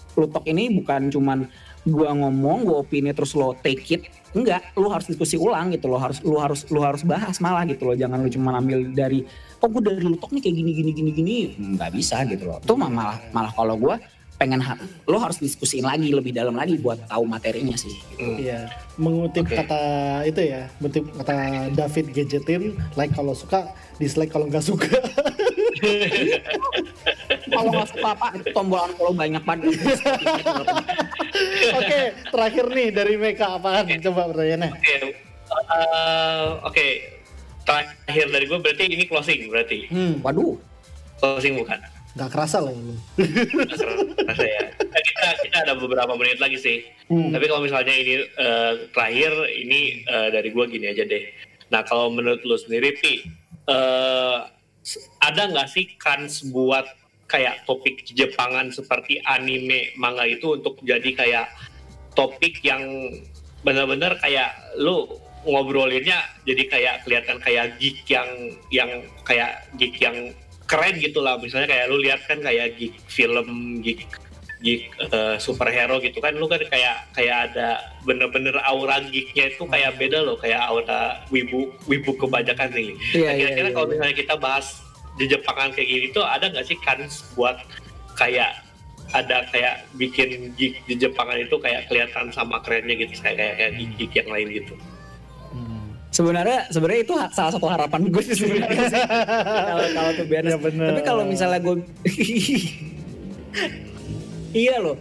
Plutok 0.08 0.50
ini 0.50 0.82
bukan 0.82 1.14
cuman 1.14 1.46
gue 1.86 2.08
ngomong 2.10 2.66
gue 2.66 2.74
opini 2.74 3.14
terus 3.14 3.38
lo 3.38 3.54
take 3.62 3.86
it. 3.86 4.02
Enggak 4.34 4.74
lu 4.74 4.90
harus 4.90 5.06
diskusi 5.06 5.38
ulang 5.38 5.70
gitu 5.70 5.86
lo 5.86 5.98
harus 5.98 6.18
lu 6.26 6.36
harus 6.42 6.66
lu 6.68 6.82
harus 6.82 7.02
bahas 7.06 7.38
malah 7.38 7.62
gitu 7.66 7.86
loh. 7.86 7.96
Jangan 7.98 8.18
lu 8.24 8.30
cuma 8.30 8.58
ambil 8.58 8.90
dari 8.94 9.22
oh 9.58 9.68
gue 9.68 9.82
dari 9.82 10.00
lutok 10.02 10.30
nih 10.34 10.42
kayak 10.46 10.56
gini 10.56 10.70
gini 10.70 10.90
gini 10.94 11.10
gini 11.10 11.36
nggak 11.76 11.90
bisa 11.94 12.22
gitu 12.30 12.46
loh 12.46 12.58
tuh 12.62 12.78
malah 12.78 13.18
malah 13.34 13.50
kalau 13.54 13.74
gue 13.74 13.96
pengen 14.38 14.62
ha 14.62 14.78
lo 15.10 15.18
harus 15.18 15.42
diskusiin 15.42 15.82
lagi 15.82 16.14
lebih 16.14 16.30
dalam 16.30 16.54
lagi 16.54 16.78
buat 16.78 17.10
tahu 17.10 17.26
materinya 17.26 17.74
sih. 17.74 17.90
Gitu. 18.14 18.46
Iya, 18.46 18.70
mengutip 18.94 19.50
okay. 19.50 19.66
kata 19.66 19.82
itu 20.30 20.40
ya, 20.46 20.70
mengutip 20.78 21.10
kata 21.18 21.34
David 21.74 22.06
Gadgetin, 22.14 22.78
like 22.94 23.10
kalau 23.10 23.34
suka, 23.34 23.74
dislike 23.98 24.30
kalau 24.30 24.46
nggak 24.46 24.62
suka. 24.62 24.86
kalau 27.50 27.70
nggak 27.74 27.88
suka 27.90 28.08
apa, 28.14 28.26
tombol 28.54 28.78
unfollow 28.86 29.10
banyak 29.10 29.42
banget. 29.42 29.74
Oke, 31.82 31.98
terakhir 32.30 32.64
nih 32.70 32.88
dari 32.94 33.14
Meka 33.18 33.58
apaan? 33.58 33.90
Coba 33.98 34.30
pertanyaannya. 34.30 34.70
Oke, 34.70 34.86
okay. 34.86 35.02
uh, 35.50 36.62
oke. 36.62 36.74
Okay 36.74 37.17
terakhir 37.68 38.26
dari 38.32 38.44
gue 38.48 38.58
berarti 38.58 38.84
ini 38.88 39.04
closing 39.04 39.52
berarti. 39.52 39.78
Hmm. 39.92 40.24
Waduh. 40.24 40.56
Closing 41.20 41.60
bukan? 41.60 41.78
Gak 42.16 42.30
kerasa 42.32 42.64
loh 42.64 42.72
lu. 42.72 42.96
kerasa 44.24 44.44
ya. 44.48 44.62
Nah, 44.72 45.02
kita 45.04 45.28
kita 45.44 45.56
ada 45.68 45.74
beberapa 45.76 46.16
menit 46.16 46.40
lagi 46.40 46.56
sih. 46.56 46.88
Hmm. 47.12 47.30
Tapi 47.36 47.44
kalau 47.46 47.62
misalnya 47.62 47.92
ini 47.92 48.14
uh, 48.40 48.72
terakhir 48.96 49.32
ini 49.52 50.02
uh, 50.08 50.28
dari 50.32 50.48
gue 50.48 50.64
gini 50.72 50.86
aja 50.88 51.04
deh. 51.04 51.24
Nah 51.68 51.84
kalau 51.84 52.08
menurut 52.08 52.40
lu 52.48 52.56
sendiri 52.56 52.96
Pi, 52.96 53.28
uh, 53.68 54.48
ada 55.20 55.42
nggak 55.52 55.68
sih 55.68 55.84
kans 56.00 56.48
buat 56.48 56.88
kayak 57.28 57.68
topik 57.68 58.08
Jepangan 58.08 58.72
seperti 58.72 59.20
anime 59.28 59.92
manga 60.00 60.24
itu 60.24 60.56
untuk 60.56 60.80
jadi 60.80 61.12
kayak 61.12 61.46
topik 62.16 62.64
yang 62.64 63.12
benar-benar 63.62 64.16
kayak 64.16 64.56
lu 64.80 65.06
ngobrolinnya 65.46 66.18
jadi 66.46 66.62
kayak 66.66 66.94
kelihatan 67.06 67.38
kayak 67.42 67.76
geek 67.78 68.02
yang 68.08 68.28
yang 68.72 68.90
kayak 69.22 69.66
geek 69.78 69.94
yang 70.02 70.34
keren 70.68 70.94
gitu 71.00 71.24
lah 71.24 71.40
misalnya 71.40 71.68
kayak 71.70 71.84
lu 71.88 71.98
lihat 72.00 72.20
kan 72.28 72.38
kayak 72.44 72.76
geek 72.76 72.94
film 73.08 73.80
geek 73.80 74.04
geek 74.58 74.90
uh, 75.14 75.38
superhero 75.38 76.02
gitu 76.02 76.18
kan 76.18 76.34
lu 76.34 76.50
kan 76.50 76.58
kayak 76.66 77.06
kayak 77.14 77.50
ada 77.50 77.94
bener-bener 78.02 78.54
aura 78.66 78.98
geeknya 79.06 79.54
itu 79.54 79.64
kayak 79.70 79.94
beda 79.96 80.18
loh 80.26 80.36
kayak 80.36 80.58
aura 80.58 81.22
wibu 81.30 81.70
wibu 81.86 82.10
kebanyakan 82.18 82.74
nih. 82.74 82.94
Yeah, 83.14 83.30
nah, 83.30 83.34
kira-kira 83.38 83.68
yeah, 83.70 83.74
kalau 83.74 83.86
yeah. 83.86 83.92
misalnya 83.94 84.16
kita 84.18 84.34
bahas 84.36 84.66
di 85.18 85.24
Jepangan 85.26 85.70
kayak 85.74 85.88
gini 85.88 86.06
tuh 86.14 86.24
ada 86.26 86.46
nggak 86.50 86.66
sih 86.66 86.78
kans 86.82 87.26
buat 87.34 87.58
kayak 88.18 88.66
ada 89.14 89.46
kayak 89.48 89.88
bikin 89.96 90.52
geek 90.58 90.84
di 90.84 90.94
Jepangan 90.98 91.38
itu 91.38 91.56
kayak 91.62 91.86
kelihatan 91.88 92.28
sama 92.34 92.60
kerennya 92.60 92.98
gitu 92.98 93.14
kayak 93.22 93.38
kayak, 93.38 93.54
kayak 93.56 93.72
geek, 93.78 93.90
geek 93.96 94.12
yang 94.20 94.28
lain 94.28 94.48
gitu. 94.52 94.74
Sebenarnya 96.18 96.66
sebenarnya 96.74 97.00
itu 97.06 97.14
salah 97.30 97.52
satu 97.54 97.70
harapan 97.70 98.10
gue 98.10 98.22
sih 98.26 98.34
sebenarnya 98.34 98.74
kalau 99.70 99.86
kalau 99.94 100.10
tuh 100.18 100.26
biasa. 100.26 100.46
Ya 100.50 100.58
Tapi 100.58 101.02
kalau 101.06 101.22
misalnya 101.22 101.62
gue 101.62 101.76
iya 104.56 104.80
loh 104.80 104.96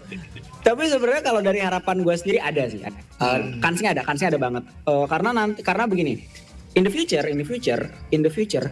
tapi 0.65 0.83
sebenarnya 0.91 1.23
kalau 1.23 1.39
dari 1.39 1.63
harapan 1.63 2.03
gue 2.03 2.15
sendiri 2.19 2.39
ada 2.43 2.67
sih 2.67 2.83
uh, 2.83 2.91
hmm. 3.23 3.63
kansnya 3.63 3.95
ada 3.95 4.03
kansnya 4.03 4.35
ada 4.35 4.39
banget 4.39 4.63
uh, 4.83 5.07
karena 5.07 5.31
nanti 5.31 5.63
karena 5.63 5.87
begini 5.87 6.19
in 6.75 6.83
the 6.83 6.91
future 6.91 7.23
in 7.23 7.39
the 7.39 7.47
future 7.47 7.87
in 8.11 8.19
the 8.19 8.31
future 8.31 8.67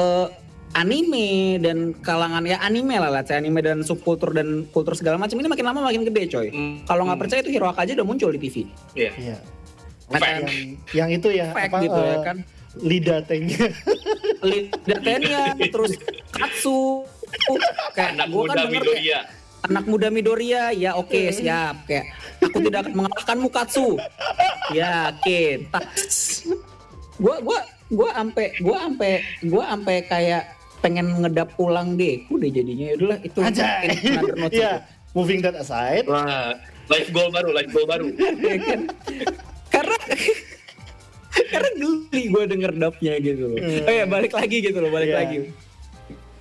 uh, 0.00 0.32
anime 0.74 1.60
dan 1.60 1.92
kalangan 2.00 2.48
ya 2.48 2.56
anime 2.64 2.96
lah 2.96 3.12
lah 3.12 3.22
anime 3.28 3.60
dan 3.60 3.84
subkultur 3.84 4.32
dan 4.32 4.64
kultur 4.72 4.96
segala 4.96 5.20
macam 5.20 5.36
ini 5.36 5.46
makin 5.52 5.66
lama 5.68 5.80
makin 5.84 6.02
gede 6.08 6.32
coy 6.32 6.48
hmm. 6.48 6.88
kalau 6.88 7.04
nggak 7.04 7.20
hmm. 7.20 7.24
percaya 7.28 7.40
itu 7.44 7.50
Hiroaka 7.52 7.84
aja 7.84 7.92
udah 7.92 8.06
muncul 8.08 8.32
di 8.32 8.40
TV 8.40 8.56
iya 8.96 9.12
yeah. 9.12 9.36
yeah. 9.36 9.40
Yang, 10.12 10.44
yang 10.92 11.08
itu 11.12 11.28
ya 11.32 11.48
Fact 11.52 11.72
apa 11.72 11.78
gitu 11.84 12.00
uh, 12.00 12.06
ya 12.06 12.18
kan? 12.20 12.36
Lidah 12.74 13.20
tengnya 13.24 13.66
lidah 14.48 14.98
tengnya 15.00 15.42
terus 15.58 15.92
katsu. 16.34 17.06
Kayak 17.94 18.10
anak 18.18 18.28
muda 18.30 18.52
kan 18.54 18.66
Midoriya. 18.70 19.20
anak 19.64 19.84
muda 19.88 20.06
Midoriya. 20.12 20.62
Ya 20.76 20.90
oke 20.94 21.08
okay, 21.10 21.32
siap. 21.32 21.88
Kayak 21.88 22.12
aku 22.42 22.58
tidak 22.68 22.78
akan 22.86 22.92
mengalahkanmu 22.94 23.48
Katsu. 23.50 23.96
Yakin 24.74 25.70
gue 27.14 27.36
gue 27.46 27.58
gue 27.94 28.10
ampe 28.10 28.44
gue 28.58 28.76
ampe 28.76 29.12
gue 29.46 29.62
ampe 29.62 29.94
kayak 30.10 30.50
pengen 30.82 31.24
ngedap 31.24 31.54
ulang 31.56 31.96
deh 31.96 32.20
udah 32.28 32.48
jadinya. 32.50 32.86
Ya 32.92 32.94
udahlah 32.98 33.18
itu 33.22 33.38
aja 33.40 33.64
yeah. 34.52 34.76
moving 35.16 35.40
that 35.40 35.56
aside. 35.56 36.04
Wah 36.04 36.58
life 36.90 37.08
goal 37.14 37.30
baru 37.32 37.54
life 37.54 37.70
goal 37.72 37.86
baru. 37.88 38.06
Ya 38.44 38.56
kan? 38.60 38.80
Karena 39.84 39.98
karena 41.52 41.70
geli 41.76 42.22
gue 42.30 42.44
denger 42.46 42.72
dapnya 42.78 43.14
gitu. 43.20 43.42
Loh 43.52 43.58
hmm. 43.58 43.86
oh 43.88 43.92
ya 43.92 44.04
balik 44.08 44.32
lagi 44.32 44.56
gitu 44.62 44.78
loh 44.80 44.90
balik 44.90 45.10
yeah. 45.12 45.18
lagi. 45.20 45.36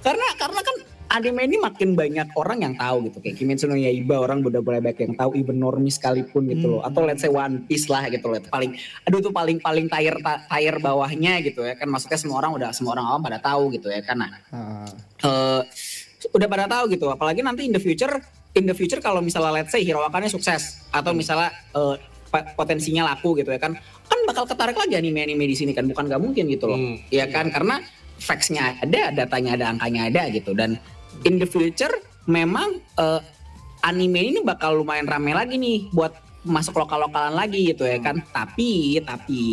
Karena 0.04 0.28
karena 0.36 0.62
kan 0.64 0.76
anime 1.14 1.42
ini 1.46 1.58
makin 1.62 1.94
banyak 1.94 2.28
orang 2.34 2.60
yang 2.66 2.74
tahu 2.78 3.10
gitu. 3.10 3.18
Kayak 3.22 3.36
Kimetsu 3.38 3.66
no 3.70 3.78
Yaiba 3.78 4.18
orang 4.18 4.42
udah 4.42 4.62
mulai 4.62 4.82
banyak 4.82 5.00
yang 5.06 5.14
tahu 5.18 5.38
even 5.38 5.58
normis 5.62 5.98
sekalipun 5.98 6.50
gitu 6.50 6.78
loh. 6.78 6.82
Atau 6.82 7.06
let's 7.06 7.22
say 7.22 7.30
One 7.30 7.66
Piece 7.66 7.88
lah 7.90 8.10
gitu 8.10 8.30
loh. 8.30 8.42
Paling 8.42 8.78
aduh 9.06 9.20
tuh 9.22 9.34
paling 9.34 9.58
paling 9.62 9.86
tire 9.90 10.18
tire 10.24 10.78
bawahnya 10.82 11.42
gitu 11.46 11.66
ya 11.66 11.74
kan. 11.78 11.88
Maksudnya 11.90 12.20
semua 12.20 12.38
orang 12.42 12.52
udah 12.58 12.70
semua 12.74 12.98
orang 12.98 13.06
awam 13.10 13.22
pada 13.22 13.40
tahu 13.42 13.74
gitu 13.74 13.90
ya 13.90 14.02
kan. 14.06 14.18
Nah 14.22 14.32
uh. 14.54 14.90
Uh, 15.24 15.62
udah 16.34 16.48
pada 16.50 16.66
tahu 16.70 16.94
gitu. 16.94 17.06
Apalagi 17.10 17.42
nanti 17.42 17.66
in 17.70 17.74
the 17.74 17.82
future 17.82 18.22
in 18.54 18.70
the 18.70 18.76
future 18.78 19.02
kalau 19.02 19.22
misalnya 19.22 19.62
let's 19.62 19.74
say 19.74 19.82
Hiroakane 19.82 20.30
sukses 20.30 20.86
atau 20.94 21.14
misalnya 21.14 21.50
uh, 21.74 21.98
potensinya 22.58 23.14
laku 23.14 23.38
gitu 23.38 23.54
ya 23.54 23.62
kan 23.62 23.78
kan 23.80 24.20
bakal 24.26 24.50
ketarik 24.50 24.74
lagi 24.74 24.98
anime-anime 24.98 25.46
di 25.46 25.54
sini 25.54 25.72
kan 25.78 25.86
bukan 25.86 26.10
gak 26.10 26.22
mungkin 26.22 26.50
gitu 26.50 26.66
loh 26.66 26.80
hmm. 26.80 27.14
ya 27.14 27.30
kan 27.30 27.54
karena 27.54 27.78
facts-nya 28.18 28.82
ada 28.82 29.14
datanya 29.14 29.54
ada 29.54 29.66
angkanya 29.70 30.10
ada 30.10 30.24
gitu 30.34 30.58
dan 30.58 30.82
in 31.24 31.38
the 31.38 31.46
future 31.46 31.94
memang 32.26 32.82
uh, 32.98 33.22
anime 33.84 34.34
ini 34.34 34.40
bakal 34.42 34.80
lumayan 34.80 35.06
rame 35.06 35.36
lagi 35.36 35.60
nih 35.60 35.92
buat 35.92 36.16
masuk 36.44 36.76
lokal-lokalan 36.76 37.36
lagi 37.36 37.72
gitu 37.76 37.88
ya 37.88 38.00
kan. 38.00 38.20
Tapi 38.32 39.00
tapi 39.04 39.44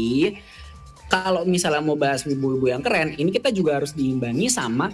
kalau 1.11 1.43
misalnya 1.43 1.83
mau 1.83 1.99
bahas 1.99 2.22
ibu-ibu 2.22 2.70
yang 2.70 2.83
keren, 2.83 3.18
ini 3.18 3.35
kita 3.35 3.51
juga 3.51 3.83
harus 3.83 3.95
diimbangi 3.95 4.47
sama 4.47 4.91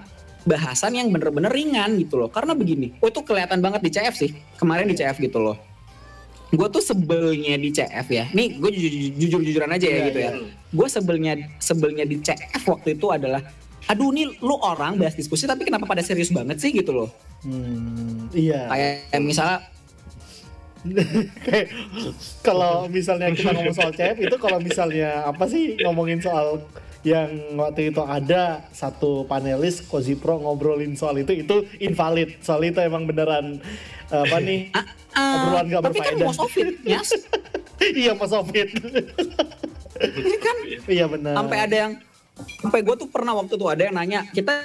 bahasan 0.49 0.97
yang 0.97 1.13
bener-bener 1.13 1.53
ringan 1.53 2.01
gitu 2.01 2.17
loh. 2.17 2.33
Karena 2.33 2.57
begini, 2.57 2.97
oh 3.05 3.09
itu 3.13 3.21
kelihatan 3.21 3.61
banget 3.61 3.85
di 3.85 3.91
CF 3.93 4.15
sih. 4.17 4.31
Kemarin 4.57 4.89
di 4.89 4.97
CF 4.97 5.21
gitu 5.21 5.41
loh. 5.41 5.57
Gue 6.55 6.69
tuh 6.71 6.83
sebelnya 6.83 7.59
di 7.59 7.75
CF 7.75 8.07
ya. 8.07 8.25
Nih 8.31 8.59
gue 8.59 8.71
jujur-jujuran 9.19 9.71
aja 9.73 9.87
ya, 9.87 9.97
ya 9.99 10.07
gitu 10.11 10.19
ya. 10.23 10.31
ya. 10.31 10.47
Gue 10.71 10.89
sebelnya 10.91 11.33
sebelnya 11.59 12.05
di 12.07 12.23
CF 12.23 12.63
waktu 12.71 12.95
itu 12.95 13.07
adalah 13.11 13.43
aduh 13.87 14.11
nih 14.11 14.43
lu 14.43 14.59
orang 14.59 14.99
bahas 14.99 15.15
diskusi 15.15 15.47
tapi 15.47 15.63
kenapa 15.63 15.87
pada 15.87 16.03
serius 16.03 16.35
banget 16.35 16.59
sih 16.59 16.75
gitu 16.75 16.91
loh 16.91 17.09
hmm, 17.47 18.35
iya 18.35 18.67
kayak 18.67 19.23
misalnya 19.23 19.63
kalau 22.47 22.87
misalnya 22.91 23.31
kita 23.35 23.51
ngomong 23.55 23.75
soal 23.75 23.91
CF 23.95 24.17
itu 24.23 24.37
kalau 24.39 24.59
misalnya 24.59 25.27
apa 25.27 25.47
sih 25.47 25.79
ngomongin 25.83 26.19
soal 26.23 26.63
yang 27.07 27.55
waktu 27.55 27.95
itu 27.95 28.03
ada 28.03 28.67
satu 28.75 29.23
panelis 29.31 29.79
Kozi 29.87 30.19
Pro 30.19 30.43
ngobrolin 30.43 30.99
soal 30.99 31.23
itu 31.23 31.39
itu 31.39 31.63
invalid. 31.79 32.43
Soal 32.43 32.67
itu 32.67 32.83
emang 32.83 33.07
beneran 33.07 33.63
apa 34.11 34.37
nih 34.39 34.71
uh, 34.71 34.79
uh, 35.19 35.35
obrolan 35.43 35.67
gak 35.67 35.83
tapi 35.83 35.99
kan 35.99 36.15
berfaedah. 36.15 36.19
kan 36.19 36.27
mau 36.31 36.35
Sofit 36.35 36.69
yes 36.87 37.11
iya 37.99 38.13
mau 38.15 38.27
Sofit 38.31 38.69
ini 39.99 40.37
kan 40.39 40.57
iya 40.87 41.07
benar. 41.11 41.35
sampai 41.35 41.59
ada 41.59 41.77
yang 41.77 41.93
sampai 42.63 42.81
gue 42.85 42.95
tuh 42.95 43.09
pernah 43.11 43.33
waktu 43.35 43.55
tuh 43.59 43.69
ada 43.71 43.83
yang 43.83 43.95
nanya 43.97 44.29
kita 44.31 44.63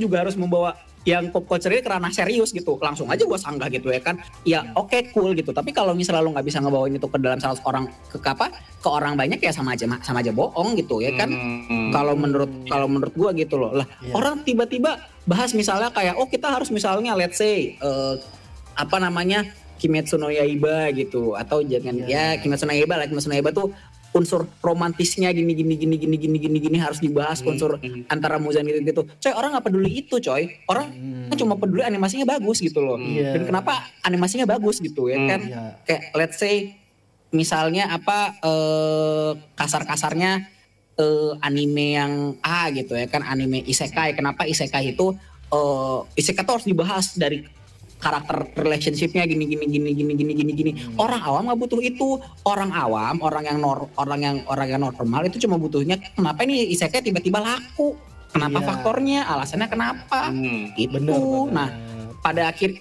juga 0.00 0.24
harus 0.24 0.38
membawa 0.38 0.78
yang 1.04 1.28
pop 1.28 1.44
culture 1.44 1.70
ke 1.70 1.84
ranah 1.84 2.10
serius 2.10 2.50
gitu. 2.50 2.80
Langsung 2.80 3.08
aja 3.12 3.22
gue 3.22 3.38
sanggah 3.38 3.68
gitu 3.68 3.92
ya 3.92 4.00
kan. 4.00 4.16
Ya 4.42 4.72
oke 4.72 4.90
okay, 4.90 5.00
cool 5.12 5.36
gitu. 5.36 5.52
Tapi 5.52 5.70
kalau 5.70 5.92
misalnya 5.92 6.24
lo 6.24 6.32
nggak 6.32 6.46
bisa 6.48 6.58
ngebawain 6.64 6.96
itu 6.96 7.08
ke 7.08 7.18
dalam 7.20 7.38
salah 7.38 7.60
orang 7.68 7.84
ke 8.08 8.18
apa? 8.24 8.48
Ke 8.80 8.88
orang 8.88 9.14
banyak 9.14 9.38
ya 9.38 9.52
sama 9.52 9.76
aja 9.76 9.84
sama 10.00 10.24
aja 10.24 10.32
bohong 10.32 10.74
gitu 10.80 11.04
ya 11.04 11.12
kan. 11.14 11.30
Hmm. 11.30 11.92
kalau 11.92 12.16
menurut 12.16 12.50
kalau 12.66 12.88
menurut 12.88 13.14
gue 13.14 13.30
gitu 13.44 13.60
loh. 13.60 13.76
Lah 13.76 13.86
yeah. 14.00 14.16
orang 14.16 14.42
tiba-tiba 14.42 14.98
bahas 15.28 15.52
misalnya 15.52 15.92
kayak 15.92 16.16
oh 16.16 16.28
kita 16.28 16.48
harus 16.48 16.72
misalnya 16.72 17.12
let's 17.16 17.36
say 17.36 17.76
uh, 17.84 18.16
apa 18.74 18.96
namanya 18.98 19.44
Kimetsu 19.74 20.16
no 20.16 20.32
Yaiba 20.32 20.88
gitu. 20.96 21.36
Atau 21.36 21.60
jangan 21.60 22.00
yeah. 22.08 22.32
ya 22.32 22.40
Kimetsu 22.40 22.64
no 22.64 22.72
Yaiba 22.72 22.96
lah. 22.96 23.04
Kimetsu 23.04 23.28
no 23.28 23.36
Yaiba 23.36 23.52
tuh 23.52 23.76
unsur 24.14 24.46
romantisnya 24.62 25.34
gini 25.34 25.58
gini 25.58 25.74
gini 25.74 25.98
gini 25.98 26.16
gini 26.16 26.36
gini 26.38 26.58
gini 26.62 26.78
harus 26.78 27.02
dibahas 27.02 27.42
hmm. 27.42 27.50
unsur 27.50 27.82
antara 28.06 28.38
Muzan 28.38 28.62
gitu 28.62 28.78
gitu 28.86 29.02
coy 29.18 29.32
orang 29.34 29.58
nggak 29.58 29.66
peduli 29.66 29.90
itu 29.90 30.22
coy 30.22 30.54
orang 30.70 30.86
hmm. 30.94 31.34
kan 31.34 31.36
cuma 31.42 31.58
peduli 31.58 31.82
animasinya 31.82 32.38
bagus 32.38 32.62
gitu 32.62 32.78
loh 32.78 32.94
yeah. 33.02 33.34
dan 33.34 33.42
kenapa 33.42 33.90
animasinya 34.06 34.46
bagus 34.46 34.78
gitu 34.78 35.10
ya 35.10 35.18
hmm. 35.18 35.28
kan 35.28 35.40
yeah. 35.42 35.70
kayak 35.82 36.02
let's 36.14 36.38
say 36.38 36.78
misalnya 37.34 37.90
apa 37.90 38.38
uh, 38.46 39.34
kasar-kasarnya 39.58 40.46
uh, 40.94 41.34
anime 41.42 41.98
yang 41.98 42.12
A 42.38 42.70
gitu 42.70 42.94
ya 42.94 43.10
kan 43.10 43.26
anime 43.26 43.66
isekai 43.66 44.14
kenapa 44.14 44.46
isekai 44.46 44.94
itu 44.94 45.10
uh, 45.50 46.06
isekai 46.14 46.46
itu 46.46 46.52
harus 46.54 46.66
dibahas 46.70 47.18
dari 47.18 47.42
karakter 48.04 48.52
relationshipnya 48.60 49.24
gini 49.24 49.48
gini 49.48 49.64
gini 49.64 49.90
gini 49.96 50.12
gini 50.12 50.32
gini 50.36 50.52
gini 50.52 50.72
hmm. 50.76 51.00
orang 51.00 51.24
awam 51.24 51.48
nggak 51.48 51.60
butuh 51.64 51.80
itu 51.80 52.20
orang 52.44 52.70
awam 52.76 53.16
orang 53.24 53.44
yang 53.48 53.58
nor 53.64 53.88
orang 53.96 54.20
yang 54.20 54.36
orang 54.44 54.68
yang 54.68 54.80
normal 54.84 55.24
itu 55.24 55.40
cuma 55.48 55.56
butuhnya 55.56 55.96
kenapa 56.12 56.44
ini 56.44 56.68
isekai 56.76 57.00
tiba-tiba 57.00 57.40
laku 57.40 57.96
kenapa 58.28 58.60
iya. 58.60 58.66
faktornya 58.68 59.20
alasannya 59.24 59.68
kenapa 59.72 60.28
hmm. 60.28 60.76
itu 60.76 60.92
bener, 60.92 61.16
bener. 61.16 61.48
nah 61.48 61.68
pada 62.20 62.52
akhir 62.52 62.76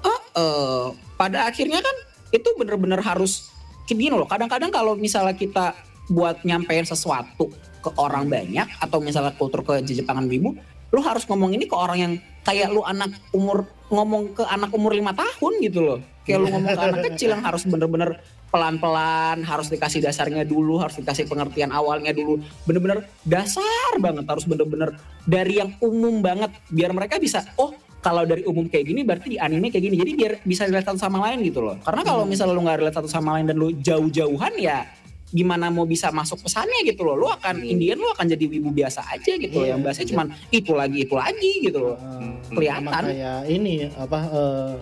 uh, 0.00 0.22
uh, 0.40 0.84
pada 1.20 1.44
akhirnya 1.44 1.84
kan 1.84 1.96
itu 2.32 2.48
bener-bener 2.56 3.04
harus 3.04 3.52
gini 3.84 4.08
loh 4.08 4.24
kadang-kadang 4.24 4.72
kalau 4.72 4.96
misalnya 4.96 5.36
kita 5.36 5.76
buat 6.08 6.40
nyampein 6.48 6.88
sesuatu 6.88 7.52
ke 7.82 7.90
orang 7.98 8.30
banyak 8.30 8.64
atau 8.78 9.02
misalnya 9.02 9.34
kultur 9.34 9.66
ke 9.66 9.82
Jepangan 9.82 10.30
Wibu 10.30 10.54
lu 10.92 11.00
harus 11.00 11.24
ngomong 11.24 11.56
ini 11.56 11.64
ke 11.64 11.72
orang 11.72 11.98
yang 11.98 12.12
kayak 12.44 12.68
lu 12.68 12.84
anak 12.84 13.16
umur 13.32 13.64
ngomong 13.88 14.36
ke 14.36 14.44
anak 14.44 14.70
umur 14.76 14.92
lima 14.92 15.16
tahun 15.16 15.52
gitu 15.64 15.80
loh. 15.80 15.98
Kayak 16.22 16.38
lu 16.44 16.46
ngomong 16.52 16.70
ke 16.76 16.82
anak 16.84 17.00
kecil 17.12 17.28
yang 17.32 17.42
harus 17.42 17.64
bener-bener 17.64 18.20
pelan-pelan 18.52 19.40
harus 19.48 19.72
dikasih 19.72 20.04
dasarnya 20.04 20.44
dulu 20.44 20.76
harus 20.76 21.00
dikasih 21.00 21.24
pengertian 21.24 21.72
awalnya 21.72 22.12
dulu. 22.12 22.44
Bener-bener 22.68 23.08
dasar 23.24 23.96
banget 23.96 24.28
harus 24.28 24.44
bener-bener 24.44 24.92
dari 25.24 25.64
yang 25.64 25.72
umum 25.80 26.20
banget. 26.20 26.52
Biar 26.68 26.92
mereka 26.92 27.16
bisa 27.16 27.40
oh 27.56 27.72
kalau 28.04 28.28
dari 28.28 28.44
umum 28.44 28.68
kayak 28.68 28.84
gini 28.92 29.00
berarti 29.00 29.32
di 29.32 29.38
anime 29.40 29.72
kayak 29.72 29.84
gini. 29.88 29.96
Jadi 29.96 30.12
biar 30.12 30.32
bisa 30.44 30.68
dilihat 30.68 30.92
satu 30.92 31.00
sama 31.00 31.24
lain 31.24 31.40
gitu 31.40 31.64
loh. 31.64 31.80
Karena 31.80 32.04
kalau 32.04 32.28
hmm. 32.28 32.30
misalnya 32.36 32.52
lu 32.52 32.62
nggak 32.68 32.78
relate 32.84 32.96
satu 33.00 33.08
sama 33.08 33.40
lain 33.40 33.48
dan 33.48 33.56
lu 33.56 33.72
jauh-jauhan 33.80 34.52
ya 34.60 34.84
gimana 35.32 35.72
mau 35.72 35.88
bisa 35.88 36.12
masuk 36.12 36.44
pesannya 36.44 36.84
gitu 36.84 37.02
loh. 37.02 37.16
Lu 37.16 37.26
akan 37.26 37.64
hmm. 37.64 37.72
Indian 37.72 37.98
lu 37.98 38.08
akan 38.12 38.28
jadi 38.28 38.44
wibu 38.44 38.70
biasa 38.70 39.02
aja 39.08 39.32
gitu 39.40 39.56
yeah, 39.58 39.60
loh. 39.60 39.66
Yang 39.72 39.80
iya, 39.80 39.84
bahasanya 39.84 40.04
yeah. 40.04 40.12
cuman 40.12 40.26
itu 40.52 40.72
lagi 40.76 40.98
itu 41.02 41.14
lagi 41.16 41.52
gitu 41.64 41.78
loh. 41.80 41.96
Uh, 41.96 42.36
Kelihatan. 42.52 43.02
Kayak 43.08 43.40
ini 43.48 43.74
apa 43.96 44.20
uh, 44.30 44.74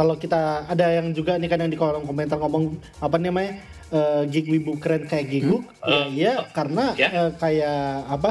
kalau 0.00 0.16
kita 0.16 0.64
ada 0.64 0.86
yang 0.96 1.12
juga 1.12 1.36
nih 1.36 1.48
kan 1.52 1.60
yang 1.60 1.68
di 1.68 1.76
kolom 1.76 2.08
komentar 2.08 2.40
ngomong 2.40 2.72
apa 3.04 3.20
namanya 3.20 3.60
uh, 3.92 4.22
gig 4.24 4.48
wibu 4.48 4.80
keren 4.80 5.04
kayak 5.04 5.28
giguk 5.28 5.60
hmm? 5.60 5.84
ya 5.84 5.92
uh, 5.92 6.06
iya 6.08 6.34
karena 6.56 6.84
yeah. 6.96 7.12
uh, 7.12 7.30
kayak 7.36 8.08
apa 8.08 8.30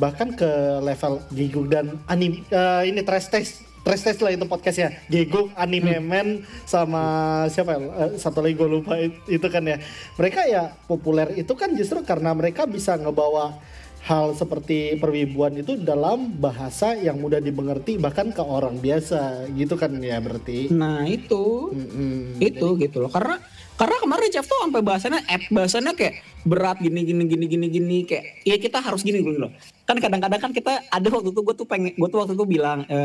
bahkan 0.00 0.32
ke 0.32 0.48
level 0.80 1.20
giguk 1.34 1.68
dan 1.68 2.00
anim 2.08 2.40
uh, 2.48 2.80
ini 2.88 3.04
trash 3.04 3.28
test 3.28 3.69
trash 3.84 4.20
lah 4.20 4.32
itu 4.32 4.44
podcastnya. 4.46 4.96
Giguk 5.08 5.52
anime 5.56 5.98
hmm. 5.98 6.06
man 6.06 6.28
sama 6.68 7.02
siapa 7.48 7.76
ya? 7.76 7.80
Uh, 7.80 8.10
satu 8.20 8.44
lagi 8.44 8.54
gue 8.56 8.68
lupa 8.68 8.94
itu 9.26 9.46
kan 9.48 9.64
ya. 9.64 9.80
Mereka 10.16 10.40
ya 10.46 10.72
populer 10.84 11.32
itu 11.36 11.52
kan 11.56 11.72
justru 11.74 12.04
karena 12.04 12.36
mereka 12.36 12.68
bisa 12.68 12.96
ngebawa 12.96 13.56
hal 14.00 14.32
seperti 14.32 14.96
perwibuan 14.96 15.60
itu 15.60 15.76
dalam 15.76 16.32
bahasa 16.40 16.96
yang 16.96 17.20
mudah 17.20 17.36
dimengerti 17.36 18.00
bahkan 18.00 18.32
ke 18.32 18.40
orang 18.40 18.80
biasa. 18.80 19.48
Gitu 19.52 19.76
kan 19.76 19.96
ya 20.00 20.20
berarti? 20.20 20.72
Nah 20.72 21.04
itu. 21.08 21.72
Mm-hmm. 21.72 22.40
itu 22.40 22.68
Jadi, 22.76 22.82
gitu 22.88 22.96
loh. 23.04 23.10
Karena 23.12 23.40
karena 23.80 23.96
kemarin 23.96 24.28
Jeff 24.28 24.44
tuh 24.44 24.60
sampai 24.60 24.84
bahasanya 24.84 25.24
app 25.24 25.48
bahasanya 25.48 25.96
kayak 25.96 26.20
berat 26.44 26.76
gini 26.84 27.00
gini 27.00 27.24
gini 27.24 27.44
gini 27.48 27.66
gini 27.72 27.98
kayak 28.04 28.44
ya 28.44 28.60
kita 28.60 28.84
harus 28.84 29.00
gini 29.00 29.24
dulu 29.24 29.48
loh. 29.48 29.52
Kan 29.88 29.96
kadang-kadang 29.96 30.36
kan 30.36 30.52
kita 30.52 30.84
ada 30.92 31.08
waktu 31.08 31.32
itu 31.32 31.40
gue 31.40 31.54
tuh 31.56 31.64
pengen 31.64 31.96
gue 31.96 32.08
tuh 32.12 32.20
waktu 32.20 32.36
itu 32.36 32.44
bilang 32.44 32.84
e, 32.84 32.98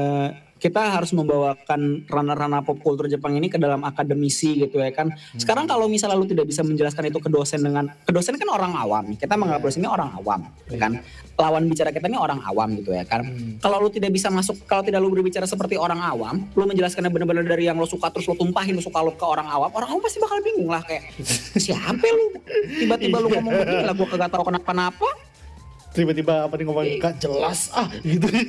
kita 0.59 0.99
harus 0.99 1.15
membawakan 1.15 2.03
ranah-ranah 2.11 2.67
pop 2.67 2.83
culture 2.83 3.07
Jepang 3.07 3.39
ini 3.39 3.47
ke 3.47 3.55
dalam 3.55 3.87
akademisi 3.87 4.67
gitu 4.67 4.83
ya 4.83 4.91
kan. 4.91 5.15
Hmm. 5.15 5.39
sekarang 5.39 5.63
kalau 5.63 5.87
misalnya 5.87 6.19
lu 6.19 6.27
tidak 6.27 6.47
bisa 6.47 6.59
menjelaskan 6.63 7.07
itu 7.07 7.19
ke 7.23 7.31
dosen 7.31 7.63
dengan 7.63 7.91
ke 8.03 8.11
dosen 8.11 8.35
kan 8.35 8.49
orang 8.51 8.75
awam 8.75 9.15
kita 9.15 9.35
menganggap 9.39 9.63
dosen 9.63 9.83
ini 9.83 9.91
orang 9.91 10.11
awam 10.15 10.47
ya 10.67 10.77
kan 10.79 10.91
lawan 11.35 11.67
bicara 11.67 11.91
kita 11.91 12.07
ini 12.07 12.15
orang 12.15 12.39
awam 12.47 12.79
gitu 12.79 12.95
ya 12.95 13.03
kan? 13.03 13.27
Hmm. 13.27 13.59
kalau 13.59 13.83
lu 13.83 13.89
tidak 13.91 14.15
bisa 14.15 14.31
masuk 14.31 14.55
kalau 14.63 14.87
tidak 14.87 15.03
lu 15.03 15.11
berbicara 15.11 15.43
seperti 15.43 15.75
orang 15.75 15.99
awam 15.99 16.47
lu 16.55 16.63
menjelaskannya 16.63 17.11
benar-benar 17.11 17.43
dari 17.43 17.67
yang 17.67 17.75
lo 17.75 17.83
suka 17.83 18.07
terus 18.07 18.23
lo 18.31 18.39
tumpahin 18.39 18.71
lo 18.71 18.83
suka 18.83 19.03
lo 19.03 19.11
ke 19.19 19.25
orang 19.27 19.47
awam 19.51 19.67
orang 19.75 19.91
awam 19.91 19.99
pasti 19.99 20.23
bakal 20.23 20.39
bingung 20.39 20.71
lah 20.71 20.79
kayak 20.87 21.11
siapa 21.63 22.07
lu? 22.07 22.25
Tiba-tiba 22.79 23.17
lu 23.19 23.27
ngomong 23.35 23.51
begini 23.51 23.83
lah 23.83 23.93
gue 23.95 24.07
kagak 24.07 24.31
tahu 24.31 24.43
kenapa-napa. 24.47 25.09
Tiba-tiba 25.95 26.47
apa 26.47 26.53
nih 26.59 26.65
ngomong 26.67 26.85
gak 26.99 27.15
jelas 27.23 27.71
ah 27.71 27.87
gitu. 28.03 28.27
Kan? 28.27 28.45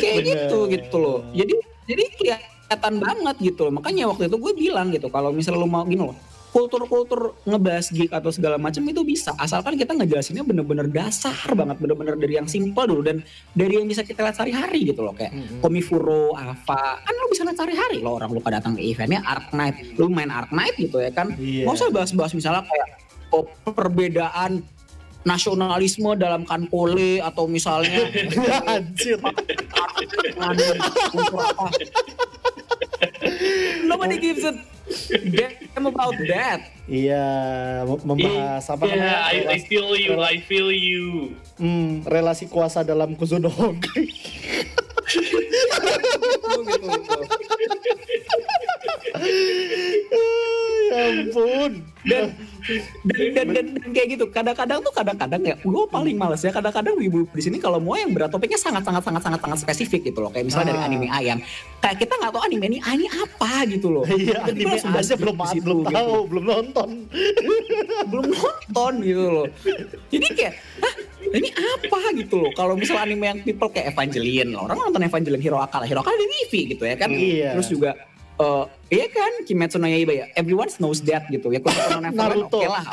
kayak 0.00 0.18
gitu 0.24 0.58
gitu 0.68 0.96
loh. 0.96 1.18
Jadi 1.32 1.54
jadi 1.84 2.04
kelihatan 2.16 2.94
banget 3.00 3.36
gitu 3.40 3.68
loh. 3.68 3.72
Makanya 3.80 4.12
waktu 4.12 4.28
itu 4.28 4.36
gue 4.36 4.52
bilang 4.56 4.92
gitu 4.92 5.08
kalau 5.08 5.32
misalnya 5.32 5.64
lo 5.64 5.68
mau 5.68 5.84
gini 5.88 6.04
loh 6.04 6.33
kultur-kultur 6.54 7.34
ngebahas 7.50 7.90
geek 7.90 8.14
atau 8.14 8.30
segala 8.30 8.62
macam 8.62 8.86
itu 8.86 9.02
bisa. 9.02 9.34
Asalkan 9.34 9.74
kita 9.74 9.90
ngejelasinnya 9.90 10.46
bener-bener 10.46 10.86
dasar 10.86 11.34
banget 11.50 11.82
bener-bener 11.82 12.14
dari 12.14 12.38
yang 12.38 12.46
simpel 12.46 12.86
dulu 12.86 13.02
dan 13.02 13.26
dari 13.50 13.74
yang 13.74 13.90
bisa 13.90 14.06
kita 14.06 14.22
lihat 14.22 14.38
sehari-hari 14.38 14.94
gitu 14.94 15.02
loh. 15.02 15.18
Kayak 15.18 15.34
mm-hmm. 15.34 15.58
Komifuro, 15.58 16.38
apa 16.38 17.02
kan 17.02 17.14
lo 17.18 17.26
bisa 17.26 17.42
lihat 17.42 17.58
sehari-hari 17.58 17.98
lo 17.98 18.14
orang 18.14 18.30
lupa 18.30 18.54
datang 18.54 18.78
ke 18.78 18.86
eventnya. 18.86 19.26
Ark 19.26 19.50
Knight 19.50 19.98
lo 19.98 20.06
main 20.06 20.30
Ark 20.30 20.54
Knight 20.54 20.78
gitu 20.78 21.02
ya 21.02 21.10
kan? 21.10 21.34
Yeah. 21.42 21.66
usah 21.66 21.90
bahas-bahas 21.90 22.30
misalnya 22.38 22.62
kayak 22.70 22.88
oh, 23.34 23.50
perbedaan 23.74 24.62
nasionalisme 25.26 26.14
dalam 26.14 26.46
kanpole 26.46 27.18
atau 27.18 27.50
misalnya 27.50 28.06
anjir. 28.78 29.18
Nobody 33.90 34.22
gives 34.22 34.46
a 34.46 34.54
damn 35.08 35.86
about 35.86 36.16
that. 36.28 36.60
Iya 36.84 37.24
membahas 37.88 38.68
apa 38.68 38.84
yeah, 38.88 38.96
namanya? 38.96 39.18
I, 39.24 39.36
I 39.56 39.58
feel 39.64 39.96
you 39.96 40.20
I 40.20 40.36
feel 40.44 40.68
you. 40.72 41.32
Hmm, 41.56 42.04
relasi 42.04 42.46
kuasa 42.50 42.84
dalam 42.84 43.16
Kuzunoge 43.16 43.88
ya 50.94 50.94
ampun. 50.94 51.72
Dan 52.04 52.36
dan, 52.64 53.20
dan, 53.36 53.46
dan, 53.52 53.66
dan 53.76 53.90
kayak 53.92 54.08
gitu. 54.16 54.24
Kadang-kadang 54.32 54.78
tuh 54.80 54.92
kadang-kadang 54.96 55.42
ya 55.44 55.54
gue 55.60 55.84
paling 55.92 56.16
males 56.16 56.40
ya. 56.40 56.50
Kadang-kadang 56.50 56.96
ibu 56.96 57.28
di 57.28 57.42
sini 57.44 57.60
kalau 57.60 57.78
mau 57.78 57.96
yang 57.96 58.16
berat 58.16 58.32
topiknya 58.32 58.56
sangat 58.56 58.82
sangat 58.84 59.04
sangat 59.04 59.22
sangat 59.22 59.40
sangat 59.44 59.58
spesifik 59.60 60.12
gitu 60.12 60.24
loh. 60.24 60.30
Kayak 60.32 60.48
misalnya 60.48 60.64
ah. 60.64 60.70
dari 60.72 60.80
anime 60.88 61.06
A 61.12 61.18
yang 61.20 61.40
kayak 61.84 61.96
kita 62.00 62.12
nggak 62.16 62.32
tahu 62.32 62.42
anime 62.48 62.64
ini 62.72 62.78
A 62.80 62.90
ini 62.96 63.06
apa 63.08 63.52
gitu 63.68 63.88
loh. 63.92 64.04
Iya 64.08 64.38
anime 64.48 64.76
A 64.80 64.90
aja 65.04 65.14
belum 65.18 65.36
belum 65.36 65.78
gitu. 65.84 65.92
tahu 65.92 66.14
belum 66.32 66.44
nonton. 66.48 66.88
Belum 68.08 68.26
nonton 68.32 68.92
gitu 69.04 69.24
loh. 69.28 69.46
Jadi 70.08 70.26
kayak 70.32 70.54
Hah, 70.80 70.94
ini 71.34 71.48
apa 71.52 72.00
gitu 72.16 72.36
loh? 72.40 72.50
Kalau 72.56 72.74
misalnya 72.78 73.04
anime 73.04 73.24
yang 73.28 73.38
people 73.44 73.68
kayak 73.68 73.92
Evangelion 73.92 74.56
loh 74.56 74.64
orang 74.70 74.88
nonton 74.88 75.02
Evangelion 75.04 75.42
Hero 75.42 75.58
Akala 75.60 75.84
Hero 75.84 76.00
Akala 76.00 76.16
di 76.16 76.28
TV 76.48 76.52
gitu 76.76 76.84
ya 76.88 76.96
kan? 76.96 77.10
Iya. 77.12 77.52
terus 77.54 77.68
juga 77.68 77.92
uh, 78.38 78.64
iya 78.94 79.06
kan? 79.10 79.32
Kimetsu 79.42 79.76
no 79.82 79.90
Yaiba 79.90 80.14
ya? 80.14 80.26
Everyone 80.38 80.70
knows 80.78 81.02
that 81.04 81.26
gitu 81.28 81.50
ya. 81.50 81.60
Kalau 81.60 82.00
Naruto. 82.14 82.58
Oke 82.62 82.68
lah. 82.70 82.84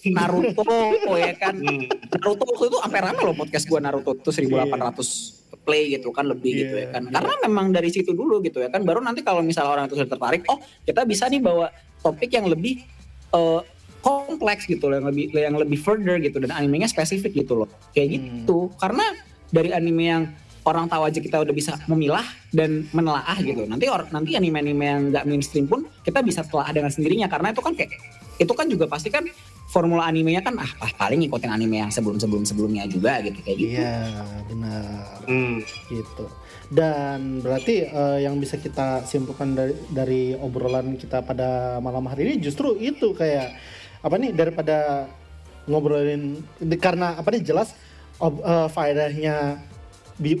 Naruto 0.00 0.64
oh 1.08 1.16
ya 1.16 1.32
kan? 1.36 1.56
Hmm. 1.56 1.88
Naruto 1.88 2.42
waktu 2.44 2.64
itu 2.68 2.76
sampai 2.80 3.00
rame 3.00 3.20
loh 3.24 3.34
podcast 3.36 3.64
gua 3.68 3.80
Naruto. 3.80 4.16
Itu 4.16 4.30
1800 4.32 4.44
yeah. 4.44 5.58
play 5.60 5.92
gitu 5.92 6.08
kan 6.12 6.24
lebih 6.24 6.52
yeah, 6.52 6.60
gitu 6.64 6.74
ya 6.76 6.86
kan. 6.88 7.02
yeah. 7.04 7.12
karena 7.12 7.34
memang 7.44 7.66
dari 7.68 7.92
situ 7.92 8.16
dulu 8.16 8.40
gitu 8.40 8.64
ya 8.64 8.72
kan 8.72 8.80
baru 8.80 9.04
nanti 9.04 9.20
kalau 9.20 9.44
misalnya 9.44 9.76
orang 9.76 9.84
itu 9.92 10.00
sudah 10.00 10.08
tertarik 10.08 10.40
oh 10.48 10.56
kita 10.88 11.04
bisa 11.04 11.28
nih 11.28 11.36
bawa 11.36 11.68
topik 12.00 12.32
yang 12.32 12.48
lebih 12.48 12.80
uh, 13.36 13.60
kompleks 14.00 14.64
gitu 14.64 14.88
loh 14.88 14.96
yang 14.96 15.08
lebih 15.12 15.24
yang 15.32 15.56
lebih 15.56 15.78
further 15.80 16.16
gitu. 16.20 16.40
Dan 16.40 16.52
animenya 16.52 16.88
spesifik 16.88 17.44
gitu 17.44 17.64
loh. 17.64 17.68
Kayak 17.92 18.08
hmm. 18.08 18.16
gitu. 18.16 18.58
Karena 18.80 19.04
dari 19.52 19.70
anime 19.76 20.04
yang 20.04 20.22
orang 20.64 20.86
tahu 20.88 21.02
aja 21.08 21.18
kita 21.20 21.36
udah 21.40 21.54
bisa 21.54 21.76
memilah 21.88 22.24
dan 22.52 22.84
menelaah 22.92 23.38
gitu. 23.40 23.64
Nanti 23.64 23.86
or, 23.88 24.04
nanti 24.12 24.36
anime-anime 24.36 24.84
yang 24.84 25.00
nggak 25.12 25.24
mainstream 25.24 25.66
pun 25.66 25.86
kita 26.04 26.20
bisa 26.20 26.44
telah 26.44 26.68
dengan 26.72 26.92
sendirinya 26.92 27.26
karena 27.28 27.52
itu 27.54 27.62
kan 27.64 27.72
kayak 27.72 27.90
itu 28.40 28.52
kan 28.56 28.66
juga 28.68 28.88
pasti 28.88 29.12
kan 29.12 29.24
formula 29.70 30.08
animenya 30.08 30.42
kan 30.42 30.58
ah 30.58 30.90
paling 30.98 31.22
ngikutin 31.22 31.52
anime 31.52 31.78
yang 31.78 31.92
sebelum-sebelum 31.94 32.42
sebelumnya 32.42 32.88
juga 32.90 33.22
gitu 33.22 33.38
kayak 33.44 33.56
gitu. 33.60 33.78
Iya, 33.78 34.02
benar. 34.50 35.14
Hmm. 35.30 35.62
Gitu. 35.86 36.24
Dan 36.70 37.42
berarti 37.42 37.86
uh, 37.86 38.18
yang 38.18 38.38
bisa 38.38 38.58
kita 38.58 39.02
simpulkan 39.06 39.54
dari, 39.54 39.74
dari 39.90 40.22
obrolan 40.38 40.98
kita 40.98 41.22
pada 41.22 41.78
malam 41.78 42.06
hari 42.10 42.30
ini 42.30 42.34
justru 42.42 42.78
itu 42.78 43.14
kayak 43.14 43.54
apa 44.00 44.14
nih 44.16 44.32
daripada 44.32 45.06
ngobrolin 45.68 46.40
karena 46.80 47.20
apa 47.20 47.28
nih 47.30 47.42
jelas 47.46 47.76
uh, 48.22 48.66
faedahnya 48.70 49.60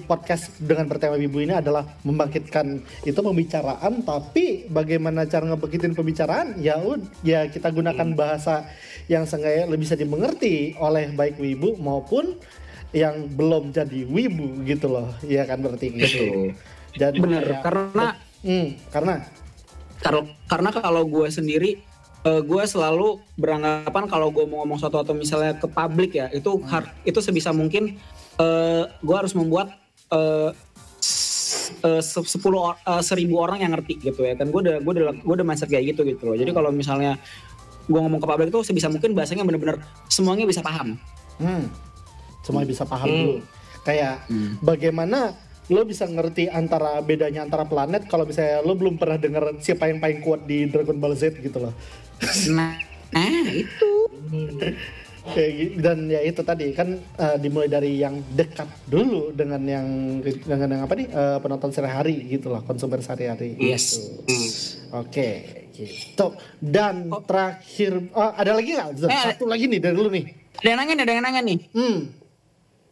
podcast 0.04 0.52
dengan 0.60 0.84
bertema 0.84 1.16
ibu 1.16 1.40
ini 1.40 1.56
adalah 1.56 1.88
membangkitkan 2.04 2.84
itu 3.08 3.16
pembicaraan 3.16 4.04
tapi 4.04 4.68
bagaimana 4.68 5.24
cara 5.24 5.48
ngebangkitin 5.48 5.96
pembicaraan? 5.96 6.60
Ya 6.60 6.76
ya 7.24 7.48
kita 7.48 7.72
gunakan 7.72 8.12
hmm. 8.12 8.18
bahasa 8.18 8.68
yang 9.08 9.24
seenggaknya 9.24 9.64
lebih 9.66 9.88
bisa 9.88 9.96
dimengerti 9.96 10.76
oleh 10.76 11.08
baik 11.16 11.40
wibu 11.40 11.80
maupun 11.80 12.36
yang 12.92 13.32
belum 13.32 13.72
jadi 13.72 14.04
wibu 14.04 14.60
gitu 14.68 14.92
loh. 14.92 15.08
Ya 15.24 15.48
kan 15.48 15.64
berarti? 15.64 15.88
Gitu 15.96 16.52
jadi 16.94 17.18
benar 17.22 17.42
ya, 17.46 17.58
karena 17.62 18.06
hmm, 18.42 18.68
karena? 18.90 19.14
Karena 20.48 20.70
kalau 20.72 21.04
gue 21.04 21.28
sendiri 21.28 21.70
uh, 22.24 22.40
gue 22.40 22.62
selalu 22.64 23.20
beranggapan 23.36 24.04
kalau 24.08 24.32
gue 24.32 24.44
mau 24.48 24.64
ngomong 24.64 24.80
sesuatu 24.80 25.04
atau 25.04 25.14
misalnya 25.14 25.54
ke 25.60 25.68
publik 25.68 26.16
ya 26.16 26.32
itu 26.32 26.56
hmm. 26.56 26.64
hard, 26.66 26.88
itu 27.04 27.20
sebisa 27.20 27.52
mungkin 27.52 28.00
uh, 28.38 28.44
eh, 28.44 28.84
gue 29.00 29.16
harus 29.16 29.32
membuat 29.34 29.74
uh, 30.12 30.52
sepuluh 32.04 32.76
uh, 32.76 33.02
seribu 33.02 33.40
orang 33.40 33.64
yang 33.64 33.72
ngerti 33.72 33.98
gitu 33.98 34.22
ya 34.22 34.36
kan 34.36 34.52
gue 34.52 34.60
udah 34.60 34.76
gue 34.84 34.92
udah 34.92 35.04
gue 35.16 35.34
udah 35.40 35.46
mindset 35.46 35.72
kayak 35.72 35.96
gitu 35.96 36.04
gitu 36.04 36.22
loh 36.28 36.36
jadi 36.36 36.50
kalau 36.52 36.70
misalnya 36.70 37.16
gue 37.90 38.00
ngomong 38.00 38.20
ke 38.22 38.26
publik 38.28 38.48
itu 38.52 38.60
sebisa 38.62 38.86
mungkin 38.92 39.16
bahasanya 39.16 39.42
bener-bener 39.42 39.80
semuanya 40.06 40.44
bisa 40.46 40.60
paham 40.62 41.00
hmm. 41.40 41.64
semuanya 42.44 42.68
bisa 42.68 42.84
paham 42.84 43.08
hmm. 43.08 43.16
dulu 43.16 43.34
kayak 43.82 44.14
hmm. 44.28 44.60
bagaimana 44.60 45.34
lo 45.70 45.86
bisa 45.86 46.04
ngerti 46.04 46.50
antara 46.50 46.98
bedanya 47.00 47.46
antara 47.46 47.62
planet 47.62 48.10
kalau 48.10 48.26
misalnya 48.26 48.60
lo 48.66 48.74
belum 48.74 48.98
pernah 48.98 49.16
denger 49.16 49.62
siapa 49.62 49.86
yang 49.86 50.02
paling 50.02 50.20
kuat 50.20 50.44
di 50.44 50.66
Dragon 50.66 50.98
Ball 50.98 51.14
Z 51.14 51.38
gitu 51.38 51.58
loh 51.62 51.74
nah, 52.50 52.74
nah 53.14 53.46
itu 53.50 53.90
kayak 55.20 55.50
gitu 55.56 55.74
dan 55.84 55.98
ya 56.08 56.20
itu 56.24 56.40
tadi 56.40 56.72
kan 56.72 56.96
uh, 57.20 57.36
dimulai 57.36 57.68
dari 57.68 58.00
yang 58.00 58.24
dekat 58.32 58.68
dulu 58.88 59.32
dengan 59.36 59.60
yang 59.64 59.86
dengan 60.24 60.68
yang 60.68 60.82
apa 60.88 60.94
nih 60.96 61.08
uh, 61.12 61.38
penonton 61.38 61.70
sehari-hari 61.70 62.24
gitu 62.28 62.48
lah 62.48 62.64
konsumer 62.64 63.04
sehari-hari 63.04 63.56
yes 63.60 64.00
gitu. 64.00 64.24
mm. 64.24 64.50
oke 64.96 65.10
okay, 65.12 65.32
gitu 65.76 66.26
dan 66.58 67.12
oh. 67.12 67.20
terakhir 67.24 68.00
uh, 68.16 68.32
ada 68.36 68.56
lagi 68.56 68.70
nggak 68.76 68.88
eh, 69.06 69.24
satu 69.36 69.44
lagi 69.44 69.68
nih 69.68 69.80
dari 69.80 69.96
lu 69.96 70.08
nih 70.08 70.24
ada 70.60 70.68
yang 70.68 70.78
nanya 70.80 70.92
nih 70.96 71.04
ada 71.04 71.12
yang 71.12 71.24
nanya 71.24 71.40
nih 71.44 71.58
hmm 71.76 72.00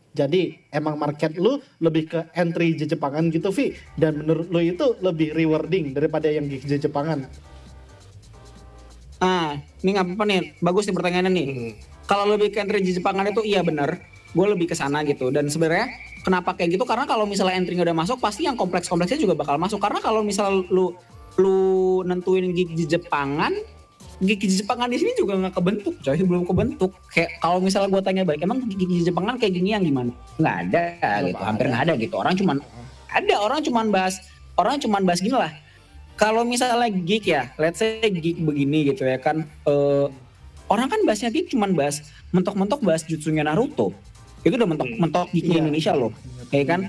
jadi 0.09 0.43
emang 0.75 0.99
market 0.99 1.39
lu 1.39 1.63
lebih 1.79 2.11
ke 2.11 2.21
entry 2.35 2.75
Jepangan 2.75 3.31
gitu 3.31 3.55
Vi 3.55 3.77
dan 3.95 4.19
menurut 4.19 4.51
lu 4.51 4.59
itu 4.59 4.99
lebih 4.99 5.31
rewarding 5.31 5.95
daripada 5.95 6.27
yang 6.27 6.51
gig 6.51 6.67
Jepangan 6.67 7.29
ah 9.19 9.59
ini 9.83 9.95
apa 9.95 10.23
nih? 10.27 10.59
Bagus 10.59 10.91
nih 10.91 10.97
pertanyaannya 10.97 11.33
nih. 11.33 11.47
Hmm. 11.47 11.73
Kalau 12.09 12.25
lebih 12.25 12.57
ke 12.57 12.65
entry 12.65 12.81
Jepangan 12.81 13.29
itu 13.29 13.45
iya 13.45 13.61
benar. 13.61 14.01
Gue 14.33 14.47
lebih 14.49 14.73
ke 14.73 14.77
sana 14.77 15.05
gitu. 15.05 15.29
Dan 15.29 15.53
sebenarnya 15.53 15.93
kenapa 16.25 16.57
kayak 16.57 16.81
gitu? 16.81 16.85
Karena 16.89 17.05
kalau 17.05 17.29
misalnya 17.29 17.61
entry 17.61 17.77
udah 17.77 17.93
masuk, 17.93 18.17
pasti 18.17 18.49
yang 18.49 18.57
kompleks-kompleksnya 18.57 19.21
juga 19.21 19.37
bakal 19.37 19.61
masuk. 19.61 19.77
Karena 19.77 20.01
kalau 20.01 20.25
misalnya 20.25 20.65
lu 20.73 20.97
lu 21.37 21.59
nentuin 22.09 22.51
gig 22.57 22.73
di 22.73 22.89
Jepangan, 22.89 23.53
gig 24.25 24.41
di 24.41 24.57
Jepangan 24.57 24.89
di 24.89 24.97
sini 24.99 25.13
juga 25.21 25.37
nggak 25.37 25.55
kebentuk, 25.61 25.95
coy. 26.01 26.19
Belum 26.25 26.49
kebentuk. 26.49 26.97
Kayak 27.13 27.37
kalau 27.45 27.61
misalnya 27.61 27.93
gue 27.93 28.03
tanya 28.03 28.23
balik, 28.25 28.41
emang 28.41 28.65
gig 28.65 28.89
di 28.89 29.05
Jepangan 29.05 29.37
kayak 29.37 29.53
gini 29.53 29.77
yang 29.77 29.85
gimana? 29.85 30.11
Nggak 30.41 30.57
ada 30.65 30.85
gitu. 31.29 31.43
Hampir 31.45 31.65
nggak 31.69 31.83
ada 31.85 31.93
gitu. 32.01 32.15
Orang 32.17 32.35
cuman 32.41 32.57
ada 33.09 33.35
orang 33.41 33.61
cuman 33.61 33.87
bahas 33.93 34.21
orang 34.57 34.77
cuman 34.81 35.01
bahas 35.05 35.21
gini 35.25 35.33
lah 35.33 35.53
kalau 36.19 36.43
misalnya 36.43 36.91
gig 36.91 37.23
ya, 37.31 37.55
let's 37.63 37.79
say 37.79 38.03
gig 38.11 38.43
begini 38.43 38.91
gitu 38.91 39.07
ya 39.07 39.23
kan, 39.23 39.47
uh, 39.71 40.11
orang 40.69 40.89
kan 40.89 41.01
bahasnya 41.05 41.33
gig 41.33 41.49
cuma 41.51 41.69
bahas 41.73 42.05
mentok-mentok 42.33 42.81
bahas 42.85 43.03
jutsunya 43.05 43.45
Naruto. 43.45 43.93
Itu 44.45 44.55
udah 44.55 44.69
mentok-mentok 44.69 45.35
gig 45.35 45.49
iya. 45.51 45.61
Indonesia 45.61 45.93
loh, 45.97 46.13
ya 46.55 46.65
kan? 46.65 46.81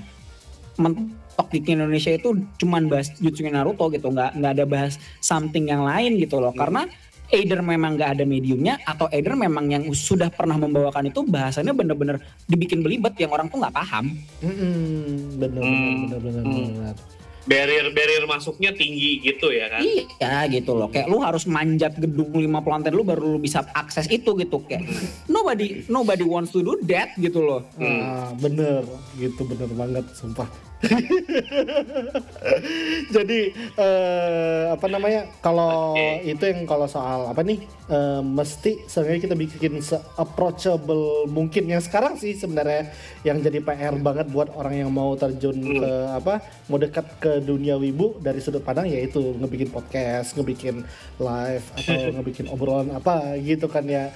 Mentok 0.78 1.46
gig 1.50 1.66
Indonesia 1.66 2.12
itu 2.14 2.28
cuma 2.60 2.78
bahas 2.86 3.10
jutsunya 3.18 3.52
Naruto 3.52 3.90
gitu, 3.90 4.12
nggak 4.12 4.38
nggak 4.38 4.52
ada 4.60 4.64
bahas 4.68 5.00
something 5.18 5.68
yang 5.68 5.82
lain 5.84 6.20
gitu 6.20 6.38
loh, 6.38 6.54
hmm. 6.54 6.60
karena 6.60 6.82
either 7.30 7.62
memang 7.62 7.94
nggak 7.94 8.18
ada 8.18 8.24
mediumnya 8.26 8.74
atau 8.82 9.06
either 9.14 9.38
memang 9.38 9.70
yang 9.70 9.82
sudah 9.94 10.34
pernah 10.34 10.58
membawakan 10.58 11.14
itu 11.14 11.22
bahasanya 11.22 11.70
bener-bener 11.70 12.18
dibikin 12.50 12.82
belibet 12.82 13.14
yang 13.22 13.30
orang 13.30 13.46
tuh 13.46 13.62
nggak 13.62 13.74
paham. 13.74 14.18
Hmm, 14.42 15.38
bener, 15.38 15.62
hmm. 15.62 15.94
bener, 16.10 16.18
bener, 16.18 16.42
bener, 16.42 16.70
bener 16.74 17.19
barrier 17.48 17.92
barrier 17.92 18.24
masuknya 18.28 18.72
tinggi 18.76 19.20
gitu 19.24 19.52
ya 19.52 19.68
kan? 19.72 19.80
Iya 19.84 20.48
gitu 20.52 20.76
loh. 20.76 20.88
Kayak 20.88 21.08
lu 21.08 21.18
harus 21.20 21.44
manjat 21.44 21.96
gedung 21.96 22.36
lima 22.36 22.60
lantai 22.60 22.92
lu 22.92 23.04
baru 23.04 23.36
lu 23.36 23.38
bisa 23.40 23.64
akses 23.72 24.08
itu 24.08 24.36
gitu. 24.36 24.60
Kayak 24.64 24.88
nobody 25.28 25.84
nobody 25.88 26.24
wants 26.24 26.52
to 26.52 26.60
do 26.60 26.76
that 26.88 27.12
gitu 27.16 27.40
loh. 27.40 27.60
Hmm. 27.76 28.00
ah, 28.00 28.30
bener. 28.36 28.84
Gitu 29.16 29.40
bener 29.44 29.68
banget 29.72 30.04
sumpah 30.14 30.69
Jadi 33.14 33.52
uh, 33.76 34.72
apa 34.72 34.86
namanya? 34.88 35.28
Kalau 35.44 35.92
okay. 35.92 36.32
itu 36.32 36.44
yang 36.48 36.64
kalau 36.64 36.88
soal 36.88 37.28
apa 37.28 37.44
nih? 37.44 37.60
Uh, 37.90 38.22
mesti 38.22 38.86
sebenarnya 38.86 39.20
kita 39.26 39.36
bikin 39.36 39.82
se 39.82 39.98
approachable 40.14 41.26
mungkin 41.26 41.68
yang 41.68 41.82
sekarang 41.82 42.16
sih 42.16 42.38
sebenarnya 42.38 42.94
yang 43.26 43.42
jadi 43.42 43.58
PR 43.60 43.98
banget 43.98 44.30
buat 44.30 44.54
orang 44.54 44.86
yang 44.86 44.90
mau 44.94 45.12
terjun 45.18 45.58
hmm. 45.58 45.78
ke 45.84 45.90
apa? 46.16 46.34
Mau 46.72 46.80
dekat 46.80 47.06
ke 47.20 47.44
dunia 47.44 47.76
wibu 47.76 48.16
dari 48.22 48.40
sudut 48.40 48.64
pandang 48.64 48.88
yaitu 48.88 49.20
ngebikin 49.36 49.68
podcast, 49.68 50.32
ngebikin 50.38 50.86
live 51.20 51.66
atau 51.76 52.00
ngebikin 52.16 52.46
obrolan 52.48 52.96
apa 52.96 53.36
gitu 53.36 53.68
kan 53.68 53.84
ya. 53.84 54.08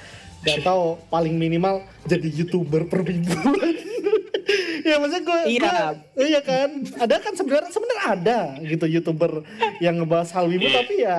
Gak 0.44 0.60
tau 0.60 1.00
paling 1.08 1.40
minimal 1.40 1.80
jadi 2.04 2.28
youtuber 2.28 2.84
per 2.84 3.00
minggu 3.00 3.32
ya 4.88 4.96
maksudnya 5.00 5.22
gue 5.24 5.40
iya. 5.48 5.60
gua, 5.60 5.84
iya 6.20 6.40
kan? 6.44 6.68
Ada 7.00 7.14
kan 7.20 7.32
sebenarnya 7.32 7.70
sebenarnya 7.72 8.04
ada 8.04 8.38
gitu 8.60 8.86
youtuber 8.88 9.32
yang 9.80 10.00
ngebahas 10.00 10.30
hal 10.36 10.46
wibu 10.48 10.68
yeah. 10.68 10.76
tapi 10.76 10.94
ya 11.00 11.18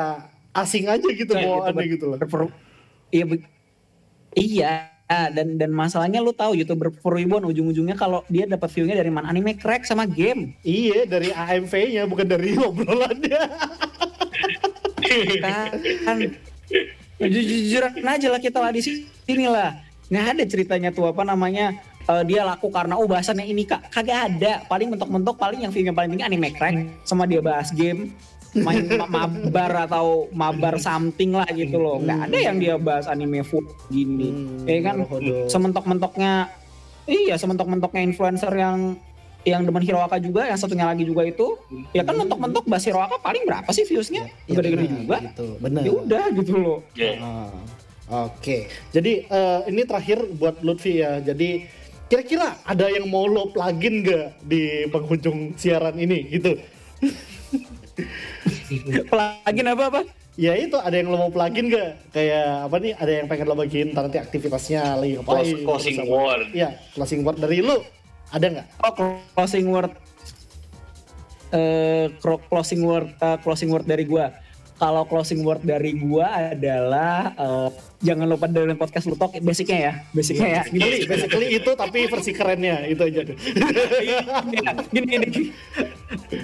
asing 0.55 0.85
aja 0.87 1.09
gitu 1.09 1.33
ada 1.35 1.81
gitu 1.83 2.05
loh. 2.15 2.19
iya 3.11 3.25
iya 4.35 4.73
dan 5.05 5.59
dan 5.59 5.69
masalahnya 5.69 6.23
lu 6.23 6.33
tahu 6.33 6.57
youtuber 6.57 6.89
Furibon 6.89 7.45
ujung-ujungnya 7.45 7.93
kalau 7.93 8.25
dia 8.31 8.49
dapat 8.49 8.69
viewnya 8.71 8.97
dari 8.97 9.11
mana? 9.13 9.29
Anime 9.29 9.57
crack 9.57 9.85
sama 9.85 10.07
game. 10.09 10.57
Iya 10.65 11.05
dari 11.05 11.29
AMV-nya 11.33 12.09
bukan 12.09 12.25
dari 12.25 12.57
obrolannya. 12.57 13.41
Kan, 15.41 15.69
kan 16.05 16.17
jujur-jujuran 17.21 17.93
aja 18.03 18.27
lah 18.27 18.41
kita 18.41 18.59
lah 18.59 18.71
di 18.75 18.81
sini 18.83 19.45
lah 19.47 19.79
nggak 20.05 20.25
ada 20.37 20.43
ceritanya 20.45 20.89
tuh 20.93 21.09
apa 21.09 21.25
namanya 21.25 21.73
uh, 22.09 22.23
dia 22.23 22.41
laku 22.45 22.69
karena 22.69 22.97
oh 22.97 23.07
bahasannya 23.09 23.45
ini 23.45 23.65
kak. 23.65 23.89
Kagak 23.91 24.19
ada. 24.31 24.53
Paling 24.65 24.93
mentok-mentok 24.93 25.35
paling 25.37 25.65
yang 25.65 25.71
film 25.73 25.91
yang 25.93 25.97
paling 25.97 26.15
tinggi 26.15 26.25
anime 26.25 26.49
crack 26.53 26.75
sama 27.05 27.25
dia 27.25 27.41
bahas 27.41 27.69
game 27.73 28.13
main 28.55 28.87
mabar 29.11 29.83
atau 29.83 30.31
mabar 30.31 30.79
something 30.79 31.35
lah 31.35 31.47
gitu 31.51 31.75
loh. 31.75 31.99
Nggak 31.99 32.31
ada 32.31 32.37
yang 32.37 32.57
dia 32.61 32.75
bahas 32.79 33.05
anime 33.11 33.43
full 33.43 33.67
gini. 33.91 34.31
Hmm, 34.31 34.63
ya 34.69 34.79
kan? 34.85 34.95
Sementok-mentoknya 35.51 36.47
iya 37.05 37.35
sementok-mentoknya 37.37 38.01
influencer 38.01 38.49
yang 38.55 38.97
yang 39.45 39.61
demen 39.61 39.85
Hiroaka 39.85 40.17
juga 40.17 40.49
yang 40.49 40.57
satunya 40.57 40.89
lagi 40.89 41.05
juga 41.05 41.21
itu 41.21 41.53
ya 41.93 42.01
kan 42.01 42.17
mentok-mentok 42.17 42.65
bahas 42.65 42.81
Hiroaka 42.81 43.21
paling 43.21 43.45
berapa 43.45 43.69
sih 43.69 43.85
viewsnya? 43.85 44.25
Ya, 44.49 44.57
gede-gede 44.57 44.89
juga. 44.89 45.21
gitu, 45.21 45.47
bener. 45.61 45.81
ya 45.85 45.91
udah 45.93 46.23
gitu 46.33 46.53
loh. 46.57 46.79
Yeah. 46.97 47.21
ah. 47.21 47.53
Oke, 48.05 48.69
jadi 48.93 49.25
uh, 49.33 49.65
ini 49.65 49.81
terakhir 49.81 50.29
buat 50.37 50.61
Lutfi 50.61 51.01
ya. 51.01 51.17
Jadi 51.25 51.65
Kira-kira 52.05 52.61
ada 52.61 52.85
yang 52.85 53.09
mau 53.09 53.25
lo 53.25 53.49
plugin 53.49 54.05
gak 54.05 54.37
di 54.45 54.85
penghujung 54.93 55.57
siaran 55.57 55.97
ini 55.97 56.29
gitu? 56.29 56.53
plugin 59.09 59.65
apa 59.65 59.83
apa? 59.89 60.01
Ya 60.35 60.51
itu 60.53 60.77
ada 60.77 60.93
yang 60.93 61.09
lo 61.09 61.17
mau 61.17 61.31
plugin 61.33 61.73
gak? 61.73 62.13
Kayak 62.13 62.69
apa 62.69 62.75
nih? 62.77 62.93
Ada 62.93 63.11
yang 63.11 63.25
pengen 63.25 63.45
lo 63.49 63.57
bagiin 63.57 63.89
nanti 63.97 64.21
aktivitasnya 64.21 65.01
lagi 65.01 65.17
ngapain? 65.17 65.65
Closing 65.65 65.97
word. 66.05 66.45
Iya, 66.53 66.69
closing 66.93 67.25
word 67.25 67.41
dari 67.41 67.65
lo 67.65 67.81
ada 68.29 68.45
nggak? 68.51 68.67
Oh, 68.83 68.93
closing 69.33 69.67
word. 69.69 69.91
Uh, 71.53 72.11
closing 72.49 72.81
word 72.83 73.07
uh, 73.21 73.37
closing 73.39 73.71
word 73.71 73.87
dari 73.87 74.03
gua 74.03 74.33
kalau 74.75 75.07
closing 75.07 75.41
word 75.47 75.63
dari 75.63 75.95
gua 75.95 76.51
adalah 76.51 77.31
uh, 77.39 77.69
jangan 78.03 78.27
lupa 78.27 78.51
dengerin 78.51 78.75
podcast 78.75 79.07
Lutok 79.07 79.39
basicnya 79.39 79.79
ya 79.79 79.93
basicnya 80.11 80.49
ya. 80.49 80.63
Basically, 80.67 81.07
basically 81.07 81.47
itu 81.55 81.71
tapi 81.79 81.99
versi 82.11 82.31
kerennya 82.35 82.83
itu 82.87 83.01
aja 83.07 83.21
iya, 84.03 84.71
gini 84.91 85.05
gini 85.07 85.27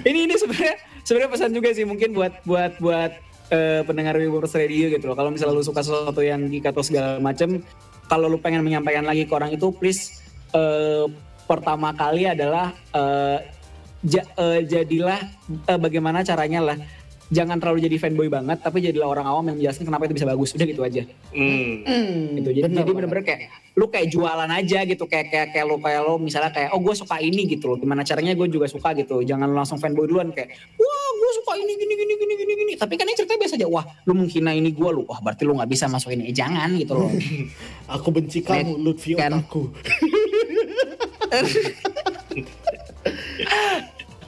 ini 0.08 0.18
ini 0.26 0.34
sebenarnya 0.40 0.74
sebenarnya 1.04 1.30
pesan 1.30 1.52
juga 1.52 1.68
sih 1.76 1.84
mungkin 1.84 2.16
buat 2.16 2.40
buat 2.48 2.72
buat 2.80 3.12
uh, 3.52 3.80
pendengar 3.84 4.16
Wibers 4.16 4.56
Radio 4.56 4.88
gitu 4.88 5.04
loh. 5.10 5.16
Kalau 5.16 5.30
misalnya 5.30 5.60
lu 5.60 5.64
suka 5.64 5.84
sesuatu 5.84 6.24
yang 6.24 6.48
geek 6.48 6.72
atau 6.72 6.80
segala 6.80 7.20
macem 7.20 7.60
kalau 8.08 8.28
lu 8.28 8.40
pengen 8.40 8.64
menyampaikan 8.64 9.04
lagi 9.04 9.28
ke 9.28 9.32
orang 9.32 9.52
itu 9.52 9.72
please 9.76 10.20
uh, 10.56 11.08
pertama 11.44 11.92
kali 11.92 12.28
adalah 12.28 12.72
uh, 12.96 13.38
ja, 14.04 14.24
uh, 14.36 14.60
jadilah 14.64 15.20
uh, 15.68 15.78
bagaimana 15.80 16.24
caranya 16.24 16.60
lah 16.72 16.78
jangan 17.32 17.56
terlalu 17.56 17.88
jadi 17.88 17.96
fanboy 17.96 18.28
banget 18.28 18.60
tapi 18.60 18.84
jadilah 18.84 19.08
orang 19.08 19.24
awam 19.24 19.44
yang 19.48 19.56
menjelaskan 19.56 19.88
kenapa 19.88 20.04
itu 20.04 20.20
bisa 20.20 20.28
bagus. 20.28 20.52
Udah 20.52 20.66
gitu 20.68 20.84
aja. 20.84 21.02
Mm. 21.32 21.72
Mm, 21.88 22.36
gitu. 22.36 22.50
Jadi 22.52 22.68
bener, 22.68 22.84
jadi 22.84 22.92
bener-bener 22.92 23.24
kayak 23.24 23.40
lu 23.72 23.88
kayak 23.88 24.12
jualan 24.12 24.50
aja 24.52 24.84
gitu 24.84 25.08
kayak 25.08 25.32
kayak 25.32 25.48
kayak 25.56 25.64
lu 25.64 25.80
kayak 25.80 26.04
lu 26.04 26.20
misalnya 26.20 26.52
kayak 26.52 26.76
oh 26.76 26.80
gue 26.84 26.92
suka 26.92 27.16
ini 27.24 27.48
gitu 27.48 27.72
loh. 27.72 27.80
Gimana 27.80 28.04
caranya 28.04 28.36
gue 28.36 28.44
juga 28.52 28.68
suka 28.68 28.92
gitu. 28.92 29.24
Jangan 29.24 29.48
lu 29.48 29.56
langsung 29.56 29.80
fanboy 29.80 30.04
duluan 30.04 30.28
kayak 30.28 30.52
wah 30.76 31.08
gue 31.16 31.30
suka 31.40 31.56
ini 31.56 31.72
gini 31.72 31.94
gini 31.96 32.12
gini 32.20 32.34
gini 32.36 32.52
gini. 32.52 32.72
Tapi 32.76 33.00
kan 33.00 33.08
ini 33.08 33.16
ceritanya 33.16 33.40
biasa 33.40 33.56
aja. 33.56 33.68
Wah 33.72 33.84
lu 34.04 34.12
menghina 34.12 34.52
ini 34.52 34.68
gue 34.68 34.90
lu. 34.92 35.08
Wah 35.08 35.24
berarti 35.24 35.48
lu 35.48 35.56
nggak 35.56 35.72
bisa 35.72 35.88
masuk 35.88 36.12
ini. 36.12 36.28
Eh, 36.28 36.36
jangan 36.36 36.68
gitu 36.76 36.92
loh. 36.92 37.08
Aku 37.96 38.12
benci 38.12 38.44
kamu 38.44 38.76
Lutfi 38.84 39.16
kan. 39.16 39.32
aku 39.32 39.72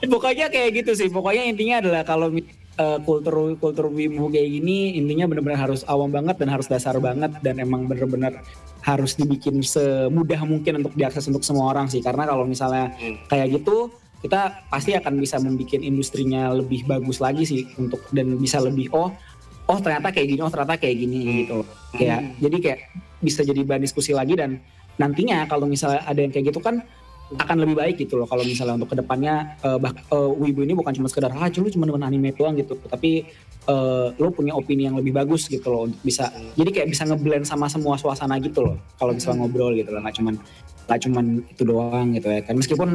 pokoknya 0.05 0.49
kayak 0.49 0.69
gitu 0.81 0.91
sih. 0.97 1.09
Pokoknya 1.09 1.45
intinya 1.45 1.81
adalah 1.81 2.01
kalau 2.01 2.33
uh, 2.79 2.99
kultur 3.03 3.55
kultur 3.59 3.87
wibu 3.91 4.27
kayak 4.31 4.49
gini 4.49 4.99
intinya 4.99 5.29
benar-benar 5.29 5.69
harus 5.69 5.81
awam 5.87 6.11
banget 6.11 6.35
dan 6.39 6.49
harus 6.51 6.67
dasar 6.67 6.95
banget 6.99 7.31
dan 7.41 7.59
emang 7.59 7.87
benar-benar 7.87 8.39
harus 8.85 9.17
dibikin 9.17 9.65
semudah 9.65 10.45
mungkin 10.45 10.85
untuk 10.85 10.93
diakses 10.93 11.25
untuk 11.25 11.41
semua 11.41 11.73
orang 11.73 11.89
sih 11.89 12.03
karena 12.05 12.29
kalau 12.29 12.45
misalnya 12.45 12.93
hmm. 12.95 13.25
kayak 13.31 13.57
gitu 13.57 13.89
kita 14.21 14.65
pasti 14.69 14.97
akan 14.97 15.21
bisa 15.21 15.37
membuat 15.37 15.81
industrinya 15.81 16.49
lebih 16.53 16.85
bagus 16.89 17.21
lagi 17.21 17.45
sih 17.45 17.61
untuk 17.77 18.01
dan 18.13 18.37
bisa 18.37 18.61
lebih 18.61 18.89
oh 18.93 19.13
oh 19.65 19.79
ternyata 19.81 20.13
kayak 20.13 20.27
gini 20.33 20.41
oh 20.45 20.51
ternyata 20.53 20.77
kayak 20.77 20.97
gini 20.97 21.19
hmm. 21.21 21.35
gitu 21.45 21.59
kayak 21.97 22.19
hmm. 22.21 22.31
jadi 22.41 22.57
kayak 22.61 22.79
bisa 23.25 23.41
jadi 23.41 23.61
bahan 23.65 23.81
diskusi 23.81 24.13
lagi 24.13 24.37
dan 24.37 24.61
nantinya 24.95 25.49
kalau 25.49 25.67
misalnya 25.67 26.05
ada 26.05 26.19
yang 26.21 26.31
kayak 26.31 26.53
gitu 26.53 26.61
kan 26.61 26.85
akan 27.33 27.57
lebih 27.65 27.75
baik 27.75 27.95
gitu 28.05 28.21
loh 28.21 28.29
kalau 28.29 28.45
misalnya 28.45 28.77
untuk 28.77 28.93
ke 28.93 28.97
depannya 29.01 29.57
uh, 29.65 29.81
bah, 29.81 29.89
uh, 30.13 30.29
Wibu 30.29 30.61
ini 30.61 30.77
bukan 30.77 30.93
cuma 30.93 31.09
sekedar 31.09 31.33
ah 31.33 31.49
lu 31.49 31.69
cuma 31.73 31.89
dengan 31.89 32.05
anime 32.05 32.29
doang 32.37 32.53
gitu. 32.53 32.77
Tapi 32.77 33.25
uh, 33.65 34.13
lo 34.21 34.29
punya 34.29 34.53
opini 34.53 34.85
yang 34.85 34.93
lebih 34.93 35.09
bagus 35.09 35.49
gitu 35.49 35.65
loh 35.73 35.89
untuk 35.89 35.97
bisa 36.05 36.29
jadi 36.53 36.69
kayak 36.69 36.87
bisa 36.93 37.03
ngeblend 37.09 37.49
sama 37.49 37.65
semua 37.65 37.97
suasana 37.97 38.37
gitu 38.37 38.61
loh 38.61 38.77
kalau 39.01 39.17
misalnya 39.17 39.41
ngobrol 39.41 39.73
gitu 39.73 39.89
loh 39.89 40.05
nggak 40.05 40.15
cuman 40.21 40.35
nggak 40.85 40.99
cuman 41.01 41.25
itu 41.49 41.63
doang 41.65 42.07
gitu 42.13 42.27
ya 42.29 42.41
kan. 42.45 42.53
Meskipun 42.61 42.89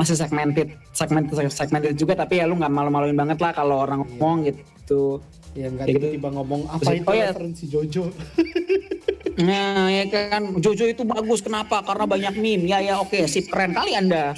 masih 0.00 0.16
segmented 0.16 0.68
segmented 0.96 1.36
segmented 1.52 1.92
juga 2.00 2.16
tapi 2.16 2.40
ya 2.40 2.48
lu 2.48 2.56
nggak 2.56 2.72
malu-maluin 2.72 3.16
banget 3.16 3.36
lah 3.44 3.52
kalau 3.52 3.84
orang 3.84 4.00
ngomong 4.00 4.48
gitu. 4.48 5.20
Ya 5.52 5.68
nggak 5.68 5.86
gitu. 5.92 5.96
tiba-tiba 6.00 6.28
ngomong 6.40 6.66
apa 6.72 6.90
itu 6.96 7.06
oh, 7.06 7.14
ya. 7.14 7.30
referensi 7.30 7.64
Jojo 7.70 8.10
Nah 9.40 9.90
ya 9.90 10.04
kan 10.06 10.54
Jojo 10.62 10.86
itu 10.86 11.02
bagus 11.02 11.42
kenapa? 11.42 11.82
Karena 11.82 12.06
banyak 12.06 12.34
meme. 12.38 12.70
Ya 12.70 12.78
ya 12.78 13.02
oke 13.02 13.26
sip 13.26 13.50
keren 13.50 13.74
kali 13.74 13.98
Anda. 13.98 14.34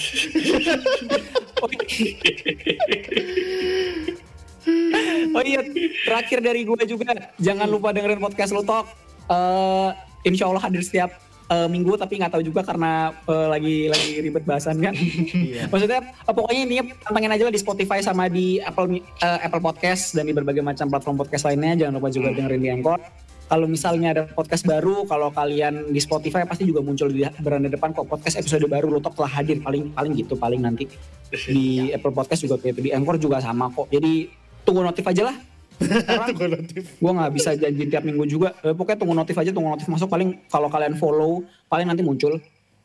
oh 5.37 5.43
iya, 5.45 5.61
terakhir 6.05 6.39
dari 6.43 6.65
gue 6.65 6.83
juga, 6.89 7.13
jangan 7.41 7.69
lupa 7.69 7.93
dengerin 7.93 8.21
podcast 8.21 8.53
lu 8.53 8.65
Tok. 8.65 8.87
Uh, 9.27 9.91
insya 10.23 10.47
Allah 10.47 10.63
hadir 10.63 10.83
setiap 10.87 11.11
uh, 11.51 11.67
minggu 11.67 11.99
tapi 11.99 12.19
nggak 12.19 12.31
tahu 12.39 12.43
juga 12.47 12.63
karena 12.63 13.11
uh, 13.27 13.51
lagi 13.51 13.91
lagi 13.91 14.23
ribet 14.23 14.45
bahasan 14.47 14.79
kan. 14.79 14.95
Iya. 14.95 15.67
Maksudnya 15.71 16.01
uh, 16.25 16.35
pokoknya 16.35 16.61
intinya 16.67 16.85
pantengin 17.05 17.33
aja 17.35 17.43
lah 17.51 17.55
di 17.55 17.61
Spotify 17.61 17.99
sama 18.01 18.31
di 18.31 18.63
Apple 18.63 19.03
uh, 19.23 19.39
Apple 19.43 19.63
Podcast 19.63 20.15
dan 20.15 20.31
di 20.31 20.33
berbagai 20.33 20.63
macam 20.63 20.87
platform 20.89 21.17
podcast 21.19 21.45
lainnya. 21.47 21.87
Jangan 21.87 21.93
lupa 21.99 22.09
juga 22.15 22.29
dengerin 22.33 22.63
di 22.63 22.71
Anchor 22.71 23.26
kalau 23.47 23.71
misalnya 23.71 24.09
ada 24.11 24.23
podcast 24.27 24.67
baru, 24.67 25.07
kalau 25.07 25.31
kalian 25.31 25.95
di 25.95 26.01
Spotify 26.03 26.43
pasti 26.43 26.67
juga 26.67 26.83
muncul 26.83 27.07
di 27.15 27.23
beranda 27.39 27.71
depan 27.71 27.95
kok 27.95 28.11
podcast 28.11 28.43
episode 28.43 28.67
baru 28.67 28.91
lo 28.91 28.99
telah 28.99 29.31
hadir 29.31 29.63
paling 29.63 29.95
paling 29.95 30.13
gitu 30.19 30.35
paling 30.35 30.67
nanti 30.67 30.91
di 31.31 31.91
Apple 31.95 32.11
Podcast 32.11 32.43
juga 32.43 32.59
kayak 32.59 32.83
di 32.83 32.91
Anchor 32.91 33.23
juga 33.23 33.39
sama 33.39 33.71
kok. 33.71 33.87
Jadi 33.91 34.31
tunggu 34.67 34.83
notif 34.83 35.07
aja 35.07 35.31
lah. 35.31 35.37
tunggu 36.27 36.59
notif. 36.59 36.83
Gue 36.99 37.13
nggak 37.15 37.33
bisa 37.39 37.51
janji 37.55 37.87
tiap 37.87 38.03
minggu 38.03 38.25
juga. 38.27 38.51
Eh, 38.67 38.75
pokoknya 38.75 38.99
tunggu 38.99 39.15
notif 39.15 39.37
aja, 39.39 39.51
tunggu 39.55 39.71
notif 39.71 39.87
masuk 39.87 40.11
paling 40.11 40.43
kalau 40.51 40.67
kalian 40.67 40.99
follow 40.99 41.47
paling 41.71 41.87
nanti 41.87 42.03
muncul. 42.03 42.43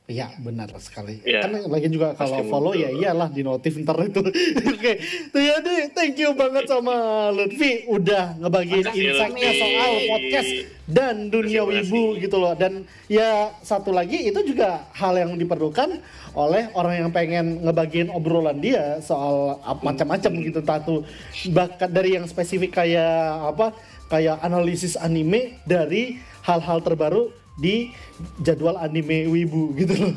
Iya 0.10 0.28
benar 0.44 0.68
sekali. 0.82 1.22
Ya. 1.24 1.46
Kan 1.46 1.56
lagi 1.72 1.88
juga 1.88 2.12
kalau 2.18 2.44
follow 2.50 2.74
ya 2.76 2.92
iyalah 2.92 3.32
di 3.32 3.46
notif 3.46 3.80
ntar 3.80 3.96
itu. 4.04 4.20
Oke, 4.26 4.98
okay. 5.32 5.62
deh, 5.62 5.82
thank 5.96 6.20
you 6.20 6.36
banget 6.36 6.68
sama 6.68 7.30
Lutfi 7.32 7.86
udah 7.88 8.36
ngebagiin 8.42 8.92
insightnya 8.92 9.52
soal 9.56 9.92
podcast 10.10 10.52
dan 10.90 11.32
dunia 11.32 11.64
wibu 11.64 12.20
gitu 12.20 12.42
loh. 12.42 12.52
Dan 12.58 12.84
ya 13.08 13.56
satu 13.64 13.96
lagi 13.96 14.28
itu 14.28 14.42
juga 14.42 14.84
hal 14.92 15.16
yang 15.16 15.38
diperlukan 15.40 16.04
oleh 16.36 16.68
orang 16.76 17.08
yang 17.08 17.10
pengen 17.14 17.64
ngebagiin 17.64 18.10
obrolan 18.12 18.60
dia 18.60 19.00
soal 19.06 19.60
macam-macam 19.84 20.32
gitu 20.44 20.60
tatu 20.64 21.04
bahkan 21.52 21.92
dari 21.92 22.16
yang 22.16 22.24
spesifik 22.24 22.80
kayak 22.84 23.52
apa 23.52 23.76
kayak 24.08 24.40
analisis 24.40 24.96
anime 24.96 25.60
dari 25.68 26.20
hal-hal 26.44 26.80
terbaru 26.80 27.32
di 27.62 27.94
jadwal 28.42 28.82
anime 28.82 29.30
wibu 29.30 29.78
gitu 29.78 29.94
loh. 29.94 30.14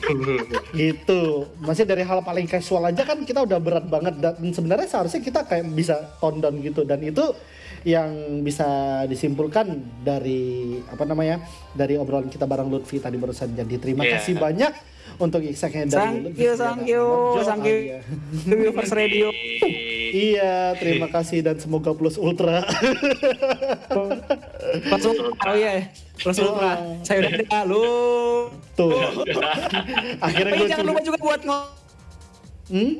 gitu. 0.80 1.20
Masih 1.60 1.84
dari 1.84 2.02
hal 2.02 2.24
paling 2.24 2.48
casual 2.48 2.88
aja 2.88 3.04
kan 3.04 3.20
kita 3.22 3.44
udah 3.44 3.58
berat 3.60 3.84
banget 3.84 4.16
dan 4.16 4.40
sebenarnya 4.40 4.88
seharusnya 4.88 5.20
kita 5.20 5.44
kayak 5.44 5.68
bisa 5.76 6.16
tone 6.16 6.40
down 6.40 6.56
gitu 6.64 6.88
dan 6.88 7.04
itu 7.04 7.36
yang 7.82 8.40
bisa 8.46 9.02
disimpulkan 9.10 9.74
dari 10.06 10.78
apa 10.86 11.02
namanya 11.02 11.42
dari 11.74 11.98
obrolan 11.98 12.30
kita 12.30 12.46
bareng 12.46 12.70
Lutfi 12.70 13.02
tadi 13.02 13.18
barusan 13.18 13.58
jadi 13.58 13.74
terima 13.82 14.06
yeah. 14.06 14.22
kasih 14.22 14.38
banyak 14.38 14.72
untuk 15.18 15.42
insight-nya 15.42 15.90
dari 15.90 16.30
Thank 16.30 16.38
you, 16.38 16.52
thank 16.54 16.86
you, 16.86 17.04
thank 17.42 17.66
you. 17.66 17.78
Thank 18.46 18.60
you 18.62 18.72
First 18.72 18.94
Radio. 18.94 19.28
Iya, 20.12 20.76
terima 20.76 21.08
kasih 21.08 21.40
dan 21.40 21.56
semoga 21.56 21.96
plus 21.96 22.20
ultra. 22.20 22.60
plus 24.84 25.04
ultra, 25.08 25.48
oh 25.48 25.56
iya, 25.56 25.88
plus 26.20 26.36
ultra. 26.36 27.00
Saya 27.00 27.24
udah 27.24 27.32
ada 27.32 27.60
lu. 27.64 27.84
Tuh. 28.76 28.92
Akhirnya 30.28 30.52
gue 30.60 30.68
jangan 30.68 30.84
lupa 30.84 31.00
juga 31.00 31.16
buat 31.16 31.40
ngo. 31.40 31.60
Hmm? 32.68 32.92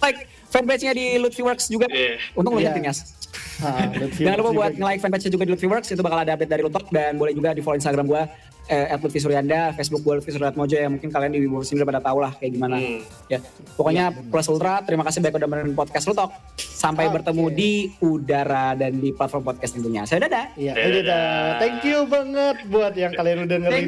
Like 0.00 0.18
fanpage-nya 0.48 0.96
di 0.96 1.20
Lutfi 1.20 1.44
Works 1.44 1.68
juga. 1.68 1.84
Yeah. 1.92 2.16
Untung 2.32 2.56
lo 2.56 2.64
yeah. 2.64 2.72
Ah, 3.58 3.90
Jangan 3.92 4.38
lupa 4.40 4.50
buat 4.56 4.72
nge-like 4.72 5.00
fanpage-nya 5.04 5.30
juga 5.36 5.44
di 5.44 5.52
Lutfi 5.52 5.68
Works, 5.68 5.92
itu 5.92 6.00
bakal 6.00 6.24
ada 6.24 6.32
update 6.32 6.48
dari 6.48 6.64
Lutok 6.64 6.88
dan 6.88 7.20
boleh 7.20 7.36
juga 7.36 7.52
di 7.52 7.60
follow 7.60 7.76
Instagram 7.76 8.08
gue 8.08 8.22
eh, 8.68 8.96
Lutfi 9.00 9.18
Suryanda, 9.18 9.72
Facebook 9.72 10.04
gue 10.04 10.20
Lutfi 10.20 10.36
Mojo 10.36 10.76
ya 10.76 10.88
mungkin 10.92 11.08
kalian 11.08 11.32
di 11.32 11.40
Wibu 11.42 11.64
sini 11.64 11.80
udah 11.82 11.88
pada 11.88 12.02
tahu 12.04 12.18
lah 12.20 12.32
kayak 12.36 12.52
gimana. 12.52 12.76
Hmm. 12.76 13.00
Ya, 13.26 13.38
pokoknya 13.74 14.04
ya, 14.12 14.22
plus 14.28 14.46
ultra. 14.52 14.84
Terima 14.84 15.02
kasih 15.02 15.18
banyak 15.24 15.36
udah 15.40 15.48
menonton 15.48 15.74
podcast 15.74 16.06
Lutok. 16.06 16.30
Sampai 16.58 17.10
okay. 17.10 17.14
bertemu 17.18 17.44
di 17.50 17.72
udara 18.04 18.76
dan 18.78 19.02
di 19.02 19.10
platform 19.10 19.42
podcast 19.42 19.74
tentunya. 19.74 20.06
Saya 20.06 20.28
dadah. 20.28 20.54
Iya, 20.54 20.72
dadah. 20.76 21.58
Thank 21.58 21.82
you 21.88 22.06
banget 22.06 22.56
buat 22.70 22.94
yang 22.94 23.12
kalian 23.16 23.48
udah 23.48 23.50
dengerin 23.58 23.86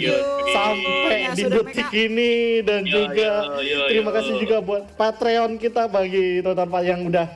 sampai 0.50 1.18
ya, 1.28 1.32
di 1.36 1.44
detik 1.46 1.90
ini 1.94 2.32
dan 2.66 2.82
yo, 2.82 3.06
juga 3.06 3.30
yo, 3.46 3.62
yo, 3.62 3.76
yo, 3.78 3.86
terima 3.92 4.10
kasih 4.10 4.34
juga 4.42 4.56
buat 4.58 4.84
Patreon 4.98 5.60
kita 5.60 5.86
bagi 5.86 6.42
teman-teman 6.42 6.82
yang 6.82 7.00
udah 7.06 7.26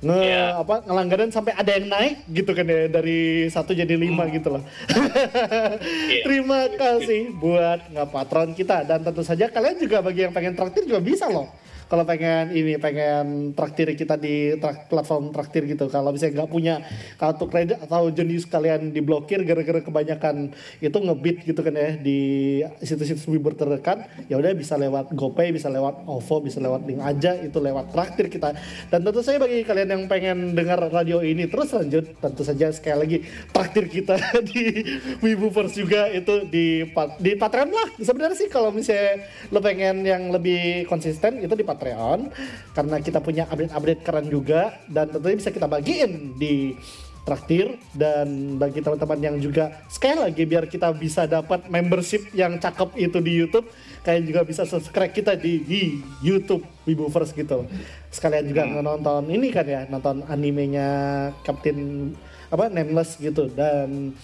nge 0.00 0.16
yeah. 0.24 0.56
apa 0.56 0.80
ngelanggaran 0.88 1.28
sampai 1.28 1.52
ada 1.52 1.76
yang 1.76 1.92
naik 1.92 2.24
gitu 2.32 2.56
kan 2.56 2.64
ya 2.64 2.88
dari 2.88 3.52
satu 3.52 3.76
jadi 3.76 4.00
lima 4.00 4.24
hmm. 4.24 4.32
gitu 4.40 4.48
loh. 4.56 4.62
yeah. 4.64 5.76
Terima 6.26 6.72
kasih 6.72 7.36
buat 7.36 7.84
nggak 7.92 8.08
patron 8.08 8.56
kita 8.56 8.88
dan 8.88 9.04
tentu 9.04 9.20
saja 9.20 9.52
kalian 9.52 9.76
juga 9.76 10.00
bagi 10.00 10.24
yang 10.24 10.32
pengen 10.32 10.56
traktir 10.56 10.88
juga 10.88 11.04
bisa 11.04 11.28
loh 11.28 11.52
kalau 11.90 12.06
pengen 12.06 12.54
ini 12.54 12.78
pengen 12.78 13.50
traktir 13.50 13.90
kita 13.98 14.14
di 14.14 14.54
trak, 14.62 14.86
platform 14.86 15.34
traktir 15.34 15.66
gitu. 15.66 15.90
Kalau 15.90 16.14
misalnya 16.14 16.38
nggak 16.38 16.50
punya 16.54 16.78
kartu 17.18 17.50
kredit 17.50 17.82
atau 17.82 18.14
jenis 18.14 18.46
kalian 18.46 18.94
diblokir 18.94 19.42
gara-gara 19.42 19.82
kebanyakan 19.82 20.54
itu 20.78 20.94
ngebit 20.94 21.42
gitu 21.42 21.66
kan 21.66 21.74
ya 21.74 21.98
di 21.98 22.18
situs-situs 22.78 23.26
Wiber 23.26 23.58
terdekat 23.58 24.06
ya 24.30 24.38
udah 24.38 24.54
bisa 24.54 24.78
lewat 24.78 25.10
GoPay 25.18 25.50
bisa 25.50 25.66
lewat 25.66 26.06
OVO 26.06 26.46
bisa 26.46 26.62
lewat 26.62 26.86
link 26.86 27.02
aja 27.02 27.34
itu 27.42 27.58
lewat 27.58 27.90
traktir 27.90 28.30
kita. 28.30 28.54
Dan 28.86 29.02
tentu 29.02 29.26
saja 29.26 29.42
bagi 29.42 29.66
kalian 29.66 29.90
yang 29.90 30.02
pengen 30.06 30.54
dengar 30.54 30.78
radio 30.94 31.18
ini 31.26 31.50
terus 31.50 31.74
lanjut 31.74 32.06
tentu 32.22 32.46
saja 32.46 32.70
sekali 32.70 32.98
lagi 33.02 33.18
traktir 33.50 33.90
kita 33.90 34.14
di 34.54 34.86
Wibufers 35.26 35.74
juga 35.74 36.06
itu 36.06 36.46
di 36.46 36.86
di 37.18 37.34
Patreon 37.34 37.74
lah. 37.74 37.88
Sebenarnya 37.98 38.38
sih 38.38 38.46
kalau 38.46 38.70
misalnya 38.70 39.26
lo 39.50 39.58
pengen 39.58 40.06
yang 40.06 40.30
lebih 40.30 40.86
konsisten 40.86 41.42
itu 41.42 41.58
di 41.58 41.66
Patreon 41.66 41.79
Patreon 41.80 42.28
karena 42.76 42.96
kita 43.00 43.24
punya 43.24 43.48
update-update 43.48 44.04
keren 44.04 44.28
juga 44.28 44.76
dan 44.84 45.08
tentunya 45.08 45.40
bisa 45.40 45.48
kita 45.48 45.64
bagiin 45.64 46.36
di 46.36 46.76
traktir. 47.24 47.80
Dan 47.96 48.60
bagi 48.60 48.84
teman-teman 48.84 49.20
yang 49.20 49.36
juga 49.40 49.80
sekali 49.88 50.20
lagi 50.20 50.44
biar 50.44 50.68
kita 50.68 50.92
bisa 50.92 51.24
dapat 51.24 51.64
membership 51.72 52.28
yang 52.36 52.60
cakep 52.60 53.00
itu 53.00 53.18
di 53.24 53.32
YouTube 53.32 53.66
kalian 54.00 54.24
juga 54.24 54.40
bisa 54.48 54.64
subscribe 54.64 55.12
kita 55.12 55.36
di, 55.36 55.60
di 55.60 55.80
YouTube 56.24 56.64
Wibuverse 56.88 57.36
gitu. 57.36 57.68
Sekalian 58.08 58.48
juga 58.48 58.64
hmm. 58.64 58.80
nonton 58.80 59.22
ini 59.28 59.52
kan 59.52 59.64
ya 59.68 59.84
nonton 59.88 60.24
animenya 60.24 60.88
Captain 61.44 62.12
apa 62.48 62.72
Nameless 62.72 63.20
gitu. 63.20 63.52
Dan 63.52 64.16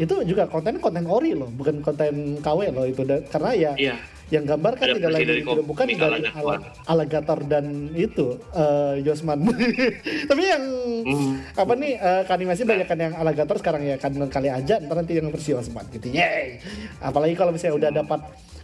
itu 0.00 0.14
juga 0.24 0.48
konten 0.48 0.80
konten 0.80 1.04
ori 1.04 1.36
loh 1.36 1.52
bukan 1.52 1.84
konten 1.84 2.40
KW 2.40 2.72
loh 2.72 2.88
itu. 2.88 3.04
Dan, 3.04 3.20
karena 3.28 3.50
ya 3.52 3.72
yeah 3.76 4.00
yang 4.30 4.46
gambar 4.46 4.78
kan 4.78 4.94
tidak 4.94 5.10
lagi 5.10 5.26
dari 5.26 5.42
tidak 5.42 5.66
bukan 5.66 5.86
dari 5.90 6.22
al 6.30 6.62
alligator 6.86 7.38
dan 7.50 7.90
itu 7.98 8.38
uh, 8.54 8.94
Yosman. 9.02 9.42
Tapi 10.30 10.42
yang 10.46 10.62
hmm. 11.02 11.58
apa 11.58 11.72
nih 11.74 11.92
uh, 11.98 12.22
animasi 12.30 12.62
banyak 12.62 12.86
kan 12.86 12.98
yang 12.98 13.14
alligator 13.18 13.58
sekarang 13.58 13.82
ya 13.82 13.98
kan 13.98 14.14
kali 14.30 14.46
aja 14.46 14.78
ntar 14.78 15.02
nanti 15.02 15.18
yang 15.18 15.34
versi 15.34 15.50
Yosman 15.50 15.82
gitu. 15.90 16.14
Yay 16.14 16.62
apalagi 17.02 17.34
kalau 17.34 17.50
misalnya 17.50 17.76
udah 17.76 17.90
dapat 17.90 18.20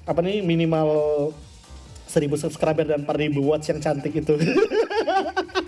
apa 0.06 0.20
nih 0.22 0.38
minimal 0.46 0.88
1000 2.06 2.30
subscriber 2.38 2.86
dan 2.86 3.02
4000 3.02 3.34
watts 3.42 3.66
yang 3.66 3.82
cantik 3.82 4.14
itu 4.14 4.38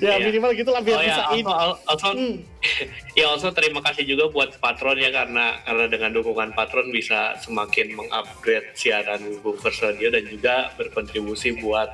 ya 0.00 0.16
yeah. 0.16 0.18
minimal 0.20 0.52
gitulah 0.52 0.82
biar 0.82 0.98
oh, 0.98 1.04
bisa 1.04 1.22
ya, 1.34 1.44
also, 1.44 1.74
also, 1.88 2.06
hmm. 2.14 2.34
ya 3.18 3.26
also 3.32 3.48
terima 3.52 3.80
kasih 3.82 4.04
juga 4.04 4.30
buat 4.30 4.54
patron 4.58 4.98
ya 4.98 5.10
karena 5.10 5.60
karena 5.64 5.86
dengan 5.88 6.10
dukungan 6.14 6.50
patron 6.52 6.90
bisa 6.90 7.38
semakin 7.40 7.94
mengupgrade 7.94 8.74
siaran 8.74 9.20
Webovers 9.40 9.78
Radio 9.82 10.08
dan 10.12 10.24
juga 10.28 10.74
berkontribusi 10.78 11.58
buat 11.62 11.90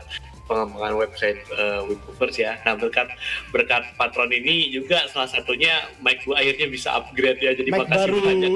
pengembangan 0.51 0.95
website 0.99 1.41
uh, 1.55 1.87
ya. 2.35 2.59
Nah 2.66 2.75
berkat 2.77 3.09
berkat 3.55 3.83
patron 3.97 4.29
ini 4.29 4.68
juga 4.75 5.07
salah 5.09 5.31
satunya 5.31 5.87
mic 6.03 6.27
gue 6.27 6.35
akhirnya 6.35 6.66
bisa 6.68 6.93
upgrade 6.99 7.41
ya. 7.41 7.55
Jadi 7.55 7.70
mic 7.70 7.87
makasih 7.87 8.11
baru. 8.11 8.18
banyak 8.20 8.51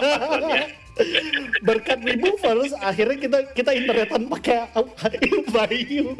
patron 0.00 0.44
ya. 0.48 0.64
berkat 1.64 1.98
Movers 2.04 2.76
akhirnya 2.76 3.16
kita 3.16 3.38
kita 3.56 3.70
internetan 3.72 4.28
pakai 4.28 4.68
Bayu. 5.48 6.12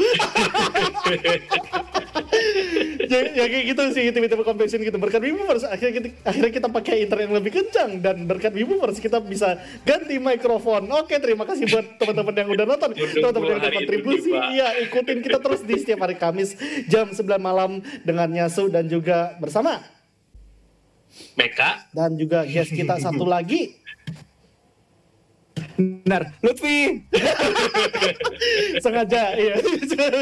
Ya, 3.13 3.21
ya 3.37 3.45
kayak 3.45 3.65
gitu 3.69 3.83
sih 3.93 4.05
tiba-tiba 4.09 4.45
convention 4.45 4.81
gitu. 4.81 4.97
Berkat 4.97 5.21
Movers 5.29 5.69
akhirnya 5.69 6.01
kita 6.01 6.09
akhirnya 6.25 6.53
kita 6.53 6.69
pakai 6.73 6.95
internet 7.05 7.25
yang 7.29 7.37
lebih 7.37 7.53
kencang. 7.53 7.91
Dan 8.01 8.25
berkat 8.25 8.53
Movers 8.57 8.99
kita 8.99 9.21
bisa 9.21 9.61
ganti 9.85 10.17
mikrofon. 10.17 10.89
Oke 10.89 11.21
terima 11.21 11.45
kasih 11.45 11.69
buat 11.69 12.01
teman-teman 12.01 12.35
yang 12.35 12.51
udah 12.57 12.65
nonton. 12.65 12.91
Teman-teman 12.97 13.49
yang 13.53 13.61
udah 13.61 13.73
kontribusi 13.73 14.33
iya 14.57 14.69
ikutin 14.89 15.21
kita 15.21 15.39
terus 15.43 15.61
di 15.61 15.77
setiap 15.77 16.09
hari 16.09 16.17
Kamis 16.17 16.57
jam 16.89 17.13
9 17.13 17.21
malam 17.37 17.85
dengan 18.07 18.29
Nyasu 18.31 18.73
dan 18.73 18.89
juga 18.89 19.37
bersama 19.37 19.85
Meka. 21.37 21.93
Dan 21.93 22.17
juga 22.17 22.49
guest 22.49 22.73
kita 22.73 22.97
satu 22.97 23.29
lagi 23.29 23.77
Benar, 25.77 26.35
Lutfi. 26.45 27.03
Sengaja, 28.85 29.35
iya. 29.39 29.55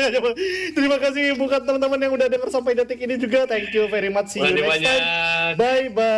Terima 0.76 0.96
kasih 1.00 1.34
buat 1.40 1.64
teman-teman 1.66 1.98
yang 1.98 2.12
udah 2.14 2.28
dengar 2.30 2.48
sampai 2.52 2.78
detik 2.78 3.00
ini 3.02 3.18
juga. 3.18 3.48
Thank 3.50 3.74
you 3.74 3.88
very 3.90 4.08
much. 4.12 4.32
See 4.36 4.40
you 4.40 4.54
next 4.54 4.84
time. 4.84 5.56
Bye 5.58 5.88
bye. 5.90 6.10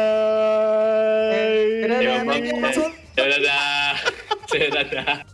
Dadah. 3.16 3.32
Dadah. 3.32 3.94
Dadah. 4.52 5.31